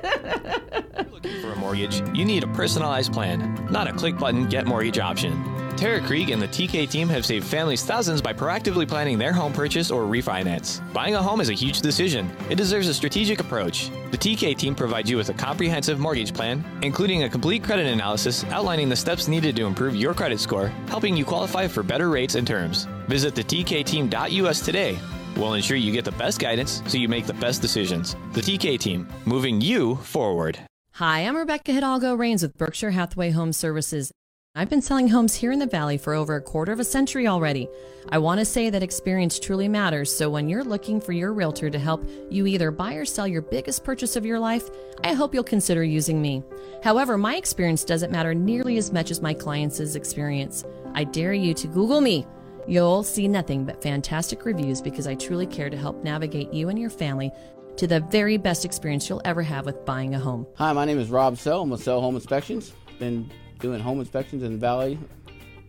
Looking 1.12 1.41
for 1.41 1.51
a 1.51 1.55
mortgage, 1.55 2.01
you 2.15 2.25
need 2.25 2.43
a 2.43 2.47
personalized 2.47 3.13
plan, 3.13 3.67
not 3.71 3.88
a 3.88 3.93
click 3.93 4.17
button 4.17 4.47
get 4.47 4.65
mortgage 4.65 4.99
option. 4.99 5.57
Tara 5.77 6.01
Krieg 6.01 6.31
and 6.31 6.41
the 6.41 6.47
TK 6.47 6.89
team 6.89 7.07
have 7.07 7.23
saved 7.23 7.45
families 7.45 7.83
thousands 7.83 8.19
by 8.19 8.33
proactively 8.33 8.88
planning 8.88 9.19
their 9.19 9.31
home 9.31 9.53
purchase 9.53 9.91
or 9.91 10.03
refinance. 10.03 10.81
Buying 10.91 11.13
a 11.13 11.21
home 11.21 11.39
is 11.39 11.49
a 11.49 11.53
huge 11.53 11.81
decision. 11.81 12.36
It 12.49 12.55
deserves 12.55 12.88
a 12.88 12.93
strategic 12.95 13.39
approach. 13.39 13.91
The 14.10 14.17
TK 14.17 14.57
team 14.57 14.73
provides 14.73 15.07
you 15.07 15.17
with 15.17 15.29
a 15.29 15.36
comprehensive 15.36 15.99
mortgage 15.99 16.33
plan, 16.33 16.65
including 16.81 17.23
a 17.23 17.29
complete 17.29 17.63
credit 17.63 17.86
analysis 17.86 18.43
outlining 18.45 18.89
the 18.89 18.95
steps 18.95 19.27
needed 19.27 19.55
to 19.55 19.65
improve 19.65 19.95
your 19.95 20.15
credit 20.15 20.39
score, 20.39 20.69
helping 20.88 21.15
you 21.15 21.23
qualify 21.23 21.67
for 21.67 21.83
better 21.83 22.10
rates 22.10 22.33
and 22.33 22.47
terms. 22.47 22.88
Visit 23.07 23.36
the 23.36 23.43
tkteam.us 23.43 24.62
today. 24.62 24.97
We'll 25.38 25.54
ensure 25.54 25.78
you 25.78 25.91
get 25.91 26.04
the 26.04 26.12
best 26.12 26.39
guidance 26.39 26.82
so 26.88 26.97
you 26.97 27.08
make 27.08 27.28
the 27.28 27.34
best 27.36 27.62
decisions. 27.62 28.15
The 28.34 28.41
TK 28.41 28.80
team, 28.80 29.08
moving 29.26 29.62
you 29.62 29.97
forward. 29.97 30.58
Hi, 30.93 31.19
I'm 31.19 31.38
Rebecca 31.38 31.71
Hidalgo 31.71 32.15
Rains 32.15 32.41
with 32.41 32.58
Berkshire 32.58 32.89
Hathaway 32.89 33.30
Home 33.30 33.54
Services. 33.54 34.12
I've 34.56 34.71
been 34.71 34.82
selling 34.82 35.10
homes 35.10 35.36
here 35.36 35.52
in 35.52 35.60
the 35.60 35.67
Valley 35.67 36.00
for 36.00 36.15
over 36.15 36.36
a 36.36 36.41
quarter 36.41 36.71
of 36.71 36.80
a 36.80 36.84
century 36.84 37.28
already. 37.28 37.69
I 38.10 38.17
want 38.17 38.39
to 38.39 38.45
say 38.45 38.71
that 38.71 38.82
experience 38.82 39.38
truly 39.38 39.67
matters, 39.67 40.12
so 40.12 40.32
when 40.32 40.50
you're 40.50 40.63
looking 40.63 41.00
for 41.00 41.12
your 41.12 41.32
realtor 41.32 41.69
to 41.69 41.78
help 41.78 42.10
you 42.32 42.47
either 42.47 42.71
buy 42.71 42.95
or 42.95 43.06
sell 43.06 43.28
your 43.28 43.43
biggest 43.43 43.84
purchase 43.84 44.15
of 44.15 44.26
your 44.26 44.39
life, 44.39 44.67
I 45.04 45.13
hope 45.13 45.36
you'll 45.36 45.43
consider 45.43 45.84
using 45.84 46.19
me. 46.19 46.43
However, 46.84 47.19
my 47.19 47.36
experience 47.36 47.84
doesn't 47.84 48.12
matter 48.12 48.34
nearly 48.34 48.80
as 48.80 48.91
much 48.91 49.12
as 49.12 49.21
my 49.21 49.36
clients' 49.36 49.93
experience. 49.93 50.63
I 50.95 51.04
dare 51.04 51.34
you 51.34 51.54
to 51.54 51.67
Google 51.67 52.02
me. 52.02 52.26
You'll 52.69 53.03
see 53.03 53.30
nothing 53.30 53.63
but 53.63 53.82
fantastic 53.82 54.43
reviews 54.43 54.82
because 54.82 55.08
I 55.08 55.15
truly 55.15 55.47
care 55.47 55.69
to 55.69 55.77
help 55.77 56.03
navigate 56.03 56.51
you 56.53 56.67
and 56.67 56.77
your 56.77 56.89
family 56.89 57.32
to 57.77 57.88
the 57.88 58.01
very 58.01 58.36
best 58.36 58.65
experience 58.65 59.08
you'll 59.08 59.21
ever 59.23 59.41
have 59.41 59.65
with 59.65 59.86
buying 59.86 60.13
a 60.13 60.19
home. 60.19 60.45
Hi, 60.58 60.73
my 60.73 60.84
name 60.84 60.99
is 60.99 61.10
Rob 61.10 61.38
Sell. 61.38 61.62
I'm 61.62 61.69
with 61.69 61.82
Sell 61.82 62.01
Home 62.01 62.15
Inspections. 62.15 62.73
Been 62.99 63.32
doing 63.60 63.80
home 63.80 64.01
inspections 64.01 64.43
in 64.43 64.51
the 64.51 64.58
Valley 64.58 64.99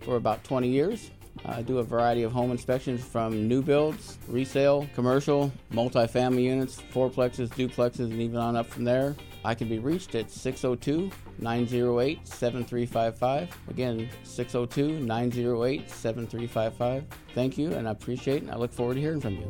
for 0.01 0.17
about 0.17 0.43
20 0.43 0.69
years. 0.69 1.13
I 1.45 1.63
do 1.63 1.79
a 1.79 1.85
variety 1.85 2.25
of 2.25 2.33
home 2.33 2.51
inspections 2.51 3.05
from 3.05 3.47
new 3.47 3.63
builds, 3.63 4.19
resale, 4.27 4.89
commercial, 4.97 5.53
multifamily 5.73 6.43
units, 6.43 6.83
fourplexes, 6.93 7.49
duplexes, 7.51 8.11
and 8.11 8.21
even 8.21 8.39
on 8.39 8.57
up 8.57 8.67
from 8.67 8.83
there. 8.83 9.15
I 9.49 9.55
can 9.55 9.67
be 9.67 9.79
reached 9.79 10.15
at 10.15 10.31
602 10.31 11.11
908 11.39 12.29
7355. 12.29 13.49
Again, 13.71 14.11
602 14.23 15.01
908 15.01 15.91
7355. 15.91 17.05
Thank 17.35 17.57
you, 17.57 17.73
and 17.73 17.89
I 17.89 17.93
appreciate 17.93 18.37
it, 18.37 18.43
and 18.43 18.51
I 18.51 18.57
look 18.57 18.71
forward 18.71 18.97
to 18.97 19.01
hearing 19.01 19.23
from 19.23 19.37
you. 19.37 19.49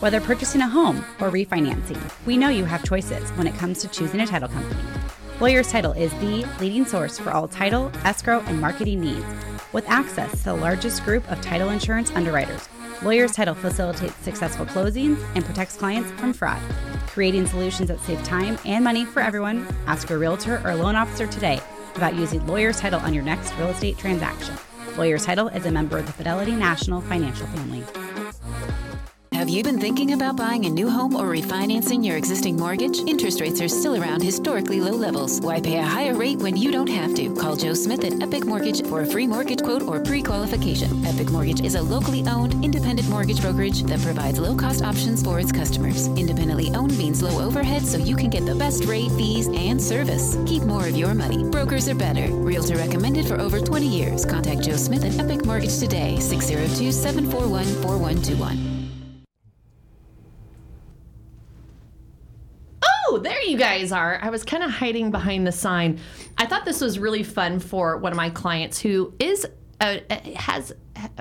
Whether 0.00 0.22
purchasing 0.22 0.62
a 0.62 0.68
home 0.68 1.04
or 1.20 1.30
refinancing, 1.30 2.00
we 2.24 2.38
know 2.38 2.48
you 2.48 2.64
have 2.64 2.82
choices 2.84 3.28
when 3.32 3.46
it 3.46 3.54
comes 3.56 3.82
to 3.82 3.88
choosing 3.88 4.20
a 4.20 4.26
title 4.26 4.48
company. 4.48 4.80
Lawyers 5.40 5.70
Title 5.70 5.92
is 5.92 6.10
the 6.20 6.46
leading 6.58 6.86
source 6.86 7.18
for 7.18 7.32
all 7.32 7.48
title, 7.48 7.92
escrow, 8.04 8.40
and 8.46 8.58
marketing 8.58 9.02
needs. 9.02 9.26
With 9.74 9.86
access 9.90 10.30
to 10.38 10.44
the 10.44 10.54
largest 10.54 11.04
group 11.04 11.30
of 11.30 11.38
title 11.42 11.68
insurance 11.68 12.10
underwriters, 12.12 12.66
Lawyers 13.02 13.30
Title 13.30 13.54
facilitates 13.54 14.16
successful 14.16 14.66
closings 14.66 15.24
and 15.36 15.44
protects 15.44 15.76
clients 15.76 16.10
from 16.20 16.32
fraud. 16.32 16.60
Creating 17.06 17.46
solutions 17.46 17.88
that 17.88 18.00
save 18.00 18.22
time 18.24 18.58
and 18.64 18.82
money 18.82 19.04
for 19.04 19.20
everyone, 19.20 19.66
ask 19.86 20.08
your 20.10 20.18
realtor 20.18 20.60
or 20.64 20.74
loan 20.74 20.96
officer 20.96 21.28
today 21.28 21.60
about 21.94 22.16
using 22.16 22.44
Lawyers 22.48 22.80
Title 22.80 22.98
on 23.00 23.14
your 23.14 23.22
next 23.22 23.54
real 23.56 23.68
estate 23.68 23.98
transaction. 23.98 24.56
Lawyers 24.96 25.24
Title 25.24 25.46
is 25.46 25.64
a 25.64 25.70
member 25.70 25.96
of 25.96 26.06
the 26.06 26.12
Fidelity 26.12 26.52
National 26.52 27.00
Financial 27.00 27.46
Family. 27.46 27.84
Have 29.32 29.48
you 29.48 29.62
been 29.62 29.78
thinking 29.78 30.12
about 30.12 30.36
buying 30.36 30.66
a 30.66 30.70
new 30.70 30.88
home 30.90 31.14
or 31.14 31.32
refinancing 31.32 32.04
your 32.04 32.16
existing 32.16 32.56
mortgage? 32.56 32.98
Interest 33.06 33.40
rates 33.40 33.60
are 33.60 33.68
still 33.68 34.00
around 34.00 34.22
historically 34.22 34.80
low 34.80 34.92
levels. 34.92 35.40
Why 35.40 35.60
pay 35.60 35.78
a 35.78 35.82
higher 35.82 36.14
rate 36.14 36.38
when 36.38 36.56
you 36.56 36.72
don't 36.72 36.88
have 36.88 37.14
to? 37.14 37.34
Call 37.34 37.54
Joe 37.54 37.74
Smith 37.74 38.04
at 38.04 38.20
Epic 38.22 38.44
Mortgage 38.46 38.84
for 38.86 39.02
a 39.02 39.06
free 39.06 39.26
mortgage 39.26 39.62
quote 39.62 39.82
or 39.82 40.00
pre 40.00 40.22
qualification. 40.22 41.04
Epic 41.06 41.30
Mortgage 41.30 41.60
is 41.60 41.76
a 41.76 41.82
locally 41.82 42.26
owned, 42.26 42.64
independent 42.64 43.08
mortgage 43.08 43.40
brokerage 43.40 43.82
that 43.84 44.00
provides 44.00 44.38
low 44.38 44.56
cost 44.56 44.82
options 44.82 45.22
for 45.22 45.38
its 45.38 45.52
customers. 45.52 46.08
Independently 46.08 46.70
owned 46.74 46.96
means 46.98 47.22
low 47.22 47.44
overhead 47.46 47.82
so 47.82 47.98
you 47.98 48.16
can 48.16 48.30
get 48.30 48.44
the 48.44 48.54
best 48.54 48.84
rate, 48.86 49.10
fees, 49.12 49.48
and 49.48 49.80
service. 49.80 50.36
Keep 50.46 50.64
more 50.64 50.86
of 50.86 50.96
your 50.96 51.14
money. 51.14 51.44
Brokers 51.44 51.88
are 51.88 51.94
better. 51.94 52.26
Realtor 52.32 52.76
recommended 52.76 53.26
for 53.26 53.40
over 53.40 53.60
20 53.60 53.86
years. 53.86 54.24
Contact 54.24 54.62
Joe 54.62 54.76
Smith 54.76 55.04
at 55.04 55.18
Epic 55.18 55.44
Mortgage 55.44 55.78
today, 55.78 56.18
602 56.18 56.92
741 56.92 57.64
4121. 57.82 58.78
Oh, 63.10 63.16
there 63.16 63.37
you 63.48 63.58
guys 63.58 63.92
are. 63.92 64.18
I 64.22 64.30
was 64.30 64.44
kind 64.44 64.62
of 64.62 64.70
hiding 64.70 65.10
behind 65.10 65.46
the 65.46 65.52
sign. 65.52 65.98
I 66.36 66.46
thought 66.46 66.64
this 66.64 66.80
was 66.80 66.98
really 66.98 67.22
fun 67.22 67.58
for 67.60 67.96
one 67.96 68.12
of 68.12 68.16
my 68.16 68.30
clients 68.30 68.80
who 68.80 69.14
is 69.18 69.46
a, 69.80 70.02
has 70.36 70.72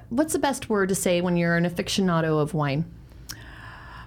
what's 0.09 0.33
the 0.33 0.39
best 0.39 0.69
word 0.69 0.89
to 0.89 0.95
say 0.95 1.21
when 1.21 1.37
you're 1.37 1.55
an 1.55 1.65
aficionado 1.65 2.41
of 2.41 2.53
wine? 2.53 2.85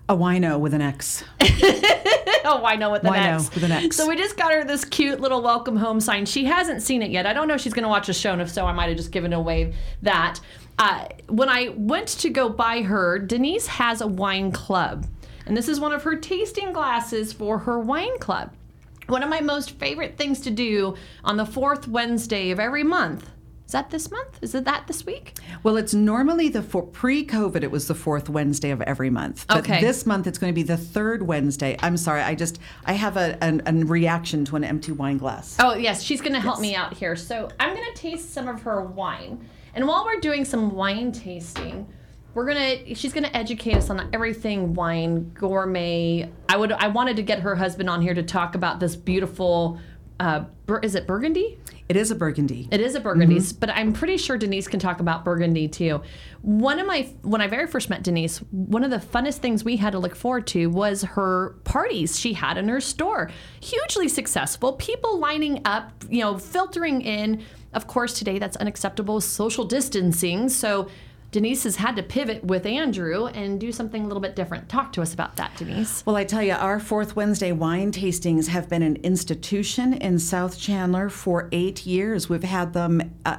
A 0.09 0.17
wino 0.17 0.59
with 0.59 0.75
an 0.75 0.81
X. 0.81 1.23
oh, 1.41 2.61
wino 2.65 2.91
with 2.91 3.05
an 3.05 3.13
Wino 3.13 3.35
X. 3.37 3.55
with 3.55 3.63
an 3.63 3.73
X. 3.73 3.97
So 3.97 4.09
we 4.09 4.17
just 4.17 4.37
got 4.37 4.53
her 4.53 4.65
this 4.65 4.85
cute 4.85 5.21
little 5.21 5.41
welcome 5.41 5.77
home 5.77 6.01
sign. 6.01 6.27
She 6.27 6.45
hasn't 6.45 6.83
seen 6.83 7.03
it 7.03 7.13
yet. 7.13 7.27
I 7.27 7.33
don't 7.33 7.47
know 7.47 7.55
if 7.55 7.61
she's 7.61 7.73
going 7.73 7.85
to 7.85 7.89
watch 7.89 8.09
the 8.09 8.13
show, 8.13 8.33
and 8.33 8.43
if 8.43 8.51
so, 8.51 8.67
I 8.67 8.73
might 8.73 8.89
have 8.89 8.97
just 8.97 9.13
given 9.13 9.33
away 9.33 9.73
that. 10.03 10.41
Uh, 10.81 11.07
when 11.29 11.49
I 11.49 11.69
went 11.77 12.09
to 12.09 12.31
go 12.31 12.49
buy 12.49 12.83
her, 12.83 13.19
Denise 13.19 13.67
has 13.69 14.01
a 14.01 14.07
wine 14.07 14.51
club, 14.51 15.07
and 15.51 15.57
this 15.57 15.69
is 15.69 15.81
one 15.81 15.91
of 15.91 16.05
her 16.05 16.15
tasting 16.15 16.73
glasses 16.73 17.33
for 17.33 17.59
her 17.59 17.77
wine 17.81 18.17
club. 18.21 18.53
One 19.09 19.25
of 19.25 19.29
my 19.29 19.41
most 19.41 19.73
favorite 19.73 20.17
things 20.17 20.39
to 20.43 20.51
do 20.53 20.95
on 21.25 21.37
the 21.39 21.45
fourth 21.45 21.89
Wednesday 21.89 22.53
of 22.53 22.61
every 22.61 22.85
month. 22.85 23.29
Is 23.67 23.73
that 23.73 23.91
this 23.91 24.13
month? 24.13 24.39
Is 24.43 24.55
it 24.55 24.65
that 24.67 24.87
this 24.87 25.05
week? 25.05 25.35
Well, 25.65 25.77
it's 25.77 25.93
normally 25.93 26.51
the 26.51 26.63
for 26.63 26.85
pre-COVID. 26.85 27.65
It 27.65 27.71
was 27.73 27.89
the 27.89 27.97
fourth 27.97 28.29
Wednesday 28.29 28.71
of 28.71 28.81
every 28.83 29.11
month. 29.11 29.45
But 29.49 29.59
Okay. 29.59 29.81
this 29.81 30.07
month 30.07 30.29
it's 30.29 30.39
going 30.39 30.53
to 30.53 30.55
be 30.55 30.63
the 30.63 30.77
third 30.77 31.27
Wednesday. 31.27 31.77
I'm 31.83 31.97
sorry. 31.97 32.23
I 32.23 32.37
just 32.37 32.61
I 32.85 32.93
have 32.93 33.17
a, 33.17 33.37
an, 33.43 33.63
a 33.67 33.73
reaction 33.85 34.45
to 34.45 34.55
an 34.57 34.63
empty 34.63 34.93
wine 34.93 35.19
glass. 35.19 35.57
Oh, 35.59 35.75
yes, 35.75 36.01
she's 36.05 36.21
going 36.21 36.35
to 36.35 36.41
help 36.41 36.61
me 36.61 36.77
out 36.77 36.95
here. 36.95 37.17
So 37.17 37.49
I'm 37.59 37.75
going 37.75 37.93
to 37.93 38.01
taste 38.01 38.33
some 38.33 38.47
of 38.47 38.63
her 38.63 38.83
wine. 38.83 39.45
And 39.75 39.89
while 39.89 40.05
we're 40.05 40.21
doing 40.21 40.45
some 40.45 40.77
wine 40.77 41.11
tasting, 41.11 41.89
we're 42.35 42.47
gonna 42.47 42.95
she's 42.95 43.13
gonna 43.13 43.31
educate 43.35 43.75
us 43.77 43.91
on 43.91 44.09
everything 44.13 44.75
wine 44.75 45.31
gourmet 45.35 46.31
i 46.49 46.57
would 46.57 46.73
i 46.73 46.89
wanted 46.89 47.17
to 47.17 47.23
get 47.23 47.41
her 47.41 47.55
husband 47.57 47.91
on 47.91 48.01
here 48.01 48.15
to 48.15 48.23
talk 48.23 48.55
about 48.55 48.79
this 48.81 48.95
beautiful 48.97 49.79
uh 50.21 50.45
Bur- 50.67 50.81
is 50.81 50.95
it 50.95 51.07
burgundy 51.07 51.59
It 51.89 51.97
is 51.97 52.13
a 52.13 52.15
Burgundy. 52.15 52.69
it 52.71 52.81
is 52.81 52.95
a 52.95 53.01
Burgundy, 53.01 53.41
but 53.59 53.69
I'm 53.71 53.93
pretty 53.93 54.17
sure 54.17 54.39
Denise 54.39 54.69
can 54.69 54.79
talk 54.79 55.01
about 55.01 55.25
Burgundy 55.25 55.67
too. 55.67 56.03
One 56.43 56.79
of 56.79 56.87
my 56.87 57.09
when 57.23 57.41
I 57.41 57.49
very 57.49 57.67
first 57.67 57.91
met 57.91 58.05
Denise, 58.05 58.39
one 58.53 58.85
of 58.85 58.93
the 58.93 58.99
funnest 58.99 59.39
things 59.39 59.65
we 59.65 59.77
had 59.77 59.91
to 59.95 59.99
look 59.99 60.15
forward 60.15 60.47
to 60.55 60.69
was 60.69 61.03
her 61.03 61.57
parties 61.65 62.17
she 62.21 62.35
had 62.35 62.57
in 62.59 62.69
her 62.69 62.81
store. 62.81 63.29
Hugely 63.61 64.07
successful, 64.07 64.75
people 64.75 65.19
lining 65.19 65.63
up, 65.65 65.91
you 66.09 66.21
know, 66.21 66.39
filtering 66.39 67.01
in. 67.03 67.43
Of 67.73 67.89
course, 67.89 68.13
today 68.17 68.39
that's 68.39 68.57
unacceptable 68.59 69.21
social 69.21 69.65
distancing. 69.65 70.49
So 70.49 70.87
Denise 71.33 71.63
has 71.63 71.77
had 71.77 71.95
to 71.95 72.03
pivot 72.03 72.43
with 72.43 72.67
Andrew 72.67 73.27
and 73.27 73.61
do 73.61 73.71
something 73.71 74.03
a 74.03 74.07
little 74.07 74.21
bit 74.21 74.35
different. 74.35 74.69
Talk 74.69 74.93
to 74.95 75.03
us 75.03 75.15
about 75.15 75.37
that, 75.37 75.57
Denise. 75.57 76.05
Well, 76.05 76.17
I 76.17 76.25
tell 76.25 76.43
you, 76.43 76.55
our 76.55 76.81
fourth 76.81 77.15
Wednesday 77.15 77.53
wine 77.53 77.93
tastings 77.93 78.49
have 78.49 78.69
been 78.69 78.83
an 78.83 78.97
institution 78.97 79.95
in 79.95 80.19
South 80.19 80.59
Chandler 80.59 81.09
for 81.09 81.49
eight 81.53 81.87
years. 81.87 82.29
We've 82.29 82.43
had 82.43 82.73
them 82.73 83.15
uh, 83.25 83.37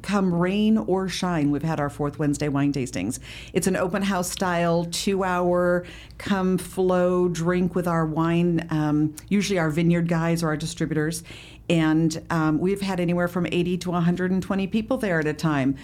come 0.00 0.34
rain 0.34 0.78
or 0.78 1.10
shine. 1.10 1.50
We've 1.50 1.62
had 1.62 1.78
our 1.78 1.90
fourth 1.90 2.18
Wednesday 2.18 2.48
wine 2.48 2.72
tastings. 2.72 3.18
It's 3.52 3.66
an 3.66 3.76
open 3.76 4.00
house 4.00 4.30
style, 4.30 4.86
two 4.86 5.22
hour 5.22 5.84
come 6.16 6.56
flow 6.56 7.28
drink 7.28 7.74
with 7.74 7.86
our 7.86 8.06
wine, 8.06 8.66
um, 8.70 9.14
usually 9.28 9.58
our 9.58 9.68
vineyard 9.68 10.08
guys 10.08 10.42
or 10.42 10.48
our 10.48 10.56
distributors. 10.56 11.22
And 11.68 12.20
um, 12.30 12.58
we've 12.58 12.80
had 12.80 12.98
anywhere 12.98 13.28
from 13.28 13.46
80 13.46 13.76
to 13.78 13.90
120 13.90 14.66
people 14.68 14.96
there 14.96 15.20
at 15.20 15.26
a 15.26 15.34
time. 15.34 15.76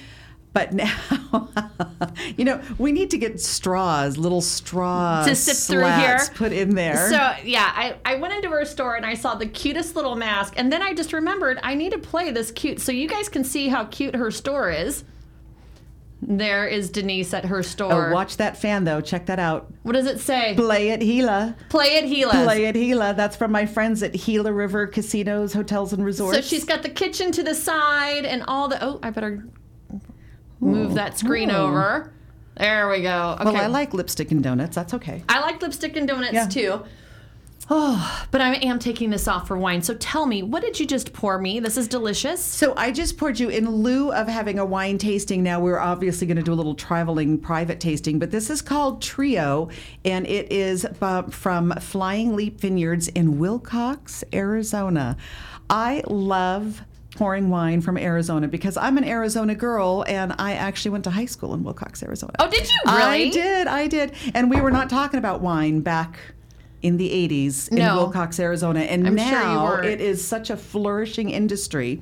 But 0.57 0.73
now, 0.73 1.51
you 2.39 2.47
know, 2.47 2.63
we 2.79 2.91
need 2.91 3.11
to 3.11 3.19
get 3.19 3.39
straws, 3.43 4.17
little 4.17 4.41
straws 4.41 5.27
To 5.27 5.37
sift 5.37 5.71
through 5.71 5.85
here. 5.85 6.19
put 6.35 6.51
in 6.51 6.75
there. 6.75 7.11
So 7.11 7.35
yeah, 7.45 7.71
I, 7.77 7.97
I 8.07 8.15
went 8.15 8.33
into 8.33 8.49
her 8.49 8.65
store 8.65 8.97
and 8.97 9.05
I 9.05 9.13
saw 9.13 9.35
the 9.35 9.45
cutest 9.45 9.97
little 9.97 10.17
mask, 10.17 10.55
and 10.57 10.73
then 10.73 10.81
I 10.81 10.95
just 10.95 11.13
remembered 11.13 11.61
I 11.63 11.75
need 11.75 11.93
to 11.93 11.99
play 11.99 12.31
this 12.31 12.51
cute 12.53 12.81
so 12.81 12.91
you 12.91 13.07
guys 13.07 13.29
can 13.29 13.45
see 13.45 13.69
how 13.69 13.85
cute 13.85 14.15
her 14.15 14.31
store 14.31 14.71
is. 14.71 15.05
There 16.23 16.67
is 16.67 16.89
Denise 16.89 17.35
at 17.35 17.45
her 17.45 17.59
oh, 17.59 17.61
store. 17.61 18.09
oh, 18.09 18.15
watch 18.15 18.39
that 18.39 18.57
fan 18.57 18.85
though. 18.85 19.03
Check 19.03 19.27
that 19.27 19.39
out. 19.39 19.71
What 19.83 19.93
does 19.93 20.07
it 20.07 20.21
say? 20.21 20.55
Play 20.55 20.89
it, 20.89 21.01
Gila. 21.01 21.55
Play 21.69 21.99
it, 21.99 22.09
Gila. 22.09 22.33
Play 22.33 22.65
it, 22.65 22.73
Gila. 22.73 23.13
That's 23.13 23.37
from 23.37 23.53
my 23.53 23.67
friends 23.67 24.03
at 24.03 24.15
Gila 24.15 24.51
River 24.55 24.87
Casinos, 24.87 25.53
Hotels, 25.53 25.93
and 25.93 26.03
Resorts. 26.03 26.39
So 26.39 26.43
she's 26.43 26.65
got 26.65 26.83
the 26.83 26.89
kitchen 26.89 27.31
to 27.33 27.43
the 27.43 27.55
side 27.55 28.25
and 28.25 28.43
all 28.49 28.69
the. 28.69 28.83
Oh, 28.83 28.99
I 29.03 29.11
better 29.11 29.45
move 30.61 30.95
that 30.95 31.19
screen 31.19 31.51
Oh. 31.51 31.67
over. 31.67 32.13
There 32.57 32.89
we 32.89 33.03
go. 33.03 33.37
Okay. 33.41 33.45
Well, 33.45 33.57
I 33.57 33.67
like 33.67 33.93
lipstick 33.93 34.31
and 34.31 34.43
donuts. 34.43 34.75
That's 34.75 34.95
okay. 34.95 35.23
I 35.29 35.41
like 35.41 35.61
lipstick 35.61 35.97
and 35.97 36.09
donuts 36.09 36.33
Yeah. 36.33 36.47
too. 36.47 36.83
Oh, 37.69 38.25
but 38.31 38.41
I 38.41 38.55
am 38.55 38.79
taking 38.79 39.11
this 39.11 39.29
off 39.29 39.47
for 39.49 39.59
wine. 39.59 39.83
So 39.83 39.93
tell 39.95 40.25
me, 40.25 40.43
what 40.43 40.63
did 40.63 40.79
you 40.81 40.87
just 40.87 41.13
pour 41.13 41.39
me? 41.39 41.61
This 41.61 41.77
is 41.77 41.87
delicious. 41.89 42.43
So 42.43 42.73
I 42.77 42.93
just 42.93 43.19
poured 43.19 43.39
you 43.41 43.49
in 43.51 43.69
lieu 43.69 44.11
of 44.13 44.29
having 44.29 44.59
a 44.59 44.65
wine 44.65 44.97
tasting. 44.99 45.43
Now 45.43 45.61
we're 45.61 45.79
obviously 45.81 46.27
going 46.27 46.37
to 46.39 46.43
do 46.43 46.53
a 46.53 46.55
little 46.55 46.75
traveling 46.77 47.39
private 47.39 47.81
tasting, 47.81 48.19
but 48.19 48.31
this 48.31 48.49
is 48.51 48.63
called 48.63 49.03
Trio, 49.03 49.69
and 50.05 50.27
it 50.27 50.51
is 50.51 50.87
from 50.97 51.73
Flying 51.73 52.37
Leap 52.37 52.61
Vineyards 52.61 53.09
in 53.09 53.35
Willcox, 53.39 54.23
Arizona. 54.33 55.17
I 55.69 56.03
love 56.07 56.83
pouring 57.17 57.51
wine 57.51 57.81
from 57.81 57.97
Arizona 57.97 58.47
because 58.49 58.77
I'm 58.77 58.99
an 58.99 59.05
Arizona 59.05 59.55
girl 59.55 60.05
and 60.07 60.35
I 60.39 60.53
actually 60.53 60.93
went 60.93 61.05
to 61.05 61.11
high 61.11 61.27
school 61.27 61.55
in 61.55 61.65
Willcox, 61.65 62.03
Arizona. 62.03 62.35
Oh, 62.39 62.49
did 62.49 62.71
you 62.71 62.79
really? 62.87 63.29
I 63.29 63.31
did, 63.31 63.67
I 63.67 63.87
did. 63.87 64.13
And 64.35 64.51
we 64.51 64.61
were 64.61 64.71
not 64.71 64.91
talking 64.91 65.19
about 65.19 65.41
wine 65.41 65.81
back 65.81 66.19
in 66.83 66.99
the 66.99 67.09
80s 67.09 67.69
in 67.71 67.79
Willcox, 67.79 68.39
Arizona. 68.39 68.81
And 68.81 69.07
I'm 69.07 69.17
sure 69.17 69.31
now 69.31 69.65
weren't. 69.65 69.87
it 69.87 70.01
is 70.01 70.27
such 70.27 70.51
a 70.51 70.57
flourishing 70.57 71.31
industry. 71.31 72.01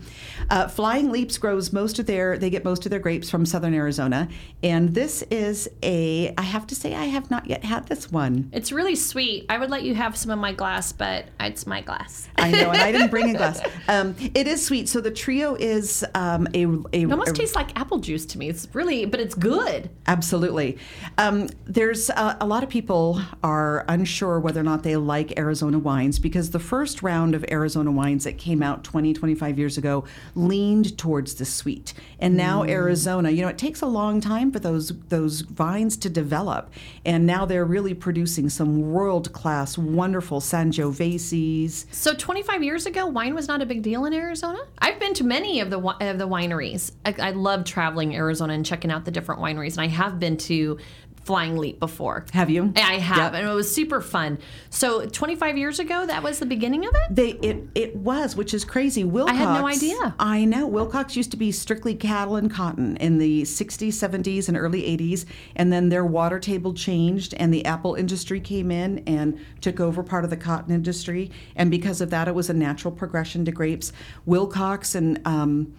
Uh, 0.51 0.69
Flying 0.69 1.11
Leaps 1.11 1.39
grows 1.39 1.73
most 1.73 1.99
of 1.99 2.07
their, 2.07 2.37
they 2.39 2.51
get 2.51 2.65
most 2.65 2.85
of 2.85 2.91
their 2.91 2.99
grapes 3.01 3.31
from 3.31 3.47
southern 3.47 3.75
Arizona. 3.75 4.29
And 4.63 4.95
this 4.95 5.23
is 5.31 5.69
a, 5.83 6.35
I 6.37 6.43
have 6.43 6.67
to 6.69 6.75
say, 6.75 6.95
I 6.95 7.07
have 7.07 7.31
not 7.31 7.47
yet 7.47 7.65
had 7.65 7.87
this 7.89 8.13
one. 8.13 8.51
It's 8.53 8.71
really 8.71 8.95
sweet. 8.95 9.47
I 9.49 9.57
would 9.59 9.71
let 9.71 9.83
you 9.83 9.95
have 9.95 10.17
some 10.17 10.31
of 10.31 10.39
my 10.39 10.53
glass, 10.53 10.93
but 10.93 11.27
it's 11.41 11.67
my 11.67 11.81
glass. 11.81 12.29
I 12.37 12.51
know, 12.51 12.71
and 12.71 12.83
I 12.83 12.93
didn't 12.93 13.11
bring 13.11 13.35
a 13.35 13.39
glass. 13.39 13.61
Um, 13.89 14.15
it 14.35 14.47
is 14.47 14.65
sweet. 14.65 14.89
So 14.89 15.01
the 15.01 15.11
trio 15.11 15.55
is 15.55 16.05
um, 16.15 16.47
a, 16.53 16.65
a, 16.65 17.03
It 17.05 17.11
almost 17.11 17.31
a- 17.31 17.35
tastes 17.35 17.57
like 17.57 17.79
apple 17.79 18.01
juice 18.01 18.27
to 18.27 18.39
me. 18.39 18.51
It's 18.51 18.69
really, 18.75 19.07
but 19.07 19.21
it's 19.21 19.35
good. 19.35 19.89
Absolutely. 20.07 20.77
Um, 21.17 21.49
there's 21.65 22.11
a, 22.11 22.37
a 22.41 22.47
lot 22.47 22.63
of 22.63 22.69
people 22.69 23.21
are 23.43 23.85
unsure 23.89 24.39
whether 24.41 24.61
or 24.61 24.63
not 24.65 24.75
not 24.75 24.83
they 24.83 24.97
like 24.97 25.39
Arizona 25.39 25.79
wines 25.79 26.19
because 26.19 26.51
the 26.51 26.59
first 26.59 27.01
round 27.01 27.33
of 27.37 27.45
Arizona 27.49 27.93
wines 27.93 28.25
that 28.25 28.37
came 28.39 28.61
out 28.61 28.83
20, 28.83 29.15
25 29.15 29.57
years 29.57 29.79
ago 29.79 30.03
leaned 30.35 30.99
towards 30.99 31.35
the 31.35 31.45
sweet. 31.45 31.95
And 32.19 32.37
now 32.37 32.63
Mm. 32.63 32.71
Arizona, 32.71 33.31
you 33.31 33.43
know, 33.43 33.49
it 33.49 33.59
takes 33.59 33.83
a 33.83 33.87
long 33.87 34.21
time 34.21 34.51
for 34.51 34.59
those 34.59 34.93
those 35.09 35.43
vines 35.43 35.97
to 35.99 36.09
develop. 36.09 36.71
And 37.05 37.27
now 37.27 37.45
they're 37.45 37.65
really 37.65 37.95
producing 37.95 38.49
some 38.49 38.93
world-class 38.93 39.79
wonderful 39.79 40.41
Sangioveses. 40.41 41.87
So 41.93 42.15
25 42.15 42.63
years 42.63 42.87
ago, 42.87 43.07
wine 43.07 43.35
was 43.35 43.49
not 43.49 43.63
a 43.63 43.67
big 43.67 43.83
deal 43.83 44.05
in 44.05 44.13
Arizona. 44.13 44.59
I've 44.79 44.99
been 44.99 45.15
to 45.15 45.25
many 45.25 45.61
of 45.61 45.71
the 45.71 45.79
of 45.79 46.19
the 46.19 46.29
wineries. 46.29 46.93
I, 47.05 47.15
I 47.19 47.31
love 47.31 47.65
traveling 47.65 48.15
Arizona 48.15 48.55
and 48.55 48.65
checking 48.65 48.91
out 48.91 49.05
the 49.05 49.11
different 49.11 49.41
wineries, 49.41 49.73
and 49.73 49.81
I 49.81 49.89
have 49.89 50.19
been 50.19 50.37
to 50.39 50.79
Flying 51.25 51.57
Leap 51.57 51.81
before. 51.81 52.27
Have 52.33 52.51
you? 52.51 52.73
I 52.77 52.99
have, 52.99 53.33
Yep. 53.33 53.35
and 53.35 53.49
it 53.49 53.53
was 53.55 53.75
super 53.75 54.01
fun. 54.01 54.39
So 54.71 55.07
25 55.07 55.57
years 55.57 55.79
ago, 55.79 56.05
that 56.07 56.23
was 56.23 56.39
the 56.39 56.47
beginning 56.47 56.85
of 56.87 56.95
it. 56.95 57.15
They 57.15 57.31
it 57.49 57.65
it 57.75 57.97
was, 57.97 58.37
which 58.37 58.53
is 58.53 58.65
crazy. 58.65 59.05
Willcox. 59.05 59.35
had 59.35 59.61
no 59.61 59.67
idea. 59.67 60.15
I 60.19 60.45
know. 60.45 60.69
Willcox 60.69 61.17
used 61.17 61.31
to 61.31 61.37
be 61.37 61.51
strictly 61.51 61.95
cattle 61.95 62.37
and 62.37 62.51
cotton 62.51 62.97
in 62.99 63.19
the 63.19 63.43
60s, 63.43 63.89
70s, 63.95 64.49
and 64.49 64.57
early 64.57 64.83
80s, 64.83 65.25
and 65.57 65.73
then 65.73 65.89
their 65.89 66.05
water 66.05 66.39
table 66.39 66.75
changed, 66.75 67.33
and 67.39 67.53
the 67.55 67.65
apple 67.65 67.95
industry 67.95 68.39
came 68.41 68.71
in 68.71 68.99
and 69.07 69.39
took 69.63 69.81
over 69.81 70.03
part 70.03 70.25
of 70.25 70.31
the 70.31 70.37
cotton 70.37 70.75
industry, 70.75 71.31
and 71.57 71.71
because 71.71 72.01
of 72.03 72.11
that, 72.11 72.29
it 72.29 72.35
was 72.35 72.51
a 72.51 72.55
natural 72.55 72.93
progression 72.93 73.45
to 73.47 73.53
grapes. 73.53 73.93
Willcox 74.29 74.95
and 74.95 75.21
um, 75.27 75.73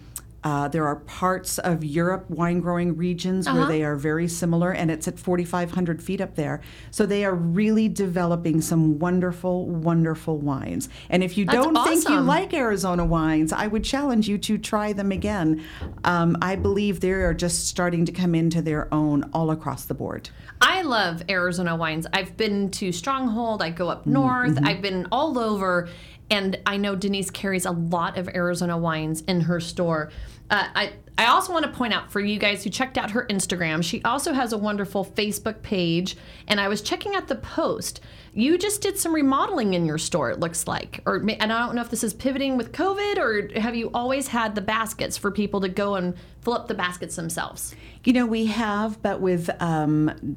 uh, 0.45 0.67
there 0.67 0.85
are 0.87 0.97
parts 0.97 1.57
of 1.57 1.83
Europe 1.83 2.29
wine 2.29 2.59
growing 2.59 2.95
regions 2.95 3.47
Uh-huh. 3.47 3.57
where 3.57 3.67
they 3.67 3.83
are 3.83 3.95
very 3.95 4.27
similar, 4.27 4.71
and 4.71 4.91
it's 4.91 5.07
at 5.07 5.19
4,500 5.19 6.01
feet 6.03 6.21
up 6.21 6.35
there. 6.35 6.61
So 6.91 7.05
they 7.07 7.25
are 7.25 7.33
really 7.33 7.89
developing 7.89 8.61
some 8.61 8.99
wonderful, 8.99 9.65
wonderful 9.65 10.37
wines. 10.37 10.87
And 11.09 11.23
if 11.23 11.35
you 11.37 11.45
That's 11.45 11.57
don't 11.65 11.75
think 11.87 12.07
you 12.07 12.21
like 12.21 12.53
Arizona 12.53 13.03
wines, 13.03 13.51
I 13.51 13.65
would 13.67 13.83
challenge 13.83 14.29
you 14.29 14.37
to 14.37 14.57
try 14.59 14.93
them 14.93 15.11
again. 15.11 15.63
Um, 16.03 16.37
I 16.41 16.55
believe 16.55 16.99
they 16.99 17.11
are 17.11 17.33
just 17.33 17.67
starting 17.67 18.05
to 18.05 18.11
come 18.11 18.35
into 18.35 18.61
their 18.61 18.93
own 18.93 19.27
all 19.33 19.49
across 19.49 19.85
the 19.85 19.95
board. 19.95 20.29
I 20.61 20.83
love 20.83 21.23
Arizona 21.27 21.75
wines. 21.75 22.05
I've 22.13 22.37
been 22.37 22.69
to 22.71 22.91
Stronghold, 22.91 23.61
I 23.63 23.71
go 23.71 23.85
Mm, 23.87 23.91
up 23.91 24.05
north, 24.05 24.55
mm-hmm. 24.55 24.65
I've 24.67 24.81
been 24.81 25.07
all 25.11 25.37
over, 25.39 25.89
and 26.29 26.57
I 26.65 26.77
know 26.77 26.95
Denise 26.95 27.29
carries 27.29 27.65
a 27.65 27.71
lot 27.71 28.17
of 28.17 28.27
Arizona 28.29 28.77
wines 28.77 29.21
in 29.21 29.41
her 29.41 29.59
store. 29.59 30.11
Uh, 30.49 30.67
I 30.75 30.93
I 31.17 31.27
also 31.27 31.53
want 31.53 31.65
to 31.65 31.71
point 31.71 31.93
out 31.93 32.11
for 32.11 32.19
you 32.19 32.37
guys 32.37 32.63
who 32.63 32.69
checked 32.69 32.97
out 32.97 33.11
her 33.11 33.25
Instagram, 33.27 33.81
she 33.81 34.03
also 34.03 34.33
has 34.33 34.51
a 34.51 34.57
wonderful 34.57 35.05
Facebook 35.05 35.61
page, 35.61 36.17
and 36.47 36.59
I 36.59 36.67
was 36.67 36.81
checking 36.81 37.15
out 37.15 37.27
the 37.27 37.35
post. 37.35 38.01
You 38.33 38.57
just 38.57 38.81
did 38.81 38.99
some 38.99 39.15
remodeling 39.15 39.75
in 39.75 39.85
your 39.85 39.97
store, 39.97 40.29
it 40.29 40.41
looks 40.41 40.67
like, 40.67 40.99
or 41.05 41.15
and 41.15 41.53
I 41.53 41.65
don't 41.65 41.73
know 41.75 41.81
if 41.81 41.89
this 41.89 42.03
is 42.03 42.13
pivoting 42.13 42.57
with 42.57 42.73
COVID, 42.73 43.17
or 43.17 43.59
have 43.59 43.75
you 43.75 43.89
always 43.93 44.27
had 44.27 44.55
the 44.55 44.61
baskets 44.61 45.17
for 45.17 45.31
people 45.31 45.61
to 45.61 45.69
go 45.69 45.95
and 45.95 46.15
fill 46.41 46.53
up 46.53 46.67
the 46.67 46.73
baskets 46.73 47.15
themselves? 47.15 47.73
You 48.03 48.11
know, 48.11 48.25
we 48.25 48.47
have, 48.47 49.01
but 49.01 49.21
with 49.21 49.49
um, 49.61 50.35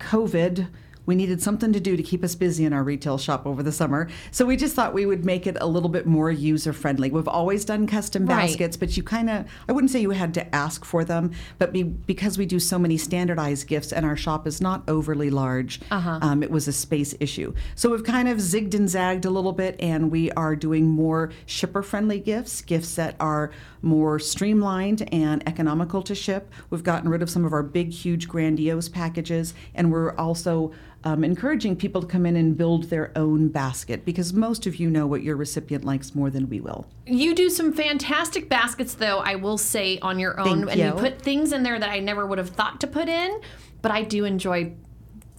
COVID, 0.00 0.66
we 1.06 1.14
needed 1.14 1.40
something 1.40 1.72
to 1.72 1.80
do 1.80 1.96
to 1.96 2.02
keep 2.02 2.22
us 2.22 2.34
busy 2.34 2.64
in 2.64 2.72
our 2.72 2.82
retail 2.82 3.16
shop 3.16 3.46
over 3.46 3.62
the 3.62 3.72
summer. 3.72 4.08
So 4.30 4.44
we 4.44 4.56
just 4.56 4.74
thought 4.74 4.92
we 4.92 5.06
would 5.06 5.24
make 5.24 5.46
it 5.46 5.56
a 5.60 5.66
little 5.66 5.88
bit 5.88 6.06
more 6.06 6.30
user 6.30 6.72
friendly. 6.72 7.10
We've 7.10 7.28
always 7.28 7.64
done 7.64 7.86
custom 7.86 8.26
Right. 8.26 8.48
baskets, 8.48 8.76
but 8.76 8.96
you 8.96 9.02
kind 9.02 9.30
of, 9.30 9.46
I 9.68 9.72
wouldn't 9.72 9.90
say 9.90 10.00
you 10.00 10.10
had 10.10 10.34
to 10.34 10.54
ask 10.54 10.84
for 10.84 11.04
them, 11.04 11.30
but 11.58 11.72
be, 11.72 11.84
because 11.84 12.36
we 12.38 12.46
do 12.46 12.58
so 12.58 12.78
many 12.78 12.96
standardized 12.96 13.66
gifts 13.68 13.92
and 13.92 14.04
our 14.04 14.16
shop 14.16 14.46
is 14.46 14.60
not 14.60 14.82
overly 14.88 15.30
large, 15.30 15.80
um, 15.90 16.42
it 16.42 16.50
was 16.50 16.66
a 16.68 16.72
space 16.72 17.14
issue. 17.20 17.54
So 17.74 17.90
we've 17.90 18.04
kind 18.04 18.28
of 18.28 18.38
zigged 18.38 18.74
and 18.74 18.88
zagged 18.88 19.24
a 19.24 19.30
little 19.30 19.52
bit, 19.52 19.76
and 19.78 20.10
we 20.10 20.30
are 20.32 20.56
doing 20.56 20.86
more 20.86 21.30
shipper 21.46 21.82
friendly 21.82 22.18
gifts, 22.18 22.62
gifts 22.62 22.94
that 22.96 23.14
are 23.20 23.50
more 23.82 24.18
streamlined 24.18 25.08
and 25.12 25.46
economical 25.48 26.02
to 26.02 26.14
ship. 26.14 26.50
We've 26.70 26.82
gotten 26.82 27.08
rid 27.08 27.22
of 27.22 27.30
some 27.30 27.44
of 27.44 27.52
our 27.52 27.62
big, 27.62 27.92
huge, 27.92 28.28
grandiose 28.28 28.88
packages, 28.88 29.54
and 29.74 29.92
we're 29.92 30.12
also 30.16 30.72
um, 31.06 31.22
encouraging 31.22 31.76
people 31.76 32.00
to 32.00 32.06
come 32.08 32.26
in 32.26 32.34
and 32.34 32.56
build 32.56 32.90
their 32.90 33.12
own 33.14 33.46
basket 33.46 34.04
because 34.04 34.32
most 34.32 34.66
of 34.66 34.74
you 34.74 34.90
know 34.90 35.06
what 35.06 35.22
your 35.22 35.36
recipient 35.36 35.84
likes 35.84 36.16
more 36.16 36.30
than 36.30 36.48
we 36.48 36.60
will. 36.60 36.84
You 37.06 37.32
do 37.32 37.48
some 37.48 37.72
fantastic 37.72 38.48
baskets, 38.48 38.94
though, 38.94 39.18
I 39.18 39.36
will 39.36 39.56
say, 39.56 40.00
on 40.00 40.18
your 40.18 40.40
own. 40.40 40.66
Thank 40.66 40.70
and 40.72 40.80
you 40.80 40.86
you. 40.86 40.92
put 40.94 41.22
things 41.22 41.52
in 41.52 41.62
there 41.62 41.78
that 41.78 41.88
I 41.90 42.00
never 42.00 42.26
would 42.26 42.38
have 42.38 42.48
thought 42.48 42.80
to 42.80 42.88
put 42.88 43.08
in, 43.08 43.40
but 43.82 43.92
I 43.92 44.02
do 44.02 44.24
enjoy 44.24 44.72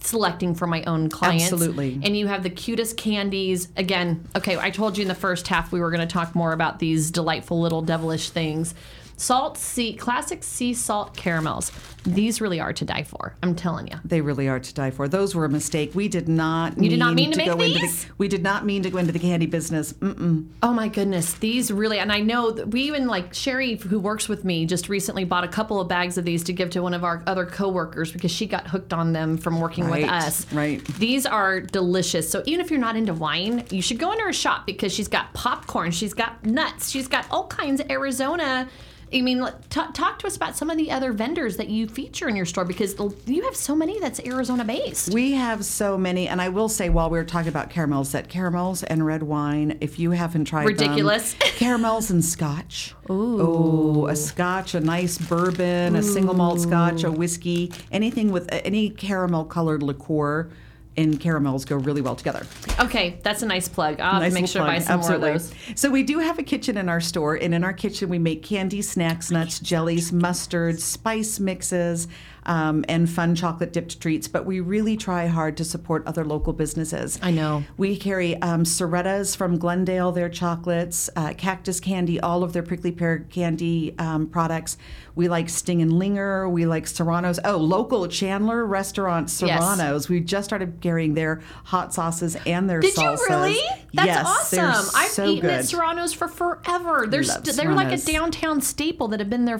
selecting 0.00 0.54
for 0.54 0.66
my 0.66 0.84
own 0.84 1.10
clients. 1.10 1.52
Absolutely. 1.52 2.00
And 2.02 2.16
you 2.16 2.28
have 2.28 2.42
the 2.42 2.50
cutest 2.50 2.96
candies. 2.96 3.68
Again, 3.76 4.26
okay, 4.36 4.56
I 4.56 4.70
told 4.70 4.96
you 4.96 5.02
in 5.02 5.08
the 5.08 5.14
first 5.14 5.48
half 5.48 5.70
we 5.70 5.80
were 5.80 5.90
going 5.90 6.00
to 6.00 6.10
talk 6.10 6.34
more 6.34 6.52
about 6.52 6.78
these 6.78 7.10
delightful 7.10 7.60
little 7.60 7.82
devilish 7.82 8.30
things. 8.30 8.74
Salt 9.18 9.58
sea, 9.58 9.94
classic 9.94 10.44
sea 10.44 10.72
salt 10.72 11.16
caramels. 11.16 11.72
These 12.04 12.40
really 12.40 12.60
are 12.60 12.72
to 12.72 12.84
die 12.84 13.02
for. 13.02 13.34
I'm 13.42 13.56
telling 13.56 13.88
you. 13.88 13.98
They 14.04 14.20
really 14.20 14.48
are 14.48 14.60
to 14.60 14.74
die 14.74 14.92
for. 14.92 15.08
Those 15.08 15.34
were 15.34 15.44
a 15.44 15.48
mistake. 15.48 15.92
We 15.94 16.08
did 16.08 16.28
not. 16.28 16.80
You 16.80 16.88
did 16.88 17.00
not 17.00 17.14
mean 17.14 17.32
to 17.32 17.36
make 17.36 17.46
go 17.48 17.60
into 17.60 17.80
the. 17.80 18.06
We 18.16 18.28
did 18.28 18.44
not 18.44 18.64
mean 18.64 18.84
to 18.84 18.90
go 18.90 18.98
into 18.98 19.12
the 19.12 19.18
candy 19.18 19.46
business. 19.46 19.92
Mm-mm. 19.94 20.46
Oh 20.62 20.72
my 20.72 20.86
goodness, 20.86 21.34
these 21.34 21.72
really, 21.72 21.98
and 21.98 22.12
I 22.12 22.20
know 22.20 22.52
that 22.52 22.68
we 22.68 22.82
even 22.82 23.08
like 23.08 23.34
Sherry, 23.34 23.74
who 23.74 23.98
works 23.98 24.28
with 24.28 24.44
me, 24.44 24.64
just 24.66 24.88
recently 24.88 25.24
bought 25.24 25.44
a 25.44 25.48
couple 25.48 25.80
of 25.80 25.88
bags 25.88 26.16
of 26.16 26.24
these 26.24 26.44
to 26.44 26.52
give 26.52 26.70
to 26.70 26.80
one 26.82 26.94
of 26.94 27.02
our 27.02 27.22
other 27.26 27.44
coworkers 27.44 28.12
because 28.12 28.30
she 28.30 28.46
got 28.46 28.68
hooked 28.68 28.92
on 28.92 29.12
them 29.12 29.36
from 29.36 29.60
working 29.60 29.90
with 29.90 30.08
us. 30.08 30.50
right. 30.52 30.84
These 30.94 31.26
are 31.26 31.60
delicious. 31.60 32.30
So 32.30 32.42
even 32.46 32.64
if 32.64 32.70
you're 32.70 32.80
not 32.80 32.96
into 32.96 33.14
wine, 33.14 33.64
you 33.70 33.82
should 33.82 33.98
go 33.98 34.12
into 34.12 34.24
her 34.24 34.32
shop 34.32 34.64
because 34.64 34.94
she's 34.94 35.08
got 35.08 35.34
popcorn, 35.34 35.90
she's 35.90 36.14
got 36.14 36.44
nuts, 36.46 36.88
she's 36.88 37.08
got 37.08 37.26
all 37.30 37.48
kinds 37.48 37.80
of 37.80 37.90
Arizona. 37.90 38.68
I 39.12 39.22
mean, 39.22 39.46
talk 39.70 40.18
to 40.18 40.26
us 40.26 40.36
about 40.36 40.56
some 40.56 40.70
of 40.70 40.76
the 40.76 40.90
other 40.90 41.12
vendors 41.12 41.56
that 41.56 41.68
you 41.68 41.88
feature 41.88 42.28
in 42.28 42.36
your 42.36 42.44
store 42.44 42.64
because 42.64 42.94
you 43.26 43.42
have 43.44 43.56
so 43.56 43.74
many 43.74 43.98
that's 44.00 44.20
Arizona 44.20 44.64
based. 44.64 45.12
We 45.12 45.32
have 45.32 45.64
so 45.64 45.96
many, 45.96 46.28
and 46.28 46.40
I 46.42 46.48
will 46.50 46.68
say 46.68 46.88
while 46.90 47.08
we 47.08 47.18
were 47.18 47.24
talking 47.24 47.48
about 47.48 47.70
caramels, 47.70 48.12
that 48.12 48.28
caramels 48.28 48.82
and 48.82 49.04
red 49.06 49.22
wine, 49.22 49.78
if 49.80 49.98
you 49.98 50.10
haven't 50.10 50.44
tried 50.46 50.62
them- 50.62 50.72
Ridiculous. 50.74 51.34
caramels 51.38 52.10
and 52.10 52.24
scotch. 52.24 52.94
Ooh. 53.10 54.06
a 54.08 54.16
scotch, 54.16 54.74
a 54.74 54.80
nice 54.80 55.16
bourbon, 55.16 55.96
a 55.96 56.02
single 56.02 56.34
malt 56.34 56.60
scotch, 56.60 57.04
a 57.04 57.10
whiskey, 57.10 57.72
anything 57.90 58.30
with 58.30 58.52
uh, 58.52 58.60
any 58.64 58.90
caramel 58.90 59.44
colored 59.44 59.82
liqueur 59.82 60.50
and 60.98 61.18
caramels 61.20 61.64
go 61.64 61.76
really 61.76 62.00
well 62.00 62.16
together. 62.16 62.44
Okay, 62.80 63.18
that's 63.22 63.42
a 63.42 63.46
nice 63.46 63.68
plug. 63.68 64.00
I'll 64.00 64.14
have 64.14 64.22
Nice 64.22 64.34
to 64.34 64.40
make 64.40 64.48
sure 64.50 64.62
to 64.62 64.66
buy 64.66 64.74
plug. 64.76 64.86
some 64.86 64.98
Absolutely. 64.98 65.28
more 65.28 65.36
of 65.36 65.42
those. 65.50 65.80
So 65.80 65.90
we 65.90 66.02
do 66.02 66.18
have 66.18 66.38
a 66.38 66.42
kitchen 66.42 66.76
in 66.76 66.88
our 66.88 67.00
store, 67.00 67.36
and 67.36 67.54
in 67.54 67.62
our 67.64 67.72
kitchen 67.72 68.08
we 68.08 68.18
make 68.18 68.42
candy, 68.42 68.82
snacks, 68.82 69.30
nuts, 69.30 69.60
jellies, 69.60 70.12
mustard, 70.12 70.80
spice 70.80 71.38
mixes, 71.40 72.08
um, 72.48 72.84
and 72.88 73.08
fun 73.08 73.34
chocolate 73.36 73.72
dipped 73.72 74.00
treats. 74.00 74.26
But 74.26 74.44
we 74.46 74.58
really 74.58 74.96
try 74.96 75.26
hard 75.28 75.56
to 75.58 75.64
support 75.64 76.04
other 76.06 76.24
local 76.24 76.52
businesses. 76.52 77.18
I 77.22 77.30
know. 77.30 77.62
We 77.76 77.96
carry 77.96 78.40
um, 78.42 78.64
Cerreta's 78.64 79.36
from 79.36 79.58
Glendale, 79.58 80.10
their 80.10 80.28
chocolates, 80.28 81.08
uh, 81.14 81.34
Cactus 81.34 81.78
Candy, 81.78 82.18
all 82.18 82.42
of 82.42 82.52
their 82.52 82.62
prickly 82.64 82.90
pear 82.90 83.20
candy 83.30 83.94
um, 83.98 84.26
products. 84.26 84.76
We 85.14 85.28
like 85.28 85.48
Sting 85.48 85.82
and 85.82 85.92
Linger. 85.92 86.48
We 86.48 86.66
like 86.66 86.86
Serrano's. 86.86 87.38
Oh, 87.44 87.56
local 87.56 88.06
Chandler 88.08 88.64
restaurant 88.64 89.28
Yes. 89.40 89.60
Serrano's. 89.62 90.08
We 90.08 90.20
just 90.20 90.44
started 90.46 90.78
carrying 90.80 91.14
their 91.14 91.42
hot 91.64 91.92
sauces 91.92 92.36
and 92.46 92.70
their 92.70 92.80
Did 92.80 92.94
salsas. 92.94 93.18
you 93.18 93.26
really? 93.28 93.60
That's 93.92 94.06
yes, 94.06 94.50
they're 94.50 94.66
awesome. 94.66 94.94
I've 94.96 95.08
so 95.08 95.26
eaten 95.26 95.40
good. 95.42 95.50
at 95.50 95.64
Serrano's 95.66 96.12
for 96.12 96.28
forever. 96.28 97.06
They're 97.08 97.24
st- 97.24 97.44
they're 97.56 97.74
like 97.74 97.92
a 97.92 98.00
downtown 98.00 98.60
staple 98.60 99.08
that 99.08 99.20
have 99.20 99.28
been 99.28 99.44
there 99.44 99.58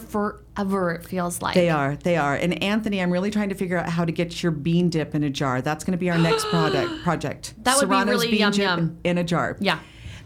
forever. 0.59 0.93
It 0.93 1.05
feels 1.05 1.43
like 1.43 1.55
They 1.55 1.71
are, 1.71 1.97
they 1.97 2.17
are. 2.17 2.35
And 2.35 2.63
Anthony, 2.63 3.01
I'm 3.01 3.11
really 3.11 3.31
trying 3.31 3.49
to 3.49 3.55
figure 3.55 3.79
out 3.79 3.89
how 3.89 4.05
to 4.05 4.13
get 4.13 4.43
your 4.43 4.53
bean 4.53 4.89
dip 4.91 5.15
in 5.15 5.25
a 5.25 5.31
jar. 5.31 5.63
That's 5.63 5.85
going 5.85 5.93
to 5.93 5.99
be 5.99 6.11
our 6.11 6.19
next 6.19 6.47
product 6.47 7.03
project. 7.03 7.55
That 7.65 7.79
would 7.79 7.89
be 7.89 8.11
really 8.11 8.31
bean 8.31 8.41
yum, 8.41 8.53
dip 8.53 8.65
yum. 8.65 8.99
in 9.05 9.19
a 9.19 9.25
jar. 9.25 9.57
Yeah. 9.61 9.79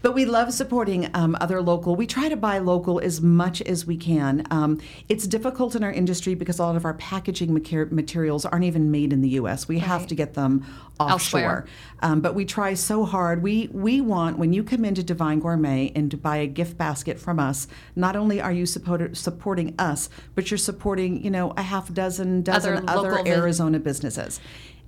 But 0.03 0.13
we 0.13 0.25
love 0.25 0.53
supporting 0.53 1.09
um, 1.13 1.37
other 1.39 1.61
local. 1.61 1.95
We 1.95 2.05
try 2.05 2.27
to 2.27 2.35
buy 2.35 2.57
local 2.57 2.99
as 2.99 3.21
much 3.21 3.61
as 3.61 3.85
we 3.85 3.95
can. 3.95 4.45
Um, 4.51 4.81
it's 5.07 5.25
difficult 5.25 5.75
in 5.75 5.83
our 5.83 5.93
industry 5.93 6.35
because 6.35 6.59
a 6.59 6.63
lot 6.63 6.75
of 6.75 6.83
our 6.83 6.93
packaging 6.95 7.53
materials 7.53 8.45
aren't 8.45 8.65
even 8.65 8.91
made 8.91 9.13
in 9.13 9.21
the 9.21 9.29
U.S. 9.29 9.65
We 9.69 9.79
have 9.79 10.05
to 10.07 10.13
get 10.13 10.33
them 10.33 10.65
offshore. 10.99 11.65
Um, 12.01 12.19
but 12.19 12.35
we 12.35 12.43
try 12.43 12.73
so 12.73 13.05
hard. 13.05 13.41
We 13.41 13.69
we 13.71 14.01
want 14.01 14.37
when 14.37 14.51
you 14.51 14.61
come 14.61 14.83
into 14.83 15.03
Divine 15.03 15.39
Gourmet 15.39 15.93
and 15.95 16.11
to 16.11 16.17
buy 16.17 16.35
a 16.35 16.47
gift 16.47 16.77
basket 16.77 17.17
from 17.17 17.39
us, 17.39 17.67
not 17.95 18.17
only 18.17 18.41
are 18.41 18.51
you 18.51 18.65
support, 18.65 19.15
supporting 19.15 19.73
us, 19.79 20.09
but 20.35 20.51
you're 20.51 20.57
supporting 20.57 21.23
you 21.23 21.31
know 21.31 21.53
a 21.55 21.61
half 21.61 21.93
dozen 21.93 22.41
dozen 22.41 22.89
Other 22.89 23.09
other, 23.13 23.23
vi- 23.23 23.29
Arizona 23.31 23.79
businesses. 23.79 24.41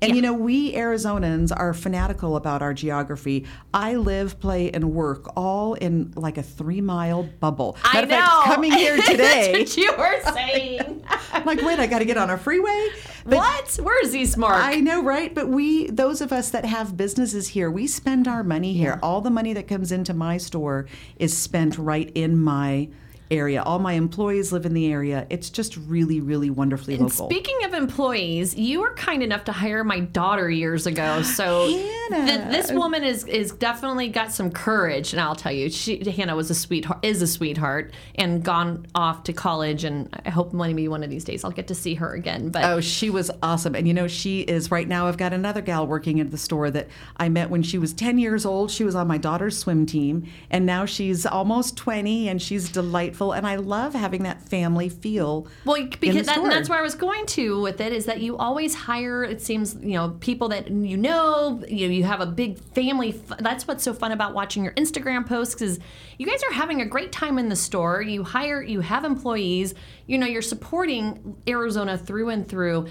And 0.06 0.16
you 0.16 0.22
know, 0.22 0.34
we 0.34 0.74
Arizonans 0.74 1.52
are 1.56 1.74
fanatical 1.74 2.36
about 2.36 2.62
our 2.62 2.74
geography. 2.74 3.46
I 3.74 3.96
live, 3.96 4.40
play, 4.40 4.72
and 4.72 4.94
work 4.94 5.32
all 5.36 5.74
in 5.74 6.14
like 6.16 6.38
a 6.38 6.44
three 6.44 6.82
mile 6.82 7.24
bubble. 7.24 7.78
I 7.84 7.96
Matter 7.96 8.08
fact, 8.08 8.26
know. 8.48 8.54
coming 8.54 8.72
here 8.78 8.98
today, 8.98 9.52
That's 9.52 9.76
what 9.76 9.78
you 9.78 9.94
were 9.98 10.22
saying. 10.34 11.04
I'm 11.34 11.46
like, 11.46 11.62
wait, 11.62 11.80
I 11.80 11.88
got 11.88 12.00
to 12.00 12.06
get 12.06 12.18
on 12.18 12.30
a 12.30 12.38
freeway. 12.38 12.90
But 13.26 13.38
what? 13.38 13.80
Where's 13.82 14.12
these 14.12 14.38
Mark? 14.38 14.64
I 14.64 14.76
know, 14.80 15.02
right? 15.04 15.34
But 15.34 15.50
we, 15.50 15.88
those 15.90 16.22
of 16.22 16.32
us 16.32 16.50
that 16.52 16.66
have 16.66 16.96
businesses 16.96 17.50
here, 17.50 17.72
we 17.72 17.88
spend 17.88 18.28
our 18.28 18.44
money 18.44 18.74
here. 18.74 19.00
All 19.02 19.22
the 19.22 19.32
money 19.32 19.54
that 19.54 19.68
comes 19.68 19.92
into 19.92 20.14
my 20.14 20.38
store 20.38 20.86
is 21.18 21.36
spent 21.36 21.78
right 21.78 22.12
in 22.14 22.38
my 22.38 22.90
area. 23.32 23.62
All 23.64 23.80
my 23.80 23.94
employees 23.94 24.52
live 24.52 24.66
in 24.66 24.74
the 24.74 24.92
area. 24.92 25.26
It's 25.30 25.50
just 25.50 25.78
really, 25.78 26.20
really 26.22 26.50
wonderfully 26.50 26.96
And 26.96 27.04
local. 27.04 27.28
speaking 27.30 27.56
of 27.66 27.74
employees, 27.74 28.56
you 28.56 28.82
were 28.82 28.94
kind 28.94 29.24
enough 29.24 29.46
to 29.46 29.52
hire 29.52 29.84
my 29.84 30.00
daughter 30.02 30.50
years 30.50 30.86
ago. 30.86 31.22
So 31.24 31.68
Hannah. 32.10 32.26
th- 32.26 32.52
this 32.52 32.72
woman 32.72 33.04
is 33.04 33.24
is 33.26 33.52
definitely 33.52 34.10
got 34.10 34.32
some 34.32 34.52
courage, 34.52 35.12
and 35.14 35.20
I'll 35.22 35.36
tell 35.36 35.52
you, 35.52 35.70
she 35.70 36.04
Hannah 36.10 36.36
was 36.36 36.50
a 36.52 36.56
sweetheart, 36.56 37.00
is 37.04 37.22
a 37.22 37.28
sweetheart, 37.28 37.94
and 38.16 38.44
gone 38.44 38.86
off 38.94 39.24
to 39.24 39.34
college. 39.34 39.84
And 39.84 40.10
I 40.26 40.30
hope 40.30 40.54
maybe 40.54 40.88
one 40.88 41.04
of 41.04 41.10
these 41.10 41.24
days 41.24 41.44
I'll 41.44 41.52
get 41.52 41.68
to 41.70 41.76
see 41.76 41.96
her 41.96 42.14
again. 42.14 42.50
But 42.50 42.64
Oh, 42.66 42.80
she 42.82 43.10
was 43.10 43.32
awesome. 43.42 43.74
And 43.76 43.88
you 43.88 43.94
know, 43.94 44.08
she 44.08 44.42
is 44.42 44.70
right 44.72 44.88
now. 44.88 45.08
I've 45.08 45.18
got 45.18 45.34
another 45.34 45.62
gal 45.62 45.88
working 45.88 46.20
at 46.20 46.30
the 46.32 46.38
store 46.38 46.70
that 46.72 46.88
I 47.18 47.30
met 47.30 47.50
when 47.50 47.64
she 47.64 47.78
was 47.78 47.92
10 47.94 48.20
years 48.20 48.46
old. 48.46 48.70
She 48.72 48.84
was 48.84 48.94
on 48.96 49.08
my 49.08 49.18
daughter's 49.18 49.58
swim 49.58 49.86
team. 49.86 50.26
And 50.52 50.66
now 50.66 50.86
she's 50.86 51.26
almost 51.26 51.76
20 51.78 52.30
and 52.30 52.42
she's 52.42 52.70
delightful. 52.70 53.15
And 53.34 53.48
I 53.48 53.56
love 53.56 53.94
having 53.94 54.24
that 54.24 54.42
family 54.42 54.90
feel. 54.90 55.48
Well, 55.66 55.88
because 56.00 56.26
that, 56.28 56.44
that's 56.44 56.70
where 56.70 56.80
I 56.80 56.82
was 56.82 56.96
going 56.96 57.26
to 57.28 57.62
with 57.62 57.82
it 57.82 57.94
is 57.94 58.06
that 58.06 58.22
you 58.22 58.38
always 58.38 58.76
hire. 58.76 59.24
It 59.24 59.42
seems 59.42 59.76
you 59.76 59.94
know 59.94 60.18
people 60.20 60.50
that 60.50 60.70
you 60.70 60.98
know. 60.98 61.64
You 61.68 61.88
know, 61.88 61.94
you 61.94 62.04
have 62.04 62.22
a 62.22 62.26
big 62.26 62.60
family. 62.60 63.20
That's 63.40 63.68
what's 63.68 63.84
so 63.84 63.94
fun 63.94 64.12
about 64.12 64.34
watching 64.34 64.64
your 64.64 64.74
Instagram 64.74 65.28
posts 65.28 65.62
is 65.62 65.80
you 66.18 66.26
guys 66.26 66.42
are 66.44 66.54
having 66.54 66.82
a 66.82 66.86
great 66.86 67.12
time 67.12 67.40
in 67.40 67.50
the 67.50 67.56
store. 67.56 68.02
You 68.02 68.24
hire, 68.24 68.62
you 68.62 68.82
have 68.82 69.04
employees. 69.04 69.74
You 70.08 70.18
know, 70.18 70.28
you're 70.28 70.42
supporting 70.42 71.36
Arizona 71.48 71.98
through 71.98 72.30
and 72.30 72.48
through. 72.48 72.88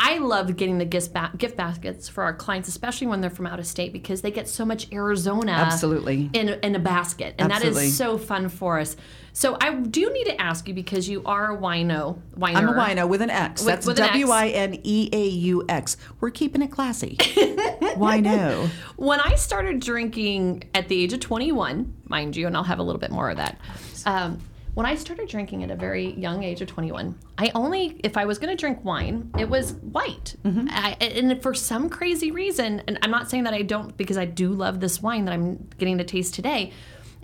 I 0.00 0.18
love 0.18 0.56
getting 0.56 0.78
the 0.78 0.84
gift, 0.84 1.12
ba- 1.12 1.32
gift 1.36 1.56
baskets 1.56 2.08
for 2.08 2.22
our 2.22 2.32
clients, 2.32 2.68
especially 2.68 3.08
when 3.08 3.20
they're 3.20 3.30
from 3.30 3.48
out 3.48 3.58
of 3.58 3.66
state, 3.66 3.92
because 3.92 4.22
they 4.22 4.30
get 4.30 4.48
so 4.48 4.64
much 4.64 4.90
Arizona 4.92 5.50
Absolutely. 5.52 6.30
in, 6.32 6.50
in 6.50 6.76
a 6.76 6.78
basket. 6.78 7.34
And 7.36 7.50
Absolutely. 7.50 7.80
that 7.80 7.86
is 7.88 7.96
so 7.96 8.16
fun 8.16 8.48
for 8.48 8.78
us. 8.78 8.96
So 9.32 9.56
I 9.60 9.74
do 9.74 10.08
need 10.12 10.24
to 10.26 10.40
ask 10.40 10.68
you 10.68 10.74
because 10.74 11.08
you 11.08 11.22
are 11.24 11.52
a 11.52 11.56
wino. 11.56 12.20
Winer. 12.38 12.56
I'm 12.56 12.68
a 12.68 12.74
wino 12.74 13.08
with 13.08 13.22
an 13.22 13.30
X. 13.30 13.62
With- 13.62 13.66
That's 13.74 13.86
with 13.86 13.98
an 13.98 14.04
X. 14.04 14.12
W 14.12 14.30
I 14.30 14.48
N 14.48 14.78
E 14.84 15.08
A 15.12 15.26
U 15.26 15.64
X. 15.68 15.96
We're 16.20 16.30
keeping 16.30 16.62
it 16.62 16.68
classy. 16.68 17.16
wino. 17.96 18.68
When 18.96 19.20
I 19.20 19.34
started 19.34 19.80
drinking 19.80 20.64
at 20.74 20.88
the 20.88 21.02
age 21.02 21.12
of 21.12 21.20
21, 21.20 21.94
mind 22.04 22.36
you, 22.36 22.46
and 22.46 22.56
I'll 22.56 22.62
have 22.64 22.78
a 22.78 22.82
little 22.84 23.00
bit 23.00 23.10
more 23.10 23.30
of 23.30 23.36
that. 23.38 23.58
Um, 24.06 24.38
when 24.78 24.86
I 24.86 24.94
started 24.94 25.28
drinking 25.28 25.64
at 25.64 25.72
a 25.72 25.74
very 25.74 26.12
young 26.12 26.44
age 26.44 26.60
of 26.60 26.68
21, 26.68 27.18
I 27.36 27.50
only, 27.56 28.00
if 28.04 28.16
I 28.16 28.26
was 28.26 28.38
going 28.38 28.56
to 28.56 28.60
drink 28.60 28.84
wine, 28.84 29.28
it 29.36 29.50
was 29.50 29.72
white. 29.72 30.36
Mm-hmm. 30.44 30.68
I, 30.70 30.96
and 31.00 31.42
for 31.42 31.52
some 31.52 31.90
crazy 31.90 32.30
reason, 32.30 32.84
and 32.86 32.96
I'm 33.02 33.10
not 33.10 33.28
saying 33.28 33.42
that 33.42 33.54
I 33.54 33.62
don't, 33.62 33.96
because 33.96 34.16
I 34.16 34.24
do 34.24 34.52
love 34.52 34.78
this 34.78 35.02
wine 35.02 35.24
that 35.24 35.32
I'm 35.32 35.68
getting 35.78 35.98
to 35.98 36.04
taste 36.04 36.32
today. 36.32 36.72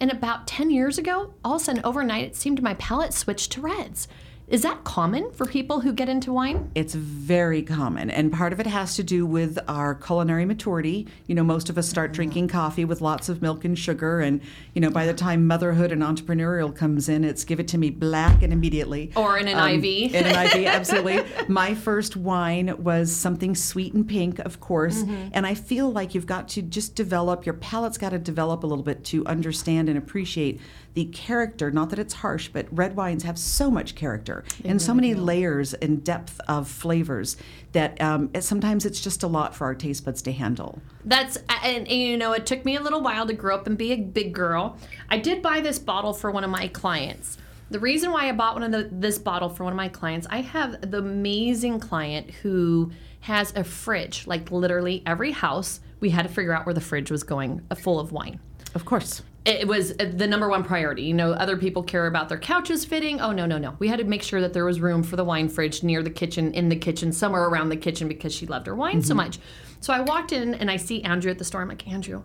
And 0.00 0.10
about 0.10 0.48
10 0.48 0.70
years 0.70 0.98
ago, 0.98 1.32
all 1.44 1.54
of 1.54 1.60
a 1.60 1.64
sudden 1.64 1.84
overnight, 1.84 2.24
it 2.24 2.34
seemed 2.34 2.60
my 2.60 2.74
palate 2.74 3.14
switched 3.14 3.52
to 3.52 3.60
reds. 3.60 4.08
Is 4.54 4.62
that 4.62 4.84
common 4.84 5.32
for 5.32 5.46
people 5.46 5.80
who 5.80 5.92
get 5.92 6.08
into 6.08 6.32
wine? 6.32 6.70
It's 6.76 6.94
very 6.94 7.60
common, 7.60 8.08
and 8.08 8.32
part 8.32 8.52
of 8.52 8.60
it 8.60 8.68
has 8.68 8.94
to 8.94 9.02
do 9.02 9.26
with 9.26 9.58
our 9.66 9.96
culinary 9.96 10.44
maturity. 10.44 11.08
You 11.26 11.34
know, 11.34 11.42
most 11.42 11.70
of 11.70 11.76
us 11.76 11.88
start 11.88 12.10
oh. 12.10 12.14
drinking 12.14 12.46
coffee 12.46 12.84
with 12.84 13.00
lots 13.00 13.28
of 13.28 13.42
milk 13.42 13.64
and 13.64 13.76
sugar, 13.76 14.20
and 14.20 14.40
you 14.72 14.80
know, 14.80 14.90
by 14.90 15.06
the 15.06 15.12
time 15.12 15.48
motherhood 15.48 15.90
and 15.90 16.02
entrepreneurial 16.02 16.72
comes 16.72 17.08
in, 17.08 17.24
it's 17.24 17.42
give 17.42 17.58
it 17.58 17.66
to 17.66 17.78
me 17.78 17.90
black 17.90 18.44
and 18.44 18.52
immediately. 18.52 19.10
Or 19.16 19.38
in 19.38 19.48
an 19.48 19.58
um, 19.58 19.70
IV. 19.70 20.14
In 20.14 20.24
an 20.24 20.46
IV, 20.46 20.66
absolutely. 20.68 21.24
My 21.48 21.74
first 21.74 22.14
wine 22.16 22.80
was 22.80 23.10
something 23.10 23.56
sweet 23.56 23.92
and 23.92 24.08
pink, 24.08 24.38
of 24.38 24.60
course, 24.60 25.02
mm-hmm. 25.02 25.30
and 25.32 25.48
I 25.48 25.54
feel 25.54 25.90
like 25.90 26.14
you've 26.14 26.26
got 26.26 26.46
to 26.50 26.62
just 26.62 26.94
develop 26.94 27.44
your 27.44 27.54
palate's 27.54 27.98
got 27.98 28.10
to 28.10 28.20
develop 28.20 28.62
a 28.62 28.68
little 28.68 28.84
bit 28.84 29.02
to 29.06 29.26
understand 29.26 29.88
and 29.88 29.98
appreciate 29.98 30.60
the 30.94 31.06
character. 31.06 31.70
Not 31.70 31.90
that 31.90 31.98
it's 31.98 32.14
harsh, 32.14 32.48
but 32.48 32.66
red 32.70 32.96
wines 32.96 33.24
have 33.24 33.38
so 33.38 33.70
much 33.70 33.94
character 33.94 34.44
and 34.64 34.80
so 34.80 34.94
many 34.94 35.14
layers 35.14 35.74
and 35.74 36.02
depth 36.04 36.40
of 36.48 36.68
flavors 36.68 37.36
that 37.72 38.00
um, 38.00 38.30
it- 38.32 38.42
sometimes 38.42 38.86
it's 38.86 39.00
just 39.00 39.22
a 39.22 39.26
lot 39.26 39.54
for 39.54 39.64
our 39.66 39.74
taste 39.74 40.04
buds 40.04 40.22
to 40.22 40.32
handle. 40.32 40.80
That's 41.04 41.36
and, 41.64 41.86
and, 41.86 41.88
you 41.88 42.16
know 42.16 42.32
it 42.32 42.46
took 42.46 42.64
me 42.64 42.76
a 42.76 42.80
little 42.80 43.00
while 43.02 43.26
to 43.26 43.32
grow 43.32 43.54
up 43.56 43.66
and 43.66 43.76
be 43.76 43.92
a 43.92 43.96
big 43.96 44.32
girl. 44.32 44.76
I 45.10 45.18
did 45.18 45.42
buy 45.42 45.60
this 45.60 45.78
bottle 45.78 46.12
for 46.12 46.30
one 46.30 46.44
of 46.44 46.50
my 46.50 46.68
clients. 46.68 47.38
The 47.70 47.80
reason 47.80 48.12
why 48.12 48.28
I 48.28 48.32
bought 48.32 48.54
one 48.54 48.62
of 48.62 48.72
the, 48.72 48.88
this 48.92 49.18
bottle 49.18 49.48
for 49.48 49.64
one 49.64 49.72
of 49.72 49.76
my 49.76 49.88
clients, 49.88 50.26
I 50.30 50.42
have 50.42 50.90
the 50.90 50.98
amazing 50.98 51.80
client 51.80 52.30
who 52.30 52.92
has 53.20 53.52
a 53.56 53.64
fridge, 53.64 54.26
like 54.26 54.50
literally 54.52 55.02
every 55.06 55.32
house. 55.32 55.80
We 55.98 56.10
had 56.10 56.22
to 56.22 56.28
figure 56.28 56.52
out 56.52 56.66
where 56.66 56.74
the 56.74 56.80
fridge 56.82 57.10
was 57.10 57.22
going, 57.22 57.62
uh, 57.70 57.74
full 57.74 57.98
of 57.98 58.12
wine. 58.12 58.38
Of 58.74 58.84
course. 58.84 59.22
It 59.44 59.68
was 59.68 59.92
uh, 59.92 60.10
the 60.14 60.26
number 60.26 60.48
one 60.48 60.64
priority. 60.64 61.02
You 61.02 61.12
know, 61.12 61.32
other 61.32 61.56
people 61.58 61.82
care 61.82 62.06
about 62.06 62.30
their 62.30 62.38
couches 62.38 62.84
fitting. 62.84 63.20
Oh 63.20 63.30
no, 63.30 63.44
no, 63.44 63.58
no. 63.58 63.76
We 63.78 63.88
had 63.88 63.98
to 63.98 64.04
make 64.04 64.22
sure 64.22 64.40
that 64.40 64.54
there 64.54 64.64
was 64.64 64.80
room 64.80 65.02
for 65.02 65.16
the 65.16 65.24
wine 65.24 65.48
fridge 65.48 65.82
near 65.82 66.02
the 66.02 66.10
kitchen, 66.10 66.54
in 66.54 66.70
the 66.70 66.76
kitchen, 66.76 67.12
somewhere 67.12 67.44
around 67.44 67.68
the 67.68 67.76
kitchen 67.76 68.08
because 68.08 68.34
she 68.34 68.46
loved 68.46 68.66
her 68.66 68.74
wine 68.74 69.02
so 69.02 69.14
much. 69.14 69.38
So 69.80 69.92
I 69.92 70.00
walked 70.00 70.32
in 70.32 70.54
and 70.54 70.70
I 70.70 70.76
see 70.76 71.02
Andrew 71.02 71.30
at 71.30 71.38
the 71.38 71.44
store. 71.44 71.60
I'm 71.60 71.68
like, 71.68 71.86
Andrew, 71.86 72.22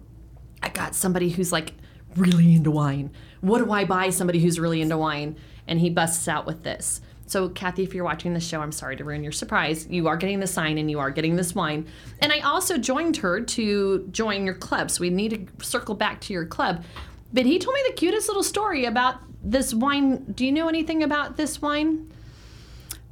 I 0.64 0.70
got 0.70 0.96
somebody 0.96 1.30
who's 1.30 1.52
like 1.52 1.74
really 2.16 2.56
into 2.56 2.72
wine. 2.72 3.12
What 3.42 3.60
do 3.60 3.72
I 3.72 3.84
buy 3.84 4.12
somebody 4.12 4.40
who's 4.40 4.60
really 4.60 4.82
into 4.82 4.98
wine? 4.98 5.38
And 5.68 5.80
he 5.80 5.90
busts 5.90 6.28
out 6.28 6.46
with 6.46 6.64
this. 6.64 7.02
So, 7.30 7.48
Kathy, 7.50 7.84
if 7.84 7.94
you're 7.94 8.04
watching 8.04 8.34
the 8.34 8.40
show, 8.40 8.60
I'm 8.60 8.72
sorry 8.72 8.96
to 8.96 9.04
ruin 9.04 9.22
your 9.22 9.32
surprise. 9.32 9.86
You 9.88 10.08
are 10.08 10.18
getting 10.18 10.40
the 10.40 10.48
sign 10.48 10.80
and 10.80 10.90
you 10.90 11.00
are 11.00 11.12
getting 11.12 11.36
this 11.36 11.54
wine. 11.54 11.86
And 12.22 12.34
I 12.34 12.40
also 12.40 12.76
joined 12.80 13.18
her 13.18 13.40
to 13.40 14.08
join 14.10 14.46
your 14.46 14.56
club. 14.56 14.90
So, 14.90 15.02
we 15.02 15.12
need 15.12 15.60
to 15.60 15.66
circle 15.66 15.94
back 15.94 16.22
to 16.22 16.34
your 16.34 16.48
club. 16.48 16.84
But 17.32 17.46
he 17.46 17.60
told 17.60 17.76
me 17.76 17.82
the 17.88 17.94
cutest 17.94 18.28
little 18.28 18.44
story 18.44 18.86
about 18.86 19.16
this 19.44 19.74
wine. 19.74 20.34
Do 20.34 20.46
you 20.46 20.52
know 20.52 20.68
anything 20.68 21.04
about 21.04 21.38
this 21.38 21.62
wine? 21.62 22.12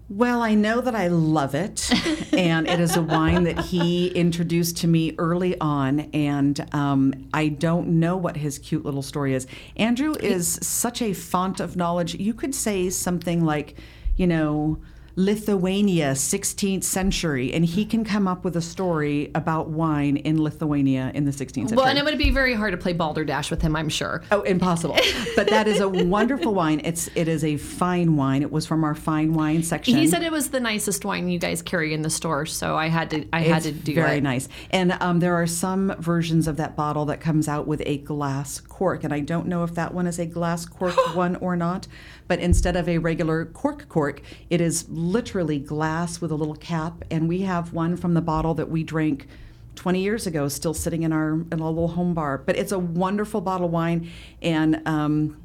Well, 0.10 0.42
I 0.42 0.54
know 0.54 0.80
that 0.80 0.96
I 0.96 1.08
love 1.08 1.54
it, 1.54 1.92
and 2.34 2.66
it 2.66 2.80
is 2.80 2.96
a 2.96 3.02
wine 3.02 3.44
that 3.44 3.60
he 3.60 4.08
introduced 4.08 4.78
to 4.78 4.88
me 4.88 5.14
early 5.18 5.60
on, 5.60 6.00
and 6.14 6.66
um, 6.74 7.28
I 7.34 7.50
don't 7.50 8.00
know 8.00 8.16
what 8.16 8.38
his 8.38 8.58
cute 8.58 8.86
little 8.86 9.02
story 9.02 9.34
is. 9.34 9.48
Andrew 9.76 10.14
is 10.22 10.60
such 10.62 11.02
a 11.02 11.12
font 11.12 11.60
of 11.60 11.76
knowledge. 11.76 12.16
You 12.16 12.34
could 12.34 12.56
say 12.56 12.90
something 12.90 13.44
like, 13.44 13.76
you 14.16 14.28
know, 14.28 14.80
Lithuania, 15.20 16.12
16th 16.12 16.84
century, 16.84 17.52
and 17.52 17.66
he 17.66 17.86
can 17.86 18.04
come 18.04 18.28
up 18.28 18.44
with 18.44 18.56
a 18.56 18.62
story 18.62 19.32
about 19.34 19.68
wine 19.68 20.18
in 20.18 20.40
Lithuania 20.40 21.12
in 21.16 21.26
the 21.26 21.32
16th 21.32 21.56
century. 21.56 21.76
Well, 21.76 21.88
and 21.88 21.98
it 21.98 22.06
would 22.06 22.20
be 22.20 22.30
very 22.30 22.54
hard 22.54 22.74
to 22.74 22.78
play 22.78 22.94
balderdash 22.94 23.50
with 23.50 23.60
him, 23.60 23.76
I'm 23.76 23.90
sure. 23.90 24.22
Oh, 24.30 24.44
impossible! 24.44 24.96
but 25.36 25.48
that 25.50 25.68
is 25.68 25.80
a 25.80 25.90
wonderful 25.90 26.54
wine. 26.54 26.82
It's 26.84 27.10
it 27.16 27.28
is 27.28 27.44
a 27.44 27.58
fine 27.58 28.16
wine. 28.16 28.44
It 28.44 28.52
was 28.52 28.68
from 28.68 28.84
our 28.84 28.94
fine 28.94 29.34
wine 29.34 29.64
section. 29.64 29.98
He 29.98 30.08
said 30.08 30.22
it 30.22 30.32
was 30.32 30.52
the 30.52 30.60
nicest 30.60 31.04
wine 31.04 31.28
you 31.30 31.40
guys 31.40 31.64
carry 31.64 31.96
in 31.96 32.04
the 32.04 32.12
store, 32.12 32.46
so 32.46 32.76
I 32.76 32.88
had 32.88 33.10
to 33.10 33.26
I 33.34 33.40
had 33.40 33.64
to 33.64 33.72
do 33.72 33.96
that. 33.96 34.02
very 34.02 34.18
it. 34.18 34.24
nice. 34.24 34.48
And 34.70 34.92
um, 35.00 35.20
there 35.20 35.34
are 35.34 35.48
some 35.48 35.96
versions 35.98 36.48
of 36.48 36.58
that 36.58 36.76
bottle 36.76 37.06
that 37.06 37.22
comes 37.22 37.48
out 37.48 37.66
with 37.66 37.82
a 37.88 37.98
glass 37.98 38.60
cork, 38.60 39.04
and 39.04 39.12
I 39.12 39.22
don't 39.22 39.48
know 39.48 39.64
if 39.64 39.74
that 39.74 39.96
one 39.96 40.06
is 40.06 40.20
a 40.20 40.28
glass 40.28 40.68
cork 40.68 40.94
one 41.16 41.38
or 41.38 41.56
not. 41.56 41.88
But 42.28 42.40
instead 42.40 42.76
of 42.76 42.90
a 42.90 42.98
regular 42.98 43.46
cork 43.46 43.88
cork, 43.90 44.22
it 44.50 44.62
is 44.62 44.88
literally 44.90 45.60
glass 45.60 46.20
with 46.22 46.32
a 46.32 46.36
little 46.36 46.56
cap. 46.56 47.04
And 47.10 47.28
we 47.28 47.42
have 47.42 47.74
one 47.74 47.98
from 47.98 48.14
the 48.14 48.22
bottle 48.22 48.54
that 48.56 48.70
we 48.70 48.84
drank 48.84 49.28
20 49.76 50.02
years 50.02 50.28
ago, 50.28 50.48
still 50.48 50.74
sitting 50.74 51.04
in 51.04 51.14
our 51.14 51.34
in 51.34 51.60
a 51.60 51.70
little 51.70 51.90
home 51.90 52.14
bar. 52.14 52.40
But 52.40 52.58
it's 52.58 52.72
a 52.72 52.80
wonderful 52.80 53.42
bottle 53.42 53.68
of 53.68 53.72
wine, 53.72 54.10
and 54.42 54.82
um, 54.86 55.38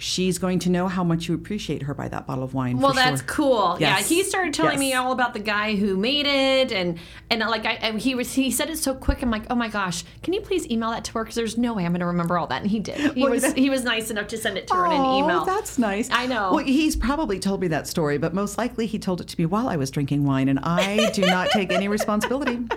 she's 0.00 0.38
going 0.38 0.58
to 0.58 0.70
know 0.70 0.88
how 0.88 1.04
much 1.04 1.28
you 1.28 1.34
appreciate 1.34 1.82
her 1.82 1.92
by 1.94 2.08
that 2.08 2.26
bottle 2.26 2.42
of 2.42 2.54
wine. 2.54 2.78
Well, 2.78 2.92
that's 2.94 3.20
sure. 3.20 3.28
cool. 3.28 3.76
Yes. 3.78 4.10
Yeah, 4.10 4.16
he 4.16 4.22
started 4.24 4.54
telling 4.54 4.78
me 4.78 4.94
all 4.94 5.12
about 5.12 5.34
the 5.34 5.40
guy 5.40 5.76
who 5.76 5.96
made 5.96 6.26
it, 6.26 6.72
and 6.72 6.98
and 7.30 7.40
like 7.40 7.66
I, 7.66 7.78
I- 7.82 7.92
he 7.98 8.14
was 8.14 8.32
he 8.32 8.50
said 8.50 8.70
it 8.70 8.78
so 8.78 8.94
quick. 8.94 9.22
I'm 9.22 9.30
like, 9.30 9.44
oh 9.50 9.54
my 9.54 9.68
gosh, 9.68 10.04
can 10.22 10.32
you 10.34 10.40
please 10.40 10.68
email 10.70 10.90
that 10.90 11.04
to 11.04 11.12
her? 11.12 11.24
Because 11.24 11.34
there's 11.36 11.58
no 11.58 11.74
way 11.74 11.84
I'm 11.84 11.92
going 11.92 12.00
to 12.00 12.06
remember 12.06 12.38
all 12.38 12.46
that. 12.48 12.62
And 12.62 12.70
he 12.70 12.80
did. 12.80 13.14
He 13.14 13.22
Well, 13.22 13.30
was 13.32 13.42
know- 13.42 13.52
he 13.54 13.68
was 13.70 13.84
nice 13.84 14.10
enough 14.10 14.28
to 14.28 14.36
send 14.38 14.56
it 14.58 14.66
to 14.68 14.74
her 14.74 14.86
in 14.86 14.92
an 14.92 15.00
Oh, 15.00 15.18
email. 15.18 15.44
that's 15.44 15.78
nice. 15.78 16.08
I 16.10 16.26
know. 16.26 16.54
Well, 16.54 16.64
he's 16.64 16.96
probably 16.96 17.38
told 17.38 17.60
me 17.60 17.68
that 17.68 17.86
story, 17.86 18.16
but 18.18 18.32
most 18.34 18.56
likely 18.58 18.86
he 18.86 18.98
told 18.98 19.20
it 19.20 19.28
to 19.28 19.38
me 19.38 19.46
while 19.46 19.68
I 19.68 19.76
was 19.76 19.90
drinking 19.90 20.24
wine, 20.24 20.48
and 20.48 20.58
I 20.62 21.10
do 21.10 21.22
not 21.22 21.50
take 21.50 21.70
any 21.70 21.88
responsibility. 21.88 22.58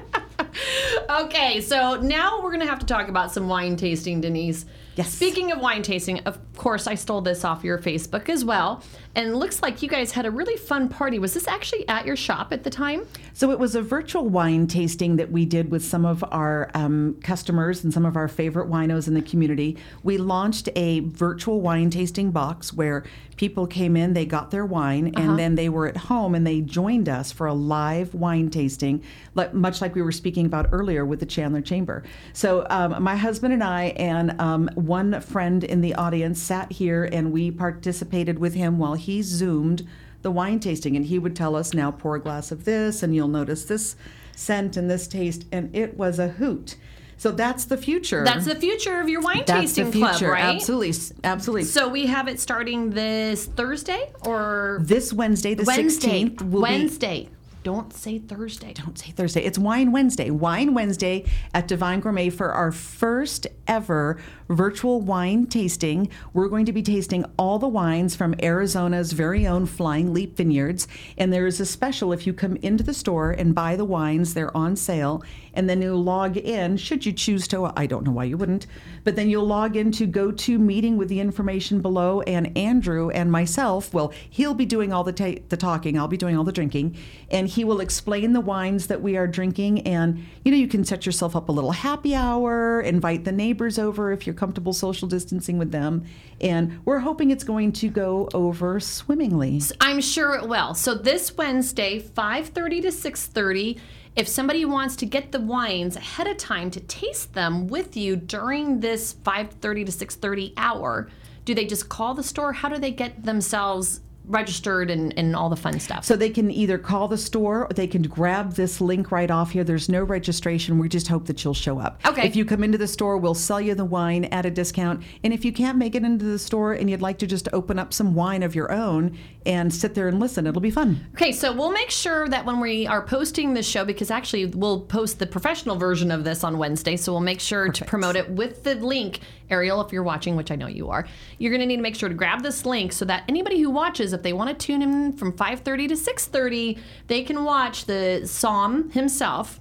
Okay, 1.09 1.61
so 1.61 1.99
now 1.99 2.41
we're 2.41 2.51
gonna 2.51 2.65
have 2.67 2.80
to 2.80 2.86
talk 2.86 3.07
about 3.07 3.32
some 3.32 3.47
wine 3.47 3.76
tasting, 3.76 4.21
Denise. 4.21 4.65
Yes. 4.95 5.11
Speaking 5.11 5.51
of 5.51 5.59
wine 5.59 5.81
tasting, 5.81 6.19
of 6.21 6.37
course, 6.55 6.87
I 6.87 6.95
stole 6.95 7.21
this 7.21 7.43
off 7.43 7.63
your 7.63 7.79
Facebook 7.79 8.29
as 8.29 8.45
well. 8.45 8.83
And 9.16 9.30
it 9.30 9.36
looks 9.36 9.61
like 9.61 9.82
you 9.84 9.89
guys 9.89 10.11
had 10.11 10.26
a 10.26 10.32
really 10.32 10.57
fun 10.57 10.89
party. 10.89 11.20
Was 11.20 11.34
this 11.34 11.47
actually 11.47 11.88
at 11.88 12.05
your 12.05 12.16
shop 12.16 12.51
at 12.51 12.64
the 12.64 12.70
time? 12.70 13.05
So 13.34 13.51
it 13.51 13.59
was 13.59 13.76
a 13.76 13.82
virtual 13.82 14.28
wine 14.28 14.66
tasting 14.66 15.18
that 15.18 15.32
we 15.32 15.45
did 15.45 15.70
with 15.70 15.86
some 15.86 16.03
of 16.03 16.24
our 16.32 16.72
um, 16.74 17.18
customers 17.22 17.84
and 17.84 17.93
some 17.93 18.05
of 18.05 18.16
our 18.16 18.28
favorite 18.28 18.70
winos 18.70 19.07
in 19.07 19.14
the 19.14 19.22
community. 19.22 19.78
We 20.01 20.18
launched 20.18 20.70
a 20.76 21.01
virtual 21.01 21.61
wine 21.61 21.91
tasting 21.91 22.32
box 22.32 22.74
where 22.74 23.03
people 23.36 23.68
came 23.68 23.97
in, 23.97 24.14
they 24.14 24.26
got 24.26 24.51
their 24.51 24.66
wine, 24.66 25.14
and 25.16 25.38
then 25.38 25.55
they 25.55 25.70
were 25.70 25.88
at 25.88 25.97
home 25.97 26.36
and 26.36 26.45
they 26.45 26.61
joined 26.61 27.09
us 27.09 27.32
for 27.32 27.47
a 27.47 27.53
live 27.53 28.14
wine 28.14 28.49
tasting, 28.49 29.03
much 29.51 29.82
like 29.82 29.95
we 29.95 30.01
were 30.01 30.11
speaking 30.11 30.45
about 30.45 30.70
earlier 30.72 31.05
with 31.05 31.20
the 31.20 31.26
Chandler 31.26 31.61
Chamber. 31.61 32.03
So 32.34 32.66
um, 32.70 33.01
my 33.01 33.16
husband 33.16 33.53
and 33.53 33.64
I 33.64 33.86
and 33.97 34.39
um, 34.39 34.70
one 34.76 35.20
friend 35.22 35.64
in 35.64 35.82
the 35.82 35.95
audience 35.95 36.41
sat 36.41 36.72
here 36.72 37.05
and 37.05 37.32
we 37.32 37.51
participated 37.51 38.39
with 38.39 38.53
him 38.53 38.78
while 38.78 38.93
he 39.04 39.22
zoomed 39.22 39.88
the 40.22 40.32
wine 40.32 40.60
tasting 40.60 40.95
and 40.95 41.06
he 41.06 41.20
would 41.20 41.36
tell 41.36 41.56
us 41.56 41.74
now 41.74 41.91
pour 41.91 42.16
a 42.16 42.20
glass 42.22 42.51
of 42.51 42.66
this 42.66 43.04
and 43.04 43.16
you'll 43.16 43.28
notice 43.28 43.66
this 43.66 43.95
scent 44.36 44.76
and 44.78 44.89
this 44.89 45.08
taste 45.08 45.45
and 45.51 45.74
it 45.76 45.97
was 45.97 46.20
a 46.20 46.28
hoot 46.30 46.76
so 47.18 47.32
that's 47.32 47.66
the 47.66 47.78
future 47.78 48.24
That's 48.26 48.45
the 48.45 48.56
future 48.56 48.99
of 48.99 49.08
your 49.08 49.22
wine 49.22 49.43
That's 49.45 49.76
tasting 49.76 49.91
club, 49.91 50.22
right? 50.22 50.56
absolutely 50.56 50.93
absolutely 51.24 51.64
So 51.66 51.88
we 51.88 52.08
have 52.08 52.28
it 52.28 52.39
starting 52.39 52.89
this 52.89 53.45
Thursday 53.45 54.12
or 54.26 54.80
this 54.82 55.14
wednesday 55.14 55.54
the 55.54 55.64
Wednesday. 55.66 56.24
16th 56.26 56.41
will 56.41 56.62
be 56.62 56.72
Wednesday. 56.72 57.30
Don't 57.64 57.93
say 57.93 58.20
Thursday. 58.20 58.74
don't 58.74 58.99
say 58.99 59.11
Thursday. 59.11 59.41
It's 59.41 59.57
Wine 59.57 59.93
Wednesday. 59.93 60.30
Wine 60.30 60.74
Wednesday 60.74 61.24
at 61.53 61.66
Divine 61.66 62.01
Gourmet 62.01 62.30
for 62.30 62.51
our 62.51 62.74
first 62.74 63.47
ever 63.68 64.20
virtual 64.49 64.99
wine 64.99 65.45
tasting. 65.45 66.09
We're 66.34 66.49
going 66.49 66.66
to 66.66 66.74
be 66.74 66.82
tasting 66.82 67.24
all 67.38 67.59
the 67.59 67.68
wines 67.70 68.18
from 68.18 68.36
Arizona's 68.43 69.14
very 69.14 69.47
own 69.47 69.66
Flying 69.66 70.14
Leap 70.14 70.36
Vineyards. 70.36 70.89
And 71.18 71.32
there 71.32 71.47
is 71.47 71.61
a 71.61 71.66
special 71.66 72.11
if 72.11 72.28
you 72.28 72.34
come 72.34 72.57
into 72.57 72.84
the 72.84 72.93
store 72.93 73.32
and 73.32 73.55
buy 73.55 73.78
the 73.78 73.86
wines, 73.86 74.34
they're 74.34 74.55
on 74.55 74.76
sale. 74.76 75.24
And 75.54 75.70
then 75.70 75.82
you 75.82 75.95
log 75.95 76.38
in, 76.38 76.78
should 76.78 77.06
you 77.06 77.14
choose 77.14 77.47
to, 77.49 77.72
I 77.76 77.86
don't 77.86 78.04
know 78.04 78.12
why 78.12 78.26
you 78.26 78.38
wouldn't, 78.38 78.68
but 79.04 79.16
then 79.16 79.30
you'll 79.30 79.45
log 79.45 79.76
in 79.76 79.91
to 79.93 80.06
go 80.06 80.32
to 80.32 80.58
meeting 80.58 80.97
with 80.97 81.10
the 81.10 81.20
information 81.20 81.82
below. 81.82 82.22
And 82.22 82.58
Andrew 82.58 83.10
and 83.10 83.32
myself, 83.32 83.93
well, 83.93 84.14
he'll 84.30 84.54
be 84.54 84.66
doing 84.66 84.91
all 84.91 85.04
the, 85.04 85.14
ta- 85.14 85.41
the 85.49 85.58
talking, 85.58 85.97
I'll 85.97 86.08
be 86.08 86.18
doing 86.18 86.38
all 86.38 86.43
the 86.43 86.51
drinking. 86.51 86.97
And 87.30 87.47
he 87.47 87.64
will 87.64 87.80
explain 87.80 88.34
the 88.34 88.41
wines 88.41 88.88
that 88.88 89.01
we 89.01 89.16
are 89.18 89.28
drinking. 89.28 89.82
And, 89.88 90.26
you 90.43 90.51
know, 90.51 90.58
you 90.58 90.68
can 90.68 90.84
set 90.84 91.06
yourself 91.06 91.36
up 91.36 91.49
a 91.49 91.51
little 91.51 91.72
happy 91.72 92.16
hour, 92.16 92.82
invite 92.82 93.26
the 93.26 93.32
neighbors 93.32 93.78
over 93.78 94.12
if 94.12 94.26
you're 94.26 94.34
comfortable 94.34 94.74
social 94.74 95.08
distancing 95.08 95.58
with 95.58 95.72
them. 95.72 96.04
And 96.41 96.80
we're 96.86 96.99
hoping 96.99 97.32
it's 97.32 97.43
going 97.43 97.72
to 97.74 97.89
go 97.89 98.30
over 98.34 98.80
swimmingly. 98.80 99.62
I'm 99.80 100.01
sure 100.01 100.36
it 100.36 100.47
will. 100.47 100.74
So 100.74 100.95
this 100.95 101.36
Wednesday, 101.38 102.01
5:30 102.01 102.82
to 102.82 102.88
6:30, 102.89 103.80
if 104.16 104.28
somebody 104.28 104.64
wants 104.64 104.95
to 104.97 105.05
get 105.05 105.32
the 105.32 105.39
wines 105.39 105.95
ahead 105.95 106.28
of 106.28 106.38
time 106.38 106.70
to 106.72 106.80
taste 106.80 107.34
them 107.34 107.68
with 107.68 107.97
you 107.97 108.16
during 108.16 108.80
this 108.80 109.14
5:30 109.14 109.86
to 109.86 109.91
6:30 109.91 110.53
hour, 110.55 111.09
do 111.45 111.55
they 111.55 111.66
just 111.66 111.89
call 111.89 112.14
the 112.14 112.24
store? 112.24 112.53
How 112.53 112.70
do 112.70 112.78
they 112.78 112.91
get 112.91 113.24
themselves 113.24 114.01
registered 114.26 114.89
and, 114.89 115.17
and 115.17 115.36
all 115.36 115.49
the 115.49 115.55
fun 115.55 115.80
stuff? 115.80 116.05
So 116.05 116.15
they 116.15 116.30
can 116.30 116.51
either 116.51 116.78
call 116.78 117.07
the 117.07 117.17
store 117.17 117.65
or 117.65 117.74
they 117.74 117.88
can 117.88 118.03
grab 118.03 118.53
this 118.53 118.82
link 118.82 119.11
right 119.11 119.30
off 119.30 119.51
here. 119.51 119.63
There's 119.63 119.89
no 119.89 120.03
registration. 120.03 120.80
We 120.80 120.89
just 120.89 121.07
hope 121.07 121.26
that 121.28 121.43
you'll 121.43 121.53
show 121.53 121.80
up. 121.80 122.01
Okay. 122.05 122.26
If 122.26 122.36
you 122.36 122.45
come 122.45 122.63
into 122.63 122.78
the 122.78 122.88
store, 122.88 123.17
we'll 123.17 123.34
sell 123.34 123.61
you 123.61 123.76
the 123.76 123.86
wine 123.86 124.26
at 124.26 124.45
a 124.45 124.51
discount. 124.51 125.03
And 125.24 125.34
if 125.34 125.43
you 125.45 125.51
can't 125.51 125.78
make 125.78 125.95
it 125.95 126.03
into 126.03 126.26
the 126.26 126.39
store 126.39 126.74
and 126.74 126.89
you'd 126.89 127.01
like 127.01 127.17
to 127.19 127.28
just 127.28 127.47
open 127.53 127.80
up 127.80 127.93
some 127.93 128.15
wine 128.15 128.43
of 128.43 128.55
your 128.55 128.71
own 128.71 129.17
and 129.45 129.74
sit 129.74 129.93
there 129.95 130.07
and 130.07 130.19
listen, 130.19 130.47
it'll 130.47 130.61
be 130.61 130.71
fun. 130.71 131.05
Okay, 131.13 131.32
so 131.32 131.53
we'll 131.53 131.71
make 131.71 131.89
sure 131.89 132.28
that 132.30 132.45
when 132.45 132.59
we 132.59 132.88
are 132.88 133.05
posting 133.05 133.53
this 133.53 133.67
show, 133.67 133.84
because 133.84 134.09
actually 134.09 134.45
we'll 134.45 134.82
post 134.82 135.19
the 135.19 135.28
professional 135.28 135.76
version 135.76 136.11
of 136.11 136.24
this 136.24 136.43
on 136.43 136.57
Wednesday, 136.57 136.95
so 136.95 137.11
we'll 137.11 137.21
make 137.21 137.39
sure 137.39 137.69
to 137.69 137.86
promote 137.86 138.15
it 138.15 138.30
with 138.30 138.63
the 138.63 138.76
link. 138.76 139.19
Ariel, 139.49 139.81
if 139.81 139.91
you're 139.91 140.03
watching, 140.03 140.35
which 140.35 140.51
I 140.51 140.55
know 140.55 140.67
you 140.67 140.89
are, 140.89 141.05
you're 141.37 141.51
going 141.51 141.61
to 141.61 141.65
need 141.67 141.77
to 141.77 141.81
make 141.81 141.95
sure 141.95 142.09
to 142.09 142.15
grab 142.15 142.41
this 142.43 142.65
link 142.65 142.91
so 142.91 143.05
that 143.05 143.23
anybody 143.27 143.59
who 143.61 143.69
watches, 143.69 144.13
if 144.13 144.23
they 144.23 144.33
want 144.33 144.49
to 144.49 144.65
tune 144.65 144.81
in 144.81 145.13
from 145.13 145.33
5:30 145.33 145.89
to 145.89 145.95
6:30, 145.95 146.79
they 147.07 147.23
can 147.23 147.43
watch 147.43 147.85
the 147.85 148.21
Somm 148.23 148.91
himself. 148.93 149.59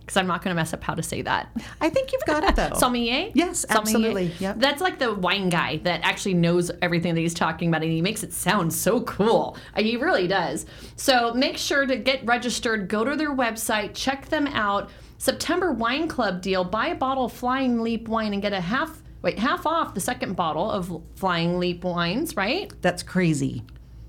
Because 0.00 0.16
I'm 0.16 0.26
not 0.26 0.42
going 0.42 0.56
to 0.56 0.58
mess 0.58 0.72
up 0.72 0.82
how 0.82 0.94
to 0.94 1.02
say 1.02 1.20
that. 1.20 1.50
I 1.82 1.90
think 1.90 2.12
you've 2.12 2.24
got 2.24 2.42
it 2.42 2.56
though. 2.56 2.70
Sommelier? 2.78 3.30
Yes, 3.34 3.66
Sommelier. 3.68 3.78
absolutely. 3.80 4.32
Yep. 4.38 4.56
That's 4.58 4.80
like 4.80 4.98
the 4.98 5.12
wine 5.14 5.50
guy 5.50 5.76
that 5.84 6.00
actually 6.02 6.32
knows 6.32 6.70
everything 6.80 7.14
that 7.14 7.20
he's 7.20 7.34
talking 7.34 7.68
about 7.68 7.82
and 7.82 7.92
he 7.92 8.00
makes 8.00 8.22
it 8.22 8.32
sound 8.32 8.72
so 8.72 9.02
cool. 9.02 9.58
Uh, 9.76 9.82
He 9.82 9.98
really 9.98 10.26
does. 10.26 10.64
So 10.96 11.34
make 11.34 11.58
sure 11.58 11.84
to 11.84 11.94
get 11.96 12.24
registered, 12.24 12.88
go 12.88 13.04
to 13.04 13.16
their 13.16 13.36
website, 13.36 13.92
check 13.92 14.30
them 14.30 14.46
out. 14.46 14.88
September 15.18 15.72
Wine 15.72 16.08
Club 16.08 16.40
deal 16.40 16.64
buy 16.64 16.86
a 16.86 16.94
bottle 16.94 17.26
of 17.26 17.32
Flying 17.34 17.82
Leap 17.82 18.08
wine 18.08 18.32
and 18.32 18.40
get 18.40 18.54
a 18.54 18.62
half. 18.62 19.02
Wait, 19.22 19.38
half 19.38 19.66
off 19.66 19.94
the 19.94 20.00
second 20.00 20.36
bottle 20.36 20.70
of 20.70 21.02
Flying 21.16 21.58
Leap 21.58 21.84
wines, 21.84 22.36
right? 22.36 22.72
That's 22.82 23.02
crazy. 23.02 23.64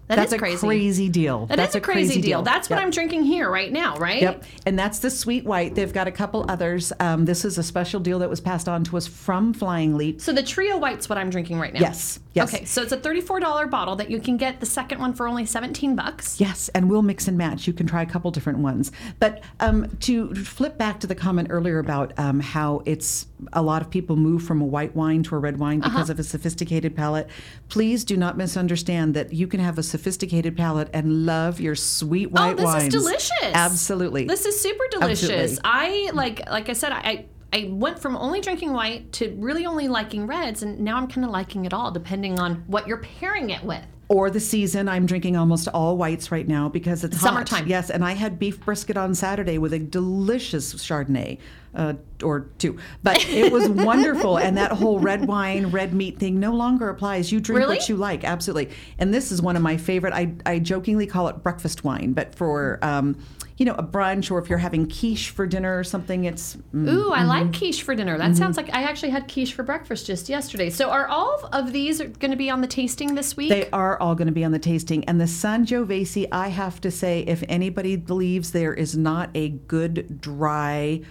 That 0.08 0.16
That's 0.16 0.30
is 0.30 0.34
a 0.34 0.40
crazy. 0.40 0.68
crazy 0.68 1.10
deal. 1.10 1.46
That 1.46 1.58
That's 1.58 1.74
is 1.74 1.76
a 1.76 1.82
crazy, 1.82 2.20
deal. 2.20 2.42
That's 2.42 2.68
what 2.68 2.80
I'm 2.80 2.90
drinking 2.90 3.26
here 3.26 3.48
right 3.48 3.72
now, 3.72 3.96
right? 3.98 4.20
Yep, 4.20 4.44
and 4.66 4.78
that's 4.78 4.98
the 5.00 5.12
sweet 5.12 5.46
white. 5.46 5.76
They've 5.76 5.94
got 5.94 6.08
a 6.08 6.12
couple 6.12 6.48
others. 6.50 6.92
Um, 7.00 7.26
this 7.26 7.46
is 7.46 7.60
a 7.60 7.64
special 7.64 8.00
deal 8.00 8.18
that 8.20 8.30
was 8.30 8.42
passed 8.42 8.68
on 8.68 8.84
to 8.86 8.98
us 8.98 9.06
from 9.06 9.54
Flying 9.54 9.98
Leap. 9.98 10.20
So 10.20 10.34
the 10.34 10.42
trio 10.42 10.78
white's 10.78 11.10
what 11.10 11.20
I'm 11.20 11.30
drinking 11.30 11.60
right 11.60 11.72
now. 11.72 11.82
Yes, 11.82 12.20
yes. 12.34 12.54
Okay, 12.54 12.66
so 12.66 12.82
it's 12.82 12.92
a 12.92 12.98
$34 12.98 13.70
bottle 13.70 13.96
that 13.98 14.10
you 14.12 14.20
can 14.20 14.38
get 14.38 14.60
the 14.60 14.66
second 14.66 15.00
one 15.00 15.14
for 15.14 15.28
only 15.28 15.46
17 15.46 15.96
bucks. 15.96 16.40
Yes, 16.40 16.70
and 16.70 16.90
we'll 16.90 17.02
mix 17.02 17.28
and 17.28 17.38
match. 17.38 17.68
You 17.68 17.74
can 17.74 17.88
try 17.88 18.02
a 18.02 18.06
couple 18.06 18.30
different 18.32 18.60
ones. 18.60 18.92
But 19.20 19.42
um, 19.60 19.90
to 20.02 20.34
flip 20.36 20.78
back 20.78 21.00
to 21.02 21.08
the 21.08 21.16
comment 21.16 21.48
earlier 21.52 21.80
about 21.80 22.14
um, 22.20 22.40
how 22.40 22.82
it's 22.86 23.26
a 23.54 23.62
lot 23.62 23.82
of 23.82 23.90
people 23.90 24.16
move 24.16 24.44
from 24.44 24.62
a 24.62 24.66
white 24.66 24.96
wine 24.96 25.24
to 25.24 25.36
a 25.36 25.40
red 25.40 25.58
wine 25.60 25.82
Uh-huh. 25.82 25.90
because 25.90 26.10
of 26.10 26.20
a 26.20 26.24
sophisticated 26.24 26.96
palate, 26.96 27.28
please 27.70 28.04
do 28.04 28.16
not 28.18 28.38
misunderstand 28.38 29.14
that 29.14 29.34
you 29.34 29.48
can 29.48 29.60
have 29.60 29.78
a 29.78 29.84
sophisticated 29.84 30.56
palate 30.58 30.90
and 30.94 31.26
love 31.26 31.60
your 31.60 31.76
sweet 31.76 32.32
white 32.32 32.40
wine. 32.40 32.54
Oh, 32.54 32.56
this 32.58 32.66
wines. 32.66 32.94
is 32.96 33.02
delicious. 33.04 33.32
Absolutely. 33.54 34.26
This 34.26 34.46
is 34.46 34.60
super 34.60 34.84
delicious. 34.92 35.60
Absolutely. 35.60 35.60
I 35.64 36.12
like 36.14 36.50
like 36.50 36.70
I 36.70 36.74
said 36.74 36.92
I 36.92 37.26
I 37.52 37.70
went 37.72 38.00
from 38.00 38.16
only 38.16 38.42
drinking 38.42 38.74
white 38.74 39.12
to 39.14 39.36
really 39.38 39.66
only 39.66 39.88
liking 39.88 40.28
reds 40.28 40.62
and 40.64 40.80
now 40.80 40.98
I'm 40.98 41.08
kind 41.08 41.26
of 41.26 41.32
liking 41.32 41.66
it 41.66 41.74
all 41.74 41.92
depending 41.92 42.40
on 42.40 42.64
what 42.68 42.88
you're 42.88 42.98
pairing 42.98 43.50
it 43.50 43.64
with. 43.64 43.84
or 44.08 44.30
the 44.32 44.40
season. 44.40 44.90
I'm 44.90 45.06
drinking 45.06 45.38
almost 45.38 45.68
all 45.68 45.96
whites 45.96 46.32
right 46.32 46.48
now 46.48 46.68
because 46.68 47.04
it's. 47.04 47.20
Summertime. 47.22 47.68
Yes, 47.68 47.92
and 47.92 48.04
I 48.04 48.14
had 48.14 48.40
beef 48.40 48.60
brisket 48.60 48.98
on 48.98 49.14
Saturday 49.14 49.60
with 49.60 49.72
a 49.72 49.78
delicious 49.80 50.74
Chardonnay, 50.74 51.38
uh, 51.76 51.94
or 52.24 52.50
two. 52.58 52.78
But 53.04 53.28
it 53.30 53.52
was 53.52 53.70
wonderful, 53.70 54.38
and 54.38 54.58
that 54.58 54.72
whole 54.72 55.00
red 55.00 55.28
wine, 55.28 55.68
red 55.68 55.94
meat 55.94 56.20
thing 56.20 56.40
no 56.40 56.54
longer 56.54 56.90
applies. 56.90 57.32
You 57.32 57.40
drink 57.40 57.60
Really? 57.60 57.78
what 57.78 57.90
you 57.90 57.96
like, 57.96 58.24
absolutely. 58.24 58.74
And 58.98 59.14
this 59.14 59.32
is 59.32 59.42
one 59.42 59.56
of 59.56 59.62
my 59.62 59.78
favorite. 59.78 60.14
I, 60.14 60.34
I 60.46 60.60
jokingly 60.60 61.08
call 61.08 61.28
it 61.28 61.44
breakfast 61.44 61.84
wine, 61.84 62.14
but 62.14 62.36
for 62.36 62.80
um, 62.82 63.18
you 63.58 63.66
know 63.66 63.76
a 63.76 63.84
brunch 63.84 64.32
or 64.32 64.40
if 64.40 64.50
you're 64.50 64.58
having 64.58 64.88
quiche 64.88 65.30
for 65.32 65.46
dinner 65.46 65.78
or 65.78 65.84
something, 65.84 66.24
it's 66.24 66.56
mm, 66.74 66.90
Ooh, 66.90 67.12
I 67.12 67.24
like 67.24 67.54
quiche 67.54 67.84
for 67.84 67.94
dinner. 67.94 68.18
That 68.18 68.36
sounds 68.36 68.58
like 68.58 68.74
I 68.74 68.84
actually 68.84 69.10
had 69.10 69.28
quiche 69.28 69.54
for 69.54 69.64
breakfast 69.64 70.08
just 70.08 70.30
yesterday. 70.30 70.70
So 70.70 70.90
are 70.90 71.08
all 71.08 71.50
of 71.52 71.74
these 71.74 72.00
going 72.00 72.32
to 72.32 72.38
be 72.38 72.50
on 72.50 72.62
the 72.62 72.68
tasting 72.68 73.16
this 73.16 73.36
week? 73.36 73.50
They 73.50 73.70
are 73.72 74.00
all 74.00 74.16
going 74.16 74.28
to 74.28 74.34
be 74.34 74.44
on 74.46 74.52
the 74.52 74.60
tasting. 74.60 75.04
And 75.06 75.20
the 75.20 75.26
Sangiovese, 75.26 76.28
I 76.32 76.48
have 76.48 76.80
to 76.82 76.92
say, 76.92 77.22
if 77.22 77.44
anybody 77.50 77.96
believes 77.98 78.52
there 78.52 78.74
is 78.74 78.98
not 78.98 79.30
a 79.36 79.50
good, 79.50 80.22
dry, 80.22 81.02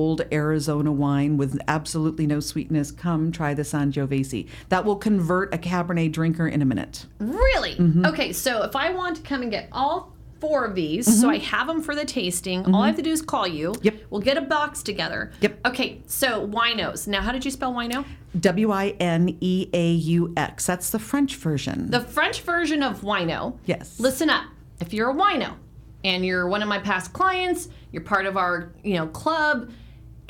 bold 0.00 0.22
Arizona 0.32 0.90
wine 0.90 1.36
with 1.36 1.60
absolutely 1.68 2.26
no 2.26 2.40
sweetness, 2.40 2.90
come 2.90 3.30
try 3.30 3.52
the 3.52 3.60
Sangiovese. 3.60 4.48
That 4.70 4.82
will 4.82 4.96
convert 4.96 5.52
a 5.52 5.58
Cabernet 5.58 6.10
drinker 6.10 6.48
in 6.48 6.62
a 6.62 6.64
minute. 6.64 7.04
Really? 7.18 7.74
Mm-hmm. 7.74 8.06
Okay, 8.06 8.32
so 8.32 8.62
if 8.62 8.74
I 8.74 8.92
want 8.92 9.16
to 9.16 9.22
come 9.22 9.42
and 9.42 9.50
get 9.50 9.68
all 9.72 10.16
four 10.40 10.64
of 10.64 10.74
these, 10.74 11.20
so 11.20 11.28
I 11.28 11.36
have 11.36 11.66
them 11.66 11.82
for 11.82 11.94
the 11.94 12.06
tasting, 12.06 12.64
all 12.74 12.80
I 12.80 12.86
have 12.86 12.96
to 12.96 13.02
do 13.02 13.10
is 13.10 13.20
call 13.20 13.46
you. 13.46 13.72
Mm-hmm. 13.72 13.84
Yep. 13.84 13.94
We'll 14.08 14.22
get 14.22 14.38
a 14.38 14.40
box 14.40 14.82
together. 14.82 15.32
Yep. 15.42 15.66
Okay, 15.66 16.00
so 16.06 16.48
winos. 16.48 17.06
Now, 17.06 17.20
how 17.20 17.32
did 17.32 17.44
you 17.44 17.50
spell 17.50 17.74
wino? 17.74 18.06
W 18.40 18.70
I 18.70 18.96
N 19.00 19.36
E 19.42 19.68
A 19.74 19.90
U 19.92 20.32
X. 20.34 20.64
That's 20.64 20.88
the 20.88 20.98
French 20.98 21.36
version. 21.36 21.90
The 21.90 22.00
French 22.00 22.40
version 22.40 22.82
of 22.82 23.02
wino. 23.02 23.58
Yes. 23.66 24.00
Listen 24.00 24.30
up. 24.30 24.46
If 24.80 24.94
you're 24.94 25.10
a 25.10 25.14
wino 25.14 25.56
and 26.04 26.24
you're 26.24 26.48
one 26.48 26.62
of 26.62 26.68
my 26.70 26.78
past 26.78 27.12
clients, 27.12 27.68
you're 27.92 28.02
part 28.02 28.24
of 28.24 28.36
our, 28.36 28.72
you 28.82 28.94
know, 28.94 29.08
club, 29.08 29.70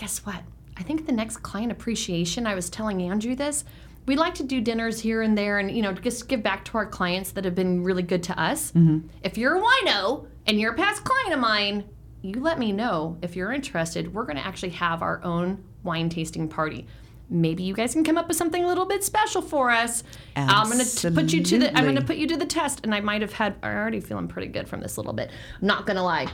guess 0.01 0.25
what? 0.25 0.43
I 0.79 0.83
think 0.83 1.05
the 1.05 1.13
next 1.13 1.43
client 1.43 1.71
appreciation, 1.71 2.47
I 2.47 2.55
was 2.55 2.71
telling 2.71 3.03
Andrew 3.03 3.37
this, 3.37 3.65
we 4.07 4.17
like 4.17 4.33
to 4.37 4.43
do 4.43 4.63
dinners 4.63 4.99
here 4.99 5.21
and 5.21 5.37
there 5.37 5.59
and, 5.59 5.71
you 5.71 5.83
know, 5.83 5.93
just 5.93 6.27
give 6.27 6.43
back 6.43 6.65
to 6.65 6.79
our 6.79 6.87
clients 6.87 7.33
that 7.33 7.45
have 7.45 7.55
been 7.55 7.85
really 7.85 8.03
good 8.03 8.23
to 8.23 8.43
us. 8.43 8.73
Mm-hmm. 8.73 9.09
If 9.23 9.37
you're 9.37 9.59
a 9.59 9.61
wino 9.61 10.27
and 10.47 10.59
you're 10.59 10.73
a 10.73 10.77
past 10.77 11.05
client 11.05 11.35
of 11.35 11.39
mine, 11.39 11.85
you 12.23 12.41
let 12.41 12.59
me 12.59 12.73
know 12.73 13.19
if 13.21 13.37
you're 13.37 13.53
interested. 13.53 14.15
We're 14.15 14.25
going 14.25 14.39
to 14.39 14.47
actually 14.47 14.71
have 14.71 15.03
our 15.03 15.23
own 15.23 15.63
wine 15.83 16.09
tasting 16.09 16.49
party. 16.49 16.87
maybe 17.31 17.63
you 17.63 17.75
guys 17.75 17.93
can 17.93 18.05
come 18.05 18.19
up 18.19 18.29
with 18.29 18.37
something 18.37 18.65
a 18.65 18.67
little 18.67 18.85
bit 18.85 19.05
special 19.05 19.41
for 19.41 19.71
us. 19.71 20.03
I'm 20.35 20.71
going 20.71 20.85
to 20.85 21.11
put 21.13 21.33
you 21.33 21.43
to 21.45 21.59
the 21.59 21.77
I'm 21.77 21.85
going 21.85 21.97
to 21.97 22.03
put 22.03 22.17
you 22.17 22.27
to 22.27 22.37
the 22.37 22.47
test 22.47 22.81
and 22.83 22.95
I 22.95 23.01
might 23.01 23.23
have 23.23 23.33
had 23.33 23.55
I'm 23.63 23.77
already 23.77 24.01
feeling 24.01 24.29
pretty 24.29 24.49
good 24.49 24.69
from 24.69 24.81
this 24.81 24.99
little 24.99 25.13
bit. 25.13 25.31
I'm 25.61 25.67
not 25.67 25.87
going 25.87 25.97
to 25.97 26.03
lie. 26.03 26.29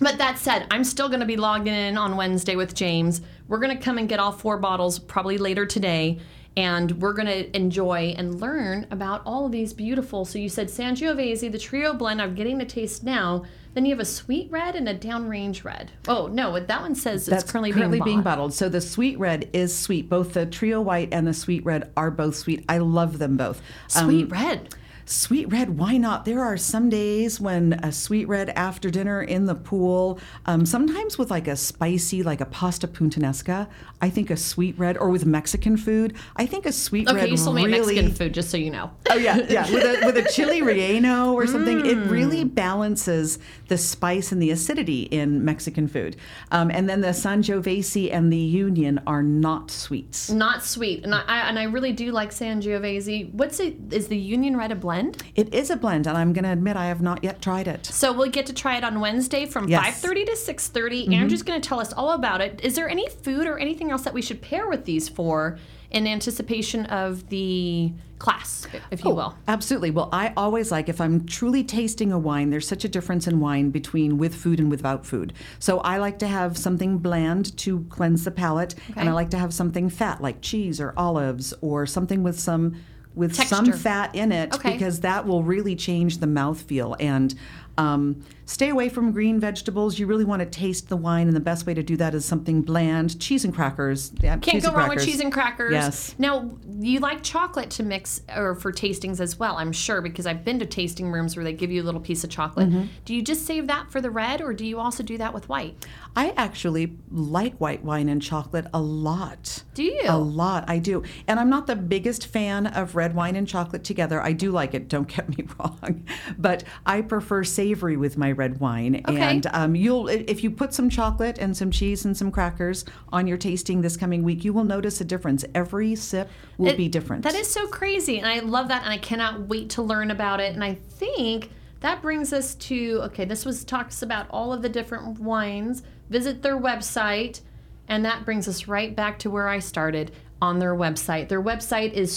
But 0.00 0.18
that 0.18 0.38
said, 0.38 0.66
I'm 0.70 0.84
still 0.84 1.08
going 1.08 1.20
to 1.20 1.26
be 1.26 1.36
logging 1.36 1.74
in 1.74 1.98
on 1.98 2.16
Wednesday 2.16 2.56
with 2.56 2.74
James. 2.74 3.20
We're 3.48 3.58
going 3.58 3.76
to 3.76 3.82
come 3.82 3.98
and 3.98 4.08
get 4.08 4.20
all 4.20 4.32
four 4.32 4.58
bottles 4.58 4.98
probably 4.98 5.38
later 5.38 5.66
today. 5.66 6.18
And 6.56 7.00
we're 7.00 7.12
going 7.12 7.26
to 7.26 7.56
enjoy 7.56 8.14
and 8.16 8.40
learn 8.40 8.86
about 8.90 9.22
all 9.24 9.46
of 9.46 9.52
these 9.52 9.72
beautiful. 9.72 10.24
So 10.24 10.38
you 10.38 10.48
said 10.48 10.68
Sangiovese, 10.68 11.52
the 11.52 11.58
trio 11.58 11.94
blend. 11.94 12.20
I'm 12.20 12.34
getting 12.34 12.58
to 12.58 12.64
taste 12.64 13.04
now. 13.04 13.44
Then 13.74 13.84
you 13.84 13.92
have 13.92 14.00
a 14.00 14.04
sweet 14.04 14.50
red 14.50 14.74
and 14.74 14.88
a 14.88 14.94
downrange 14.94 15.62
red. 15.62 15.92
Oh 16.08 16.26
no, 16.26 16.58
that 16.58 16.80
one 16.82 16.96
says 16.96 17.26
That's 17.26 17.44
it's 17.44 17.52
currently, 17.52 17.70
currently 17.70 18.00
being, 18.00 18.18
bought. 18.18 18.24
bottled. 18.24 18.54
So 18.54 18.68
the 18.68 18.80
sweet 18.80 19.16
red 19.20 19.48
is 19.52 19.76
sweet. 19.76 20.08
Both 20.08 20.32
the 20.34 20.46
trio 20.46 20.80
white 20.80 21.10
and 21.12 21.28
the 21.28 21.34
sweet 21.34 21.64
red 21.64 21.92
are 21.96 22.10
both 22.10 22.34
sweet. 22.34 22.64
I 22.68 22.78
love 22.78 23.18
them 23.18 23.36
both. 23.36 23.62
Um, 23.94 24.06
Sweet 24.06 24.30
red. 24.30 24.74
Sweet 25.10 25.50
red, 25.50 25.78
why 25.78 25.96
not? 25.96 26.26
There 26.26 26.44
are 26.44 26.58
some 26.58 26.90
days 26.90 27.40
when 27.40 27.72
a 27.82 27.90
sweet 27.90 28.28
red 28.28 28.50
after 28.50 28.90
dinner 28.90 29.22
in 29.22 29.46
the 29.46 29.54
pool, 29.54 30.20
um, 30.44 30.66
sometimes 30.66 31.16
with 31.16 31.30
like 31.30 31.48
a 31.48 31.56
spicy, 31.56 32.22
like 32.22 32.42
a 32.42 32.44
pasta 32.44 32.86
puntanesca. 32.86 33.68
I 34.02 34.10
think 34.10 34.28
a 34.28 34.36
sweet 34.36 34.78
red, 34.78 34.98
or 34.98 35.08
with 35.08 35.24
Mexican 35.24 35.78
food, 35.78 36.14
I 36.36 36.44
think 36.44 36.66
a 36.66 36.72
sweet 36.72 37.08
Okay, 37.08 37.16
red 37.20 37.30
you 37.30 37.38
sold 37.38 37.56
me 37.56 37.64
really. 37.64 37.94
Mexican 37.94 38.12
food, 38.12 38.34
just 38.34 38.50
so 38.50 38.58
you 38.58 38.70
know. 38.70 38.90
Oh 39.08 39.16
yeah, 39.16 39.38
yeah, 39.48 39.62
with 39.72 39.82
a 39.82 40.04
with 40.04 40.18
a 40.18 40.28
chili 40.34 40.60
relleno 40.60 41.32
or 41.32 41.46
something, 41.46 41.86
it 41.86 41.96
Mm. 41.96 42.10
really 42.10 42.44
balances 42.44 43.38
the 43.68 43.78
spice 43.78 44.30
and 44.30 44.42
the 44.42 44.50
acidity 44.50 45.02
in 45.04 45.42
Mexican 45.42 45.88
food. 45.88 46.16
Um, 46.52 46.70
and 46.70 46.86
then 46.88 47.00
the 47.00 47.08
Sangiovese 47.08 48.12
and 48.12 48.30
the 48.30 48.36
Union 48.36 49.00
are 49.06 49.22
not 49.22 49.70
sweets. 49.70 50.28
Not 50.30 50.62
sweet, 50.62 51.02
and 51.04 51.14
I, 51.14 51.22
I 51.26 51.38
and 51.48 51.58
I 51.58 51.62
really 51.64 51.92
do 51.92 52.12
like 52.12 52.28
Sangiovese. 52.30 53.32
What's 53.32 53.58
it? 53.58 53.74
Is 53.90 54.08
the 54.08 54.18
Union 54.18 54.54
Red 54.54 54.70
a 54.70 54.74
blend? 54.76 54.97
It 55.34 55.54
is 55.54 55.70
a 55.70 55.76
blend, 55.76 56.06
and 56.06 56.16
I'm 56.16 56.32
going 56.32 56.44
to 56.44 56.52
admit 56.52 56.76
I 56.76 56.86
have 56.86 57.00
not 57.00 57.22
yet 57.22 57.40
tried 57.40 57.68
it. 57.68 57.86
So 57.86 58.12
we'll 58.12 58.30
get 58.30 58.46
to 58.46 58.52
try 58.52 58.76
it 58.76 58.84
on 58.84 59.00
Wednesday 59.00 59.46
from 59.46 59.68
Yes. 59.68 60.02
5:30 60.02 60.26
to 60.26 60.32
6:30. 60.32 61.04
Mm-hmm. 61.04 61.12
Andrew's 61.14 61.42
going 61.42 61.60
to 61.60 61.68
tell 61.68 61.80
us 61.80 61.92
all 61.92 62.12
about 62.12 62.40
it. 62.40 62.60
Is 62.62 62.74
there 62.74 62.88
any 62.88 63.08
food 63.08 63.46
or 63.46 63.58
anything 63.58 63.90
else 63.90 64.02
that 64.02 64.14
we 64.14 64.22
should 64.22 64.40
pair 64.42 64.68
with 64.68 64.84
these 64.84 65.08
for 65.08 65.58
in 65.90 66.06
anticipation 66.06 66.84
of 66.86 67.28
the 67.30 67.92
class, 68.18 68.66
if 68.90 69.04
you 69.04 69.10
oh, 69.10 69.14
will? 69.14 69.34
Absolutely. 69.46 69.90
Well, 69.90 70.08
I 70.12 70.32
always 70.36 70.70
like 70.70 70.88
if 70.88 71.00
I'm 71.00 71.24
truly 71.26 71.64
tasting 71.64 72.12
a 72.12 72.18
wine, 72.18 72.50
there's 72.50 72.68
such 72.68 72.84
a 72.84 72.88
difference 72.88 73.26
in 73.26 73.40
wine 73.40 73.70
between 73.70 74.18
with 74.18 74.34
food 74.34 74.58
and 74.60 74.70
without 74.70 75.06
food. 75.06 75.32
So 75.58 75.78
I 75.80 75.98
like 75.98 76.18
to 76.18 76.26
have 76.26 76.58
something 76.58 76.98
bland 76.98 77.56
to 77.58 77.84
cleanse 77.88 78.24
the 78.24 78.30
palate, 78.30 78.74
and 78.96 79.08
I 79.08 79.12
like 79.12 79.30
to 79.30 79.38
have 79.38 79.54
something 79.54 79.88
fat 79.88 80.20
like 80.20 80.42
cheese 80.42 80.80
or 80.80 80.92
olives 80.96 81.54
or 81.60 81.86
something 81.86 82.22
with 82.22 82.38
some 82.38 82.74
with 83.14 83.34
some 83.34 83.72
fat 83.72 84.14
in 84.14 84.30
it 84.32 84.54
Okay. 84.54 84.72
because 84.72 85.00
that 85.00 85.26
will 85.26 85.42
really 85.42 85.74
change 85.76 86.18
the 86.18 86.26
mouthfeel 86.26 86.96
and 87.00 87.34
um, 87.76 88.22
stay 88.48 88.70
away 88.70 88.88
from 88.88 89.12
green 89.12 89.38
vegetables. 89.38 89.98
You 89.98 90.06
really 90.06 90.24
want 90.24 90.40
to 90.40 90.46
taste 90.46 90.88
the 90.88 90.96
wine, 90.96 91.26
and 91.26 91.36
the 91.36 91.40
best 91.40 91.66
way 91.66 91.74
to 91.74 91.82
do 91.82 91.96
that 91.98 92.14
is 92.14 92.24
something 92.24 92.62
bland. 92.62 93.20
Cheese 93.20 93.44
and 93.44 93.54
crackers. 93.54 94.10
Yeah, 94.20 94.38
Can't 94.38 94.62
go 94.62 94.72
wrong 94.72 94.88
with 94.88 95.04
cheese 95.04 95.20
and 95.20 95.30
crackers. 95.30 95.72
Yes. 95.72 96.14
Now, 96.18 96.50
you 96.80 96.98
like 97.00 97.22
chocolate 97.22 97.70
to 97.70 97.82
mix 97.82 98.22
or 98.34 98.54
for 98.54 98.72
tastings 98.72 99.20
as 99.20 99.38
well, 99.38 99.56
I'm 99.56 99.72
sure, 99.72 100.00
because 100.00 100.26
I've 100.26 100.44
been 100.44 100.58
to 100.60 100.66
tasting 100.66 101.12
rooms 101.12 101.36
where 101.36 101.44
they 101.44 101.52
give 101.52 101.70
you 101.70 101.82
a 101.82 101.84
little 101.84 102.00
piece 102.00 102.24
of 102.24 102.30
chocolate. 102.30 102.70
Mm-hmm. 102.70 102.86
Do 103.04 103.14
you 103.14 103.22
just 103.22 103.44
save 103.44 103.66
that 103.66 103.90
for 103.90 104.00
the 104.00 104.10
red, 104.10 104.40
or 104.40 104.54
do 104.54 104.64
you 104.64 104.80
also 104.80 105.02
do 105.02 105.18
that 105.18 105.34
with 105.34 105.48
white? 105.48 105.86
I 106.16 106.32
actually 106.36 106.96
like 107.10 107.54
white 107.58 107.84
wine 107.84 108.08
and 108.08 108.22
chocolate 108.22 108.66
a 108.72 108.80
lot. 108.80 109.62
Do 109.74 109.82
you? 109.82 110.04
A 110.06 110.16
lot, 110.16 110.64
I 110.68 110.78
do. 110.78 111.02
And 111.26 111.38
I'm 111.38 111.50
not 111.50 111.66
the 111.66 111.76
biggest 111.76 112.26
fan 112.26 112.66
of 112.66 112.96
red 112.96 113.14
wine 113.14 113.36
and 113.36 113.46
chocolate 113.46 113.84
together. 113.84 114.22
I 114.22 114.32
do 114.32 114.50
like 114.50 114.72
it, 114.72 114.88
don't 114.88 115.06
get 115.16 115.28
me 115.36 115.46
wrong. 115.58 116.06
But 116.38 116.64
I 116.86 117.02
prefer 117.02 117.44
savory 117.44 117.98
with 117.98 118.16
my 118.16 118.32
red 118.38 118.60
wine. 118.60 119.02
Okay. 119.06 119.20
And 119.20 119.46
um, 119.52 119.74
you'll, 119.74 120.08
if 120.08 120.42
you 120.42 120.50
put 120.50 120.72
some 120.72 120.88
chocolate 120.88 121.38
and 121.38 121.56
some 121.56 121.70
cheese 121.70 122.04
and 122.04 122.16
some 122.16 122.30
crackers 122.30 122.84
on 123.12 123.26
your 123.26 123.36
tasting 123.36 123.82
this 123.82 123.96
coming 123.96 124.22
week, 124.22 124.44
you 124.44 124.52
will 124.52 124.64
notice 124.64 125.00
a 125.00 125.04
difference. 125.04 125.44
Every 125.54 125.94
sip 125.96 126.30
will 126.56 126.68
It- 126.68 126.76
be 126.76 126.88
different. 126.88 127.24
That 127.24 127.34
is 127.34 127.50
so 127.50 127.66
crazy, 127.66 128.18
and 128.18 128.26
I 128.26 128.38
love 128.38 128.68
that, 128.68 128.84
and 128.84 128.92
I 128.92 128.98
cannot 128.98 129.48
wait 129.48 129.70
to 129.70 129.82
learn 129.82 130.10
about 130.10 130.40
it. 130.40 130.54
And 130.54 130.64
I 130.64 130.74
think 130.74 131.50
that 131.80 132.00
brings 132.00 132.32
us 132.32 132.54
to 132.54 133.00
okay. 133.04 133.24
This 133.24 133.44
was 133.44 133.64
talks 133.64 134.02
about 134.02 134.26
all 134.30 134.52
of 134.52 134.62
the 134.62 134.68
different 134.68 135.20
wines. 135.20 135.82
Visit 136.08 136.42
their 136.42 136.58
website, 136.58 137.40
and 137.88 138.04
that 138.04 138.24
brings 138.24 138.48
us 138.48 138.66
right 138.68 138.94
back 138.96 139.18
to 139.20 139.30
where 139.30 139.48
I 139.48 139.58
started 139.58 140.12
on 140.40 140.58
their 140.58 140.74
website. 140.74 141.28
Their 141.28 141.42
website 141.42 141.92
is 141.92 142.16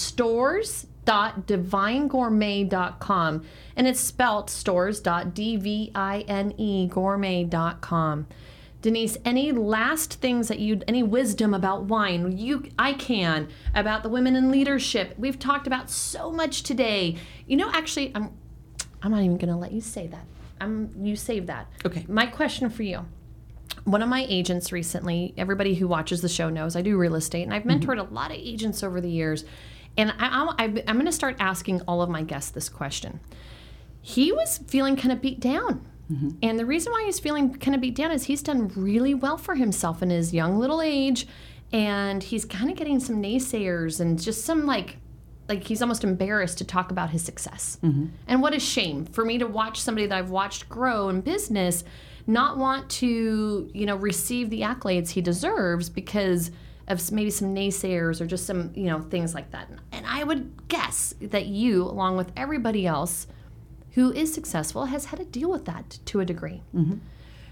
stores.divinegourmet.com, 1.05 3.43
and 3.75 3.87
it's 3.87 3.99
spelled 3.99 4.49
stores.d-v-i-n-e 4.49 6.55
E 6.57 6.87
gourmet.com. 6.87 8.27
Denise, 8.81 9.17
any 9.23 9.51
last 9.51 10.15
things 10.15 10.47
that 10.47 10.59
you, 10.59 10.81
any 10.87 11.03
wisdom 11.03 11.53
about 11.53 11.83
wine? 11.83 12.35
You, 12.35 12.67
I 12.79 12.93
can 12.93 13.47
about 13.75 14.01
the 14.01 14.09
women 14.09 14.35
in 14.35 14.49
leadership. 14.49 15.13
We've 15.19 15.37
talked 15.37 15.67
about 15.67 15.91
so 15.91 16.31
much 16.31 16.63
today. 16.63 17.17
You 17.45 17.57
know, 17.57 17.69
actually, 17.71 18.11
I'm, 18.15 18.31
I'm 19.03 19.11
not 19.11 19.21
even 19.21 19.37
going 19.37 19.53
to 19.53 19.55
let 19.55 19.71
you 19.71 19.81
say 19.81 20.07
that. 20.07 20.25
I'm, 20.59 20.89
you 20.99 21.15
save 21.15 21.45
that. 21.47 21.67
Okay. 21.85 22.05
My 22.07 22.25
question 22.25 22.71
for 22.71 22.81
you. 22.81 23.05
One 23.83 24.01
of 24.01 24.09
my 24.09 24.25
agents 24.27 24.71
recently, 24.71 25.35
everybody 25.37 25.75
who 25.75 25.87
watches 25.87 26.21
the 26.21 26.29
show 26.29 26.49
knows 26.49 26.75
I 26.75 26.81
do 26.81 26.97
real 26.97 27.15
estate, 27.15 27.43
and 27.43 27.53
I've 27.53 27.63
mm-hmm. 27.63 27.83
mentored 27.83 27.99
a 27.99 28.13
lot 28.13 28.31
of 28.31 28.37
agents 28.37 28.83
over 28.83 28.99
the 28.99 29.09
years. 29.09 29.45
And 29.97 30.13
I, 30.19 30.53
I'm 30.57 30.95
going 30.95 31.05
to 31.05 31.11
start 31.11 31.35
asking 31.39 31.81
all 31.81 32.01
of 32.01 32.09
my 32.09 32.23
guests 32.23 32.51
this 32.51 32.69
question 32.69 33.19
he 34.01 34.31
was 34.31 34.57
feeling 34.67 34.95
kind 34.95 35.11
of 35.11 35.21
beat 35.21 35.39
down. 35.39 35.85
Mm-hmm. 36.11 36.29
And 36.41 36.59
the 36.59 36.65
reason 36.65 36.91
why 36.91 37.03
he's 37.05 37.19
feeling 37.19 37.53
kind 37.53 37.75
of 37.75 37.81
beat 37.81 37.95
down 37.95 38.11
is 38.11 38.25
he's 38.25 38.41
done 38.41 38.71
really 38.75 39.13
well 39.13 39.37
for 39.37 39.55
himself 39.55 40.01
in 40.01 40.09
his 40.09 40.33
young 40.33 40.57
little 40.57 40.81
age. 40.81 41.27
And 41.71 42.21
he's 42.21 42.43
kind 42.43 42.69
of 42.69 42.75
getting 42.75 42.99
some 42.99 43.21
naysayers 43.21 44.01
and 44.01 44.21
just 44.21 44.43
some 44.43 44.65
like, 44.65 44.97
like 45.47 45.63
he's 45.63 45.81
almost 45.81 46.03
embarrassed 46.03 46.57
to 46.57 46.65
talk 46.65 46.91
about 46.91 47.11
his 47.11 47.23
success. 47.23 47.77
Mm-hmm. 47.81 48.07
And 48.27 48.41
what 48.41 48.53
a 48.53 48.59
shame 48.59 49.05
for 49.05 49.23
me 49.23 49.37
to 49.37 49.47
watch 49.47 49.79
somebody 49.79 50.07
that 50.07 50.17
I've 50.17 50.31
watched 50.31 50.67
grow 50.67 51.07
in 51.09 51.21
business 51.21 51.83
not 52.27 52.57
want 52.57 52.89
to, 52.89 53.69
you 53.73 53.85
know, 53.85 53.95
receive 53.95 54.49
the 54.49 54.61
accolades 54.61 55.09
he 55.11 55.21
deserves 55.21 55.89
because 55.89 56.51
of 56.87 57.11
maybe 57.11 57.29
some 57.29 57.53
naysayers 57.55 58.21
or 58.21 58.25
just 58.25 58.45
some, 58.45 58.71
you 58.75 58.85
know, 58.85 59.01
things 59.01 59.33
like 59.33 59.51
that. 59.51 59.69
And 59.91 60.05
I 60.05 60.23
would 60.23 60.67
guess 60.67 61.13
that 61.21 61.45
you, 61.45 61.83
along 61.83 62.17
with 62.17 62.31
everybody 62.35 62.85
else, 62.85 63.27
who 63.91 64.11
is 64.11 64.33
successful 64.33 64.85
has 64.85 65.05
had 65.05 65.19
to 65.19 65.25
deal 65.25 65.51
with 65.51 65.65
that 65.65 65.99
to 66.05 66.19
a 66.19 66.25
degree. 66.25 66.61
Mm-hmm. 66.73 66.97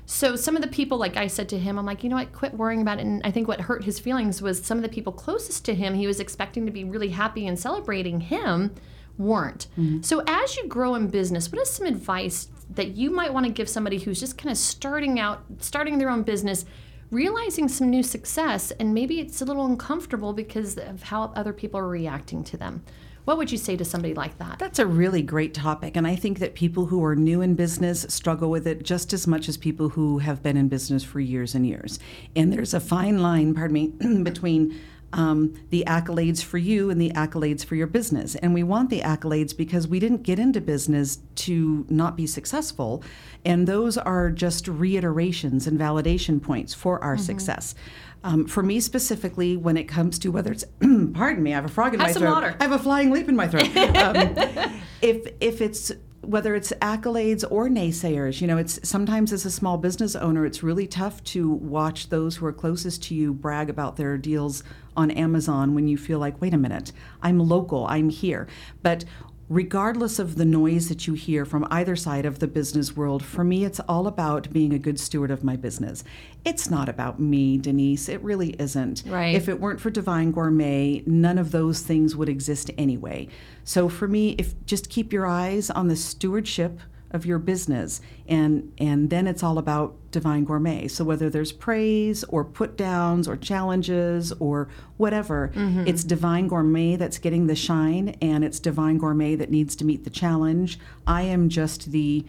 So 0.06 0.36
some 0.36 0.56
of 0.56 0.64
the 0.64 0.68
people, 0.68 0.98
like 0.98 1.18
I 1.18 1.28
said 1.28 1.50
to 1.50 1.60
him, 1.60 1.78
I'm 1.78 1.86
like, 1.86 2.04
you 2.04 2.10
know 2.10 2.16
what, 2.16 2.34
quit 2.34 2.56
worrying 2.56 2.82
about 2.82 2.98
it. 2.98 3.06
And 3.06 3.22
I 3.24 3.30
think 3.30 3.48
what 3.48 3.62
hurt 3.62 3.84
his 3.84 4.00
feelings 4.00 4.42
was 4.42 4.66
some 4.66 4.78
of 4.78 4.82
the 4.82 4.90
people 4.90 5.14
closest 5.14 5.66
to 5.66 5.76
him, 5.76 5.94
he 5.94 6.08
was 6.08 6.20
expecting 6.20 6.66
to 6.66 6.72
be 6.72 6.84
really 6.84 7.10
happy 7.10 7.46
and 7.46 7.60
celebrating 7.60 8.20
him, 8.22 8.74
weren't. 9.20 9.68
Mm-hmm. 9.78 10.02
So 10.02 10.24
as 10.26 10.58
you 10.58 10.68
grow 10.68 10.96
in 10.96 11.10
business, 11.10 11.52
what 11.52 11.62
is 11.62 11.70
some 11.70 11.86
advice 11.86 12.48
that 12.72 12.90
you 12.96 13.12
might 13.12 13.34
want 13.34 13.46
to 13.46 13.52
give 13.52 13.70
somebody 13.70 14.00
who's 14.00 14.20
just 14.20 14.38
kind 14.38 14.50
of 14.52 14.58
starting 14.58 15.20
out, 15.20 15.44
starting 15.60 15.98
their 16.00 16.10
own 16.10 16.24
business, 16.24 16.66
realizing 17.12 17.68
some 17.68 17.90
new 17.90 18.04
success, 18.04 18.72
and 18.72 18.94
maybe 18.94 19.20
it's 19.20 19.42
a 19.42 19.46
little 19.46 19.66
uncomfortable 19.66 20.34
because 20.34 20.78
of 20.78 21.04
how 21.04 21.32
other 21.36 21.54
people 21.54 21.80
are 21.80 21.88
reacting 21.88 22.44
to 22.46 22.58
them? 22.58 22.84
What 23.26 23.38
would 23.38 23.52
you 23.52 23.58
say 23.58 23.76
to 23.78 23.86
somebody 23.86 24.14
like 24.14 24.38
that? 24.40 24.58
That's 24.58 24.80
a 24.80 24.88
really 24.88 25.22
great 25.22 25.54
topic. 25.54 25.96
And 25.96 26.08
I 26.08 26.16
think 26.16 26.40
that 26.40 26.56
people 26.56 26.88
who 26.88 27.04
are 27.04 27.16
new 27.16 27.42
in 27.42 27.54
business 27.54 28.06
struggle 28.10 28.50
with 28.50 28.66
it 28.66 28.84
just 28.84 29.14
as 29.14 29.28
much 29.28 29.48
as 29.48 29.58
people 29.58 29.90
who 29.90 30.18
have 30.20 30.42
been 30.42 30.58
in 30.58 30.68
business 30.68 31.04
for 31.04 31.20
years 31.20 31.54
and 31.54 31.66
years. 31.68 32.00
And 32.36 32.52
there's 32.52 32.74
a 32.74 32.80
fine 32.80 33.22
line, 33.22 33.54
pardon 33.54 33.74
me, 33.74 33.88
between 34.24 34.80
um, 35.14 35.54
the 35.70 35.84
accolades 35.88 36.44
for 36.44 36.58
you 36.58 36.90
and 36.90 37.02
the 37.02 37.12
accolades 37.12 37.66
for 37.66 37.76
your 37.76 37.88
business. 37.88 38.36
And 38.36 38.54
we 38.54 38.64
want 38.64 38.90
the 38.90 39.02
accolades 39.02 39.56
because 39.56 39.88
we 39.88 40.00
didn't 40.00 40.24
get 40.24 40.40
into 40.40 40.62
business 40.62 41.20
to 41.36 41.86
not 41.90 42.16
be 42.16 42.28
successful. 42.28 43.04
And 43.46 43.68
those 43.68 43.98
are 43.98 44.30
just 44.30 44.68
reiterations 44.68 45.68
and 45.68 45.80
validation 45.80 46.42
points 46.42 46.74
for 46.74 47.04
our 47.04 47.18
success. 47.18 47.76
Um, 48.24 48.48
for 48.48 48.62
me 48.62 48.80
specifically, 48.82 49.56
when 49.56 49.78
it 49.78 49.86
comes 49.86 50.20
to 50.20 50.30
whether 50.30 50.52
it's, 50.52 50.66
pardon 51.14 51.42
me, 51.42 51.54
I 51.54 51.56
have 51.56 51.66
a 51.66 51.70
frog 51.70 51.94
in 51.94 52.00
Have 52.02 52.10
my 52.10 52.14
some 52.14 52.22
throat. 52.24 52.34
water. 52.34 52.56
I 52.60 52.64
have 52.64 52.74
a 52.74 52.80
flying 52.80 53.12
leap 53.12 53.30
in 53.30 53.36
my 53.36 53.48
throat. 53.48 53.70
Um, 54.00 54.82
if 55.02 55.28
if 55.40 55.62
it's 55.62 55.92
whether 56.22 56.54
it's 56.54 56.72
accolades 56.82 57.46
or 57.50 57.70
naysayers, 57.70 58.42
you 58.42 58.48
know, 58.48 58.58
it's 58.58 58.88
sometimes 58.88 59.32
as 59.32 59.46
a 59.46 59.52
small 59.52 59.78
business 59.78 60.16
owner, 60.16 60.46
it's 60.46 60.62
really 60.62 60.86
tough 60.86 61.24
to 61.24 61.50
watch 61.50 62.10
those 62.10 62.36
who 62.36 62.46
are 62.46 62.54
closest 62.54 63.04
to 63.04 63.16
you 63.16 63.34
brag 63.34 63.70
about 63.70 63.96
their 63.96 64.18
deals 64.18 64.64
on 65.00 65.12
Amazon 65.12 65.74
when 65.74 65.88
you 65.88 65.98
feel 65.98 66.20
like, 66.20 66.40
wait 66.42 66.54
a 66.54 66.58
minute, 66.58 66.92
I'm 67.22 67.40
local, 67.40 67.88
I'm 67.88 68.10
here. 68.10 68.48
But 68.84 69.06
regardless 69.48 70.20
of 70.20 70.36
the 70.36 70.46
noise 70.46 70.90
that 70.90 71.08
you 71.08 71.14
hear 71.14 71.44
from 71.44 71.66
either 71.72 71.96
side 71.96 72.26
of 72.26 72.40
the 72.40 72.48
business 72.48 72.96
world, 72.96 73.24
for 73.24 73.44
me, 73.44 73.66
it's 73.66 73.80
all 73.82 74.06
about 74.06 74.52
being 74.54 74.74
a 74.74 74.80
good 74.80 75.00
steward 75.00 75.32
of 75.32 75.44
my 75.44 75.56
business. 75.56 76.04
It's 76.46 76.70
not 76.70 76.88
about 76.88 77.20
me, 77.20 77.58
Denise. 77.58 78.10
It 78.10 78.22
really 78.22 78.50
isn't. 78.60 79.04
Right. 79.08 79.34
If 79.34 79.50
it 79.50 79.60
weren't 79.60 79.82
for 79.82 79.90
Divine 79.90 80.32
Gourmet, 80.32 81.02
none 81.08 81.38
of 81.38 81.52
those 81.52 81.82
things 81.82 82.16
would 82.16 82.30
exist 82.30 82.70
anyway. 82.78 83.28
So 83.64 83.90
for 83.90 84.08
me, 84.08 84.36
if 84.38 84.54
just 84.66 84.90
keep 84.90 85.12
your 85.12 85.26
eyes 85.26 85.70
on 85.70 85.88
the 85.88 85.96
stewardship 85.96 86.80
of 87.12 87.26
your 87.26 87.40
business 87.40 88.02
and 88.28 88.72
and 88.78 89.10
then 89.10 89.26
it's 89.28 89.42
all 89.44 89.58
about 89.58 89.96
divine 90.12 90.44
gourmet 90.44 90.88
so 90.88 91.04
whether 91.04 91.30
there's 91.30 91.52
praise 91.52 92.24
or 92.26 92.44
put 92.44 92.78
downs 92.78 93.28
or 93.28 93.36
challenges 93.36 94.32
or 94.40 94.68
whatever 94.98 95.52
it's 95.56 96.04
divine 96.04 96.48
gourmet 96.48 96.96
that's 96.96 97.18
getting 97.18 97.48
the 97.48 97.56
shine 97.56 98.10
and 98.22 98.44
it's 98.44 98.60
divine 98.60 98.98
gourmet 98.98 99.36
that 99.36 99.50
needs 99.50 99.76
to 99.76 99.84
meet 99.86 100.04
the 100.04 100.10
challenge 100.10 100.80
i 101.08 101.22
am 101.24 101.50
just 101.50 101.92
the 101.92 102.24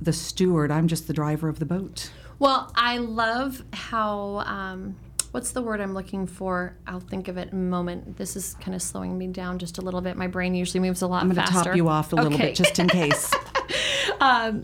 the 0.00 0.12
steward 0.12 0.70
i'm 0.70 0.86
just 0.88 1.06
the 1.06 1.12
driver 1.14 1.48
of 1.48 1.58
the 1.58 1.66
boat 1.66 2.10
Well, 2.38 2.72
I 2.74 2.96
love 2.98 3.62
how. 3.74 4.38
Um, 4.46 4.96
what's 5.32 5.52
the 5.52 5.60
word 5.60 5.78
I'm 5.80 5.92
looking 5.92 6.26
for? 6.26 6.74
I'll 6.86 6.98
think 7.12 7.28
of 7.28 7.36
it 7.36 7.52
in 7.52 7.58
a 7.58 7.62
moment. 7.70 8.16
This 8.16 8.34
is 8.34 8.54
kind 8.62 8.74
of 8.74 8.80
slowing 8.80 9.18
me 9.18 9.26
down 9.26 9.58
just 9.58 9.76
a 9.76 9.82
little 9.82 10.00
bit. 10.00 10.16
My 10.16 10.26
brain 10.26 10.54
usually 10.54 10.80
moves 10.80 11.02
a 11.02 11.06
lot 11.06 11.22
i'm 11.22 11.30
going 11.30 11.44
to 11.46 11.52
top 11.52 11.76
you 11.76 11.86
off 11.88 12.14
a 12.14 12.16
little 12.16 12.32
Okay. 12.32 12.46
bit 12.46 12.54
just 12.56 12.78
in 12.78 12.88
case 12.88 13.30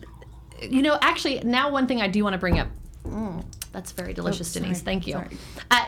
You 0.62 0.80
know, 0.80 0.98
actually, 1.02 1.40
now 1.40 1.70
one 1.70 1.86
thing 1.86 2.00
I 2.00 2.08
do 2.08 2.24
want 2.24 2.32
to 2.32 2.38
bring 2.38 2.58
up. 2.58 2.68
Mm, 3.04 3.44
that's 3.72 3.92
very 3.92 4.14
delicious, 4.14 4.52
Denise. 4.54 4.80
Thank 4.80 5.06
you. 5.06 5.22
Uh, 5.70 5.84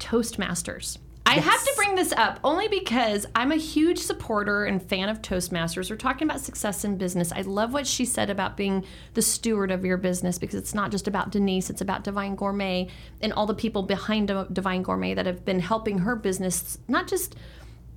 Toastmasters. 0.00 0.98
I 1.28 1.34
have 1.34 1.62
to 1.62 1.72
bring 1.76 1.94
this 1.94 2.12
up 2.12 2.40
only 2.42 2.68
because 2.68 3.26
I'm 3.34 3.52
a 3.52 3.56
huge 3.56 3.98
supporter 3.98 4.64
and 4.64 4.82
fan 4.82 5.10
of 5.10 5.20
Toastmasters. 5.20 5.90
We're 5.90 5.96
talking 5.96 6.26
about 6.26 6.40
success 6.40 6.84
in 6.86 6.96
business. 6.96 7.32
I 7.32 7.42
love 7.42 7.74
what 7.74 7.86
she 7.86 8.06
said 8.06 8.30
about 8.30 8.56
being 8.56 8.86
the 9.12 9.20
steward 9.20 9.70
of 9.70 9.84
your 9.84 9.98
business 9.98 10.38
because 10.38 10.54
it's 10.54 10.74
not 10.74 10.90
just 10.90 11.06
about 11.06 11.30
Denise, 11.30 11.68
it's 11.68 11.82
about 11.82 12.02
Divine 12.02 12.34
Gourmet 12.34 12.88
and 13.20 13.34
all 13.34 13.44
the 13.44 13.54
people 13.54 13.82
behind 13.82 14.32
Divine 14.52 14.82
Gourmet 14.82 15.12
that 15.12 15.26
have 15.26 15.44
been 15.44 15.60
helping 15.60 15.98
her 15.98 16.16
business 16.16 16.78
not 16.88 17.06
just 17.06 17.36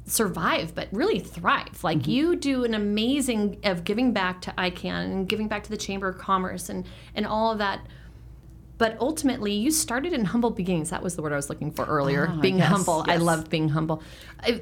survive 0.05 0.73
but 0.75 0.87
really 0.91 1.19
thrive. 1.19 1.83
Like 1.83 2.07
you 2.07 2.35
do 2.35 2.63
an 2.63 2.73
amazing 2.73 3.59
of 3.63 3.83
giving 3.83 4.13
back 4.13 4.41
to 4.41 4.51
ICAN 4.51 5.05
and 5.05 5.29
giving 5.29 5.47
back 5.47 5.63
to 5.63 5.69
the 5.69 5.77
Chamber 5.77 6.07
of 6.07 6.17
Commerce 6.17 6.69
and 6.69 6.85
and 7.15 7.25
all 7.25 7.51
of 7.51 7.57
that. 7.59 7.85
But 8.77 8.97
ultimately 8.99 9.53
you 9.53 9.69
started 9.71 10.11
in 10.11 10.25
humble 10.25 10.49
beginnings. 10.49 10.89
That 10.89 11.03
was 11.03 11.15
the 11.15 11.21
word 11.21 11.33
I 11.33 11.35
was 11.35 11.49
looking 11.49 11.71
for 11.71 11.85
earlier. 11.85 12.27
Ah, 12.29 12.41
being 12.41 12.57
yes, 12.57 12.67
humble. 12.67 13.05
I 13.07 13.17
love 13.17 13.49
being 13.49 13.69
humble. 13.69 14.01
I, 14.39 14.61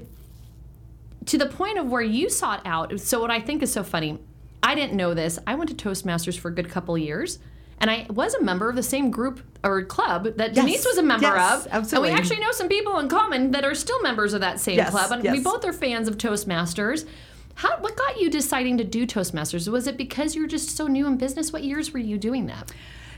to 1.26 1.38
the 1.38 1.46
point 1.46 1.78
of 1.78 1.90
where 1.90 2.02
you 2.02 2.30
sought 2.30 2.62
out 2.66 3.00
so 3.00 3.20
what 3.20 3.32
I 3.32 3.40
think 3.40 3.62
is 3.62 3.72
so 3.72 3.84
funny 3.84 4.20
I 4.62 4.76
didn't 4.76 4.96
know 4.96 5.14
this. 5.14 5.40
I 5.48 5.56
went 5.56 5.70
to 5.70 5.90
Toastmasters 5.90 6.38
for 6.38 6.50
a 6.50 6.54
good 6.54 6.70
couple 6.70 6.96
of 6.96 7.02
years 7.02 7.40
and 7.82 7.90
I 7.90 8.06
was 8.10 8.34
a 8.34 8.42
member 8.42 8.70
of 8.70 8.76
the 8.76 8.84
same 8.84 9.10
group 9.12 9.42
or 9.64 9.84
club 9.84 10.36
that 10.38 10.54
Denise 10.54 10.86
was 10.86 10.98
a 10.98 11.04
member 11.04 11.28
yes, 11.28 11.66
of. 11.66 11.72
absolutely. 11.72 12.10
And 12.10 12.18
we 12.18 12.22
actually 12.22 12.40
know 12.40 12.52
some 12.52 12.68
people 12.68 13.00
in 13.00 13.10
common 13.10 13.52
that 13.52 13.64
are 13.64 13.76
still 13.76 14.02
members 14.02 14.34
of 14.34 14.42
that 14.42 14.60
same 14.60 14.78
Yes, 14.78 14.92
club. 14.92 15.12
And 15.12 15.24
we 15.24 15.40
both 15.40 15.66
are 15.66 15.74
fans 15.74 16.08
of 16.08 16.18
Toastmasters. 16.18 17.08
How, 17.56 17.78
what 17.80 17.98
got 17.98 18.20
you 18.20 18.30
deciding 18.30 18.78
to 18.78 18.84
do 18.84 19.06
Toastmasters? 19.06 19.68
Was 19.68 19.88
it 19.88 19.98
because 19.98 20.36
you 20.36 20.42
were 20.42 20.48
just 20.48 20.76
so 20.76 20.88
new 20.88 21.08
in 21.08 21.18
business? 21.18 21.52
What 21.52 21.64
years 21.64 21.92
were 21.92 22.00
you 22.00 22.18
doing 22.18 22.46
that? 22.48 22.72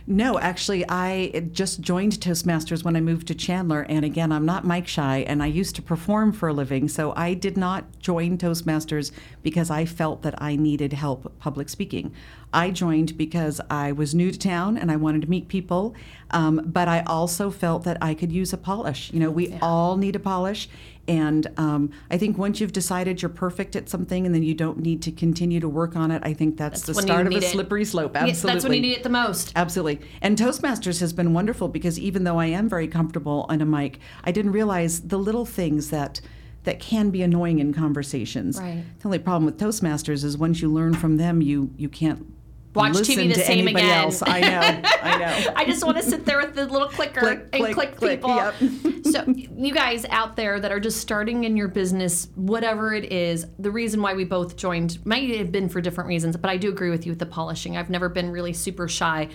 No, 0.07 0.39
actually, 0.39 0.83
I 0.89 1.49
just 1.51 1.81
joined 1.81 2.13
Toastmasters 2.13 2.83
when 2.83 2.95
I 2.95 3.01
moved 3.01 3.27
to 3.27 3.35
Chandler. 3.35 3.81
And 3.87 4.03
again, 4.03 4.31
I'm 4.31 4.45
not 4.45 4.65
mic 4.65 4.87
shy, 4.87 5.19
and 5.27 5.43
I 5.43 5.47
used 5.47 5.75
to 5.75 5.81
perform 5.81 6.31
for 6.31 6.49
a 6.49 6.53
living. 6.53 6.87
So 6.87 7.13
I 7.15 7.33
did 7.33 7.57
not 7.57 7.99
join 7.99 8.37
Toastmasters 8.37 9.11
because 9.43 9.69
I 9.69 9.85
felt 9.85 10.23
that 10.23 10.41
I 10.41 10.55
needed 10.55 10.93
help 10.93 11.37
public 11.39 11.69
speaking. 11.69 12.13
I 12.53 12.71
joined 12.71 13.17
because 13.17 13.61
I 13.69 13.91
was 13.91 14.13
new 14.13 14.31
to 14.31 14.37
town 14.37 14.77
and 14.77 14.91
I 14.91 14.97
wanted 14.97 15.21
to 15.21 15.29
meet 15.29 15.47
people. 15.47 15.95
Um, 16.31 16.61
but 16.65 16.87
I 16.87 17.01
also 17.01 17.49
felt 17.49 17.83
that 17.83 17.97
I 18.01 18.13
could 18.13 18.31
use 18.31 18.51
a 18.51 18.57
polish. 18.57 19.11
You 19.13 19.19
know, 19.19 19.31
we 19.31 19.57
all 19.61 19.97
need 19.97 20.15
a 20.15 20.19
polish. 20.19 20.67
And 21.11 21.47
um, 21.57 21.91
I 22.09 22.17
think 22.17 22.37
once 22.37 22.61
you've 22.61 22.71
decided 22.71 23.21
you're 23.21 23.27
perfect 23.27 23.75
at 23.75 23.89
something 23.89 24.25
and 24.25 24.33
then 24.33 24.43
you 24.43 24.53
don't 24.53 24.79
need 24.79 25.01
to 25.01 25.11
continue 25.11 25.59
to 25.59 25.67
work 25.67 25.97
on 25.97 26.09
it, 26.09 26.21
I 26.25 26.33
think 26.33 26.55
that's, 26.55 26.83
the 26.83 26.93
start 26.93 27.27
of 27.27 27.33
a 27.33 27.37
it. 27.37 27.43
slippery 27.43 27.83
slope. 27.83 28.13
Yeah, 28.15 28.27
Absolutely. 28.27 28.53
That's 28.53 28.63
when 28.63 28.73
you 28.75 28.81
need 28.81 28.97
it 28.97 29.03
the 29.03 29.09
most. 29.09 29.51
Absolutely. 29.57 29.99
And 30.21 30.37
Toastmasters 30.37 31.01
has 31.01 31.11
been 31.11 31.33
wonderful 31.33 31.67
because 31.67 31.99
even 31.99 32.23
though 32.23 32.39
I 32.39 32.45
am 32.45 32.69
very 32.69 32.87
comfortable 32.87 33.45
on 33.49 33.59
a 33.59 33.65
mic, 33.65 33.99
I 34.23 34.31
didn't 34.31 34.53
realize 34.53 35.01
the 35.01 35.17
little 35.17 35.45
things 35.45 35.89
that 35.89 36.21
that 36.63 36.79
can 36.79 37.09
be 37.09 37.23
annoying 37.23 37.59
in 37.59 37.73
conversations. 37.73 38.57
Right. 38.57 38.83
The 38.99 39.07
only 39.07 39.19
problem 39.19 39.45
with 39.45 39.57
Toastmasters 39.57 40.23
is 40.23 40.37
once 40.37 40.61
you 40.61 40.71
learn 40.71 40.93
from 40.93 41.17
them, 41.17 41.41
you 41.41 41.71
you 41.75 41.89
can't 41.89 42.25
Watch 42.73 42.93
TV 42.93 43.33
the 43.33 43.41
same 43.41 43.67
again. 43.67 44.03
else. 44.05 44.23
I 44.25 44.39
know. 44.39 44.89
I 45.01 45.17
know. 45.45 45.53
I 45.55 45.65
just 45.65 45.83
want 45.83 45.97
to 45.97 46.03
sit 46.03 46.25
there 46.25 46.37
with 46.37 46.55
the 46.55 46.65
little 46.67 46.87
clicker 46.87 47.19
Click, 47.19 47.39
and 47.51 47.63
click, 47.63 47.73
click, 47.73 47.95
click, 47.95 48.21
people. 48.21 48.35
yep. 48.35 48.55
so, 49.11 49.25
you 49.27 49.73
guys 49.73 50.05
out 50.05 50.37
there 50.37 50.59
that 50.59 50.71
are 50.71 50.79
just 50.79 51.01
starting 51.01 51.43
in 51.43 51.57
your 51.57 51.67
business, 51.67 52.29
whatever 52.35 52.93
it 52.93 53.11
is, 53.11 53.45
the 53.59 53.71
reason 53.71 54.01
why 54.01 54.13
we 54.13 54.23
both 54.23 54.55
joined 54.55 55.05
might 55.05 55.35
have 55.37 55.51
been 55.51 55.67
for 55.67 55.81
different 55.81 56.07
reasons, 56.07 56.37
but 56.37 56.49
I 56.49 56.55
do 56.57 56.69
agree 56.69 56.89
with 56.89 57.05
you 57.05 57.11
with 57.11 57.19
the 57.19 57.25
polishing. 57.25 57.75
I've 57.75 57.89
never 57.89 58.07
been 58.07 58.29
really 58.31 58.53
super 58.53 58.87
shy, 58.87 59.27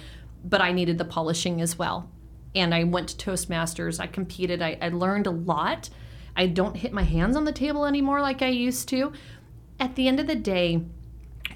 but 0.44 0.62
I 0.62 0.72
needed 0.72 0.96
the 0.96 1.04
polishing 1.04 1.60
as 1.60 1.78
well. 1.78 2.10
And 2.54 2.74
I 2.74 2.84
went 2.84 3.10
to 3.10 3.30
Toastmasters. 3.30 4.00
I 4.00 4.06
competed. 4.06 4.62
I, 4.62 4.78
I 4.80 4.88
learned 4.88 5.26
a 5.26 5.30
lot. 5.30 5.90
I 6.34 6.46
don't 6.46 6.76
hit 6.76 6.92
my 6.92 7.02
hands 7.02 7.36
on 7.36 7.44
the 7.44 7.52
table 7.52 7.84
anymore 7.84 8.22
like 8.22 8.40
I 8.40 8.48
used 8.48 8.88
to. 8.90 9.12
At 9.78 9.94
the 9.94 10.08
end 10.08 10.20
of 10.20 10.26
the 10.26 10.34
day, 10.34 10.86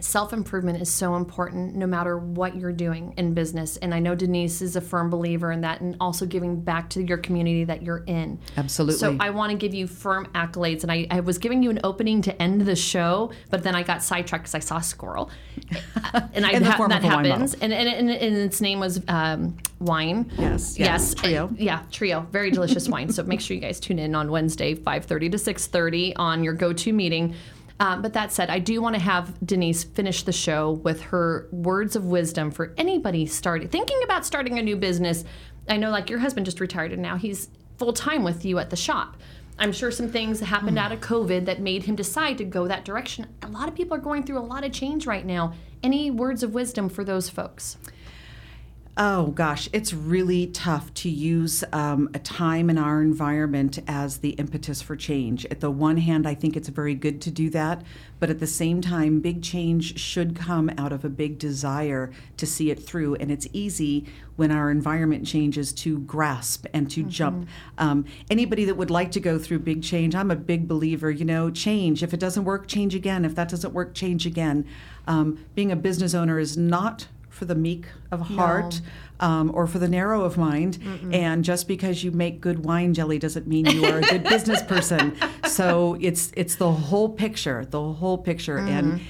self 0.02 0.32
improvement 0.32 0.80
is 0.80 0.90
so 0.90 1.16
important 1.16 1.74
no 1.74 1.86
matter 1.86 2.18
what 2.18 2.56
you're 2.56 2.72
doing 2.72 3.14
in 3.16 3.34
business. 3.34 3.76
And 3.78 3.94
I 3.94 3.98
know 3.98 4.14
Denise 4.14 4.62
is 4.62 4.76
a 4.76 4.80
firm 4.80 5.10
believer 5.10 5.52
in 5.52 5.60
that 5.62 5.80
and 5.80 5.96
also 6.00 6.26
giving 6.26 6.60
back 6.60 6.90
to 6.90 7.02
your 7.02 7.18
community 7.18 7.64
that 7.64 7.82
you're 7.82 8.04
in. 8.06 8.38
Absolutely. 8.56 8.98
So 8.98 9.16
I 9.20 9.30
want 9.30 9.52
to 9.52 9.58
give 9.58 9.74
you 9.74 9.86
firm 9.86 10.26
accolades. 10.34 10.82
And 10.82 10.92
I, 10.92 11.06
I 11.10 11.20
was 11.20 11.38
giving 11.38 11.62
you 11.62 11.70
an 11.70 11.80
opening 11.84 12.22
to 12.22 12.42
end 12.42 12.62
the 12.62 12.76
show, 12.76 13.32
but 13.50 13.62
then 13.62 13.74
I 13.74 13.82
got 13.82 14.02
sidetracked 14.02 14.44
because 14.44 14.54
I 14.54 14.60
saw 14.60 14.78
a 14.78 14.82
squirrel. 14.82 15.30
and 16.32 16.44
I 16.46 16.54
ha- 16.58 16.86
that 16.88 16.98
of 16.98 17.02
happens. 17.02 17.54
And, 17.54 17.72
and, 17.72 17.88
and, 17.88 18.10
and 18.10 18.36
its 18.36 18.60
name 18.60 18.80
was 18.80 19.00
um, 19.08 19.56
Wine. 19.80 20.30
Yes, 20.38 20.78
yeah, 20.78 20.86
Yes. 20.86 21.14
Trio. 21.14 21.46
Uh, 21.46 21.50
yeah, 21.56 21.82
Trio. 21.90 22.26
Very 22.30 22.50
delicious 22.50 22.88
wine. 22.88 23.10
So 23.12 23.22
make 23.22 23.40
sure 23.40 23.54
you 23.54 23.60
guys 23.60 23.80
tune 23.80 23.98
in 23.98 24.14
on 24.14 24.30
Wednesday, 24.30 24.74
5.30 24.74 25.32
to 25.32 25.38
6.30 25.38 26.12
on 26.16 26.44
your 26.44 26.52
go-to 26.52 26.92
meeting. 26.92 27.34
Um, 27.80 28.02
but 28.02 28.12
that 28.12 28.30
said, 28.30 28.50
I 28.50 28.58
do 28.58 28.82
want 28.82 28.94
to 28.94 29.00
have 29.00 29.34
Denise 29.44 29.84
finish 29.84 30.22
the 30.22 30.32
show 30.32 30.72
with 30.72 31.00
her 31.00 31.48
words 31.50 31.96
of 31.96 32.04
wisdom 32.04 32.50
for 32.50 32.74
anybody 32.76 33.24
starting, 33.24 33.68
thinking 33.68 33.98
about 34.04 34.26
starting 34.26 34.58
a 34.58 34.62
new 34.62 34.76
business. 34.76 35.24
I 35.66 35.78
know, 35.78 35.90
like 35.90 36.10
your 36.10 36.18
husband 36.18 36.44
just 36.44 36.60
retired, 36.60 36.92
and 36.92 37.00
now 37.00 37.16
he's 37.16 37.48
full 37.78 37.94
time 37.94 38.22
with 38.22 38.44
you 38.44 38.58
at 38.58 38.68
the 38.68 38.76
shop. 38.76 39.16
I'm 39.58 39.72
sure 39.72 39.90
some 39.90 40.08
things 40.08 40.40
happened 40.40 40.78
out 40.78 40.92
of 40.92 41.00
COVID 41.00 41.46
that 41.46 41.60
made 41.60 41.84
him 41.84 41.96
decide 41.96 42.36
to 42.38 42.44
go 42.44 42.68
that 42.68 42.84
direction. 42.84 43.26
A 43.42 43.48
lot 43.48 43.68
of 43.68 43.74
people 43.74 43.96
are 43.96 44.00
going 44.00 44.24
through 44.24 44.38
a 44.38 44.40
lot 44.40 44.64
of 44.64 44.72
change 44.72 45.06
right 45.06 45.24
now. 45.24 45.54
Any 45.82 46.10
words 46.10 46.42
of 46.42 46.52
wisdom 46.52 46.90
for 46.90 47.02
those 47.02 47.30
folks? 47.30 47.78
Oh 48.96 49.28
gosh, 49.28 49.68
it's 49.72 49.94
really 49.94 50.48
tough 50.48 50.92
to 50.94 51.08
use 51.08 51.62
um, 51.72 52.10
a 52.12 52.18
time 52.18 52.68
in 52.68 52.76
our 52.76 53.00
environment 53.00 53.78
as 53.86 54.18
the 54.18 54.30
impetus 54.30 54.82
for 54.82 54.96
change. 54.96 55.46
At 55.46 55.60
the 55.60 55.70
one 55.70 55.96
hand, 55.98 56.26
I 56.26 56.34
think 56.34 56.56
it's 56.56 56.68
very 56.68 56.96
good 56.96 57.20
to 57.22 57.30
do 57.30 57.50
that, 57.50 57.82
but 58.18 58.30
at 58.30 58.40
the 58.40 58.48
same 58.48 58.80
time, 58.80 59.20
big 59.20 59.44
change 59.44 59.98
should 59.98 60.34
come 60.34 60.72
out 60.76 60.92
of 60.92 61.04
a 61.04 61.08
big 61.08 61.38
desire 61.38 62.10
to 62.36 62.46
see 62.46 62.72
it 62.72 62.82
through. 62.82 63.14
And 63.14 63.30
it's 63.30 63.46
easy 63.52 64.06
when 64.34 64.50
our 64.50 64.72
environment 64.72 65.24
changes 65.24 65.72
to 65.74 66.00
grasp 66.00 66.66
and 66.74 66.90
to 66.90 67.04
jump. 67.04 67.48
Um, 67.78 68.04
anybody 68.28 68.64
that 68.64 68.76
would 68.76 68.90
like 68.90 69.12
to 69.12 69.20
go 69.20 69.38
through 69.38 69.60
big 69.60 69.84
change, 69.84 70.16
I'm 70.16 70.32
a 70.32 70.36
big 70.36 70.66
believer, 70.66 71.12
you 71.12 71.24
know, 71.24 71.48
change. 71.48 72.02
If 72.02 72.12
it 72.12 72.20
doesn't 72.20 72.44
work, 72.44 72.66
change 72.66 72.96
again. 72.96 73.24
If 73.24 73.36
that 73.36 73.50
doesn't 73.50 73.72
work, 73.72 73.94
change 73.94 74.26
again. 74.26 74.66
Um, 75.06 75.46
being 75.54 75.70
a 75.70 75.76
business 75.76 76.12
owner 76.12 76.40
is 76.40 76.56
not 76.56 77.06
for 77.40 77.46
the 77.46 77.54
meek 77.54 77.86
of 78.12 78.20
heart 78.20 78.82
um, 79.18 79.50
or 79.54 79.66
for 79.66 79.78
the 79.78 79.88
narrow 79.88 80.24
of 80.24 80.36
mind. 80.36 80.78
And 81.10 81.42
just 81.42 81.66
because 81.66 82.04
you 82.04 82.10
make 82.12 82.40
good 82.42 82.66
wine 82.66 82.92
jelly 82.92 83.18
doesn't 83.18 83.46
mean 83.46 83.64
you 83.64 83.86
are 83.86 83.98
a 83.98 84.02
good 84.02 84.24
business 84.34 84.62
person. 84.62 85.16
So 85.46 85.96
it's 86.00 86.30
it's 86.36 86.56
the 86.56 86.70
whole 86.70 87.08
picture, 87.08 87.64
the 87.64 87.80
whole 87.94 88.18
picture. 88.18 88.58
And 88.58 89.00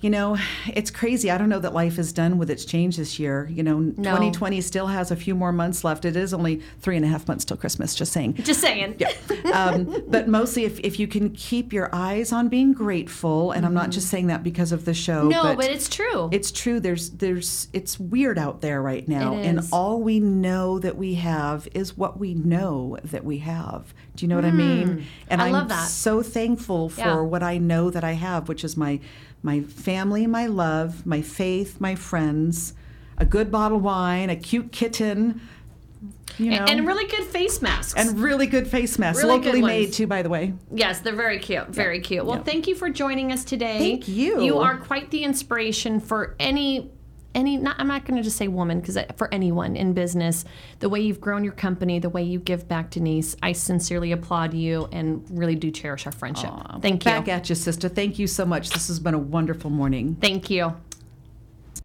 You 0.00 0.10
know, 0.10 0.36
it's 0.68 0.90
crazy. 0.92 1.28
I 1.30 1.38
don't 1.38 1.48
know 1.48 1.58
that 1.58 1.74
life 1.74 1.98
is 1.98 2.12
done 2.12 2.38
with 2.38 2.50
its 2.50 2.64
change 2.64 2.96
this 2.96 3.18
year. 3.18 3.48
You 3.50 3.64
know, 3.64 3.80
2020 3.80 4.60
still 4.60 4.86
has 4.86 5.10
a 5.10 5.16
few 5.16 5.34
more 5.34 5.50
months 5.52 5.82
left. 5.82 6.04
It 6.04 6.14
is 6.14 6.32
only 6.32 6.62
three 6.80 6.94
and 6.96 7.04
a 7.04 7.08
half 7.08 7.26
months 7.26 7.44
till 7.44 7.56
Christmas, 7.56 7.96
just 7.96 8.12
saying. 8.12 8.34
Just 8.34 8.60
saying. 8.60 8.94
Yeah. 8.98 9.10
Um, 9.52 10.04
but 10.06 10.28
mostly, 10.28 10.64
if, 10.64 10.78
if 10.80 11.00
you 11.00 11.08
can 11.08 11.30
keep 11.30 11.72
your 11.72 11.88
eyes 11.92 12.32
on 12.32 12.48
being 12.48 12.72
grateful, 12.72 13.50
and 13.52 13.66
I'm 13.66 13.74
not 13.74 13.90
just 13.90 14.08
saying 14.08 14.28
that 14.28 14.42
because 14.44 14.70
of 14.72 14.84
the 14.84 14.94
show. 14.94 15.22
Mm-hmm. 15.22 15.28
No, 15.30 15.56
but 15.56 15.64
it's 15.66 15.88
true. 15.88 16.28
It's 16.32 16.52
true. 16.52 16.78
There's 16.80 17.10
there's 17.10 17.66
it's 17.72 17.98
weird 17.98 18.38
out 18.38 18.60
there 18.60 18.80
right 18.80 19.06
now, 19.08 19.34
and 19.34 19.60
all 19.72 20.00
we 20.00 20.20
know 20.20 20.78
that 20.78 20.96
we 20.96 21.14
have 21.14 21.66
is 21.74 21.96
what 21.96 22.18
we 22.20 22.34
know 22.34 22.98
that 23.04 23.24
we 23.24 23.38
have. 23.38 23.92
Do 24.14 24.24
you 24.24 24.28
know 24.28 24.36
what 24.36 24.44
I 24.44 24.50
mean? 24.52 25.06
And 25.28 25.40
Mm. 25.40 25.44
I 25.44 25.46
am 25.48 25.52
love 25.52 25.68
that. 25.70 25.88
so 25.88 26.22
thankful 26.22 26.88
for 26.88 27.00
Yeah. 27.00 27.20
what 27.20 27.42
I 27.42 27.58
know 27.58 27.90
that 27.90 28.04
I 28.04 28.12
have, 28.12 28.48
which 28.48 28.64
is 28.64 28.76
my 28.76 29.00
my 29.42 29.60
family, 29.60 30.26
my 30.26 30.46
love, 30.46 31.06
my 31.06 31.22
faith, 31.22 31.80
my 31.80 31.94
friends, 31.94 32.74
a 33.16 33.24
good 33.24 33.50
bottle 33.50 33.78
of 33.78 33.84
wine, 33.84 34.30
a 34.30 34.36
cute 34.36 34.72
kitten, 34.72 35.40
you 36.38 36.50
know, 36.50 36.58
and, 36.58 36.70
and 36.70 36.86
really 36.86 37.06
good 37.06 37.24
face 37.24 37.60
masks. 37.60 37.94
and 37.96 38.20
really 38.20 38.46
good 38.46 38.68
face 38.68 38.98
masks, 38.98 39.22
Really 39.22 39.36
locally 39.36 39.62
made 39.62 39.92
too, 39.92 40.06
by 40.06 40.22
the 40.22 40.28
way. 40.28 40.54
Yes, 40.72 41.00
they're 41.00 41.16
very 41.16 41.38
cute. 41.38 41.68
Very 41.68 42.00
cute. 42.00 42.24
Well, 42.24 42.42
thank 42.42 42.68
you 42.68 42.74
for 42.74 42.90
joining 42.90 43.32
us 43.32 43.44
today. 43.44 43.78
Thank 43.78 44.08
you. 44.08 44.40
You 44.42 44.58
are 44.58 44.76
quite 44.76 45.10
the 45.10 45.24
inspiration 45.24 45.98
for 46.00 46.36
any 46.38 46.90
any 47.34 47.56
not 47.56 47.76
I'm 47.78 47.88
not 47.88 48.04
going 48.04 48.16
to 48.16 48.22
just 48.22 48.36
say 48.36 48.48
woman 48.48 48.80
because 48.80 48.98
for 49.16 49.32
anyone 49.32 49.76
in 49.76 49.92
business, 49.92 50.44
the 50.80 50.88
way 50.88 51.00
you've 51.00 51.20
grown 51.20 51.44
your 51.44 51.52
company, 51.52 51.98
the 51.98 52.08
way 52.08 52.22
you 52.22 52.38
give 52.38 52.68
back 52.68 52.90
Denise, 52.90 53.36
I 53.42 53.52
sincerely 53.52 54.12
applaud 54.12 54.54
you 54.54 54.88
and 54.92 55.24
really 55.30 55.54
do 55.54 55.70
cherish 55.70 56.06
our 56.06 56.12
friendship. 56.12 56.50
Thank 56.80 57.04
you. 57.04 57.10
Back 57.10 57.28
at 57.28 57.48
you, 57.48 57.54
sister. 57.54 57.88
Thank 57.88 58.18
you 58.18 58.26
so 58.26 58.44
much. 58.44 58.70
This 58.70 58.88
has 58.88 58.98
been 58.98 59.14
a 59.14 59.18
wonderful 59.18 59.70
morning. 59.70 60.16
Thank 60.20 60.50
you. 60.50 60.74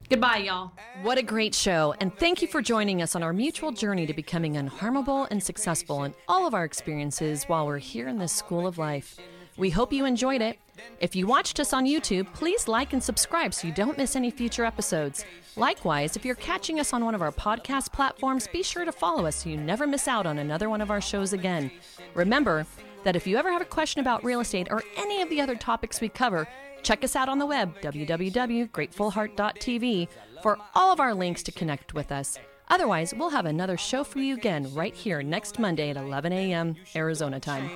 Goodbye, 0.10 0.38
y'all. 0.38 0.74
What 1.02 1.18
a 1.18 1.24
great 1.24 1.56
show, 1.56 1.96
and 2.00 2.16
thank 2.18 2.42
you 2.42 2.48
for 2.48 2.62
joining 2.62 3.02
us 3.02 3.16
on 3.16 3.24
our 3.24 3.34
mutual 3.34 3.72
journey 3.72 4.06
to 4.06 4.14
becoming 4.14 4.56
unharmable 4.56 5.28
and 5.32 5.42
successful 5.42 6.04
in 6.04 6.14
all 6.28 6.46
of 6.46 6.54
our 6.54 6.66
experiences 6.66 7.46
while 7.46 7.66
we're 7.66 7.80
here 7.80 8.08
in 8.08 8.20
this 8.20 8.32
school 8.32 8.68
of 8.68 8.78
life. 8.78 9.18
We 9.58 9.70
hope 9.70 9.94
you 9.94 10.06
enjoyed 10.06 10.42
it. 10.42 10.58
If 11.00 11.16
you 11.16 11.28
watched 11.28 11.60
us 11.60 11.74
on 11.74 11.86
YouTube, 11.86 12.34
please 12.34 12.68
like 12.68 12.94
and 12.94 13.04
subscribe 13.04 13.54
so 13.54 13.68
you 13.68 13.74
don't 13.74 13.98
miss 13.98 14.16
any 14.16 14.32
future 14.32 14.66
episodes. 14.66 15.24
Likewise, 15.56 16.16
if 16.16 16.26
you're 16.26 16.34
catching 16.36 16.80
us 16.80 16.94
on 16.94 17.06
one 17.06 17.14
of 17.14 17.22
our 17.22 17.32
podcast 17.32 17.94
platforms, 17.94 18.48
be 18.48 18.64
sure 18.64 18.86
to 18.86 18.92
follow 18.92 19.28
us 19.28 19.36
so 19.36 19.50
you 19.50 19.58
never 19.58 19.86
miss 19.86 20.08
out 20.08 20.26
on 20.26 20.40
another 20.40 20.68
one 20.70 20.82
of 20.82 20.90
our 20.90 21.02
shows 21.02 21.34
again. 21.34 21.70
Remember 22.16 22.66
that 23.04 23.16
if 23.16 23.28
you 23.28 23.38
ever 23.38 23.52
have 23.52 23.62
a 23.62 23.66
question 23.66 24.02
about 24.02 24.24
real 24.24 24.40
estate 24.40 24.70
or 24.72 24.82
any 24.98 25.22
of 25.22 25.30
the 25.30 25.42
other 25.42 25.56
topics 25.56 26.02
we 26.02 26.10
cover, 26.10 26.48
check 26.82 27.04
us 27.04 27.16
out 27.16 27.30
on 27.30 27.38
the 27.38 27.46
web, 27.46 27.80
www.gratefulheart.tv, 27.82 30.08
for 30.42 30.58
all 30.74 30.92
of 30.92 31.00
our 31.00 31.14
links 31.14 31.44
to 31.44 31.52
connect 31.52 31.94
with 31.94 32.12
us. 32.12 32.40
Otherwise, 32.70 33.14
we'll 33.14 33.30
have 33.30 33.46
another 33.46 33.78
show 33.78 34.04
for 34.04 34.18
you 34.20 34.34
again 34.34 34.74
right 34.74 34.96
here 34.96 35.22
next 35.22 35.60
Monday 35.60 35.92
at 35.92 35.98
11 35.98 36.34
a.m. 36.34 36.76
Arizona 36.96 37.40
time. 37.40 37.70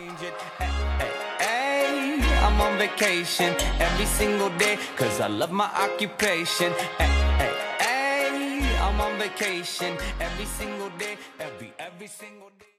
I'm 2.46 2.62
on 2.62 2.78
vacation 2.78 3.56
every 3.80 4.06
single 4.06 4.50
day 4.58 4.78
cause 4.96 5.20
I 5.20 5.28
love 5.28 5.52
my 5.52 5.70
occupation. 5.86 6.72
Hey, 6.98 7.12
hey, 7.42 7.56
hey, 7.80 8.78
I'm 8.80 9.00
on 9.02 9.18
vacation 9.20 9.98
every 10.20 10.46
single 10.46 10.90
day, 10.98 11.18
every 11.40 11.74
every 11.80 12.08
single 12.08 12.50
day. 12.60 12.77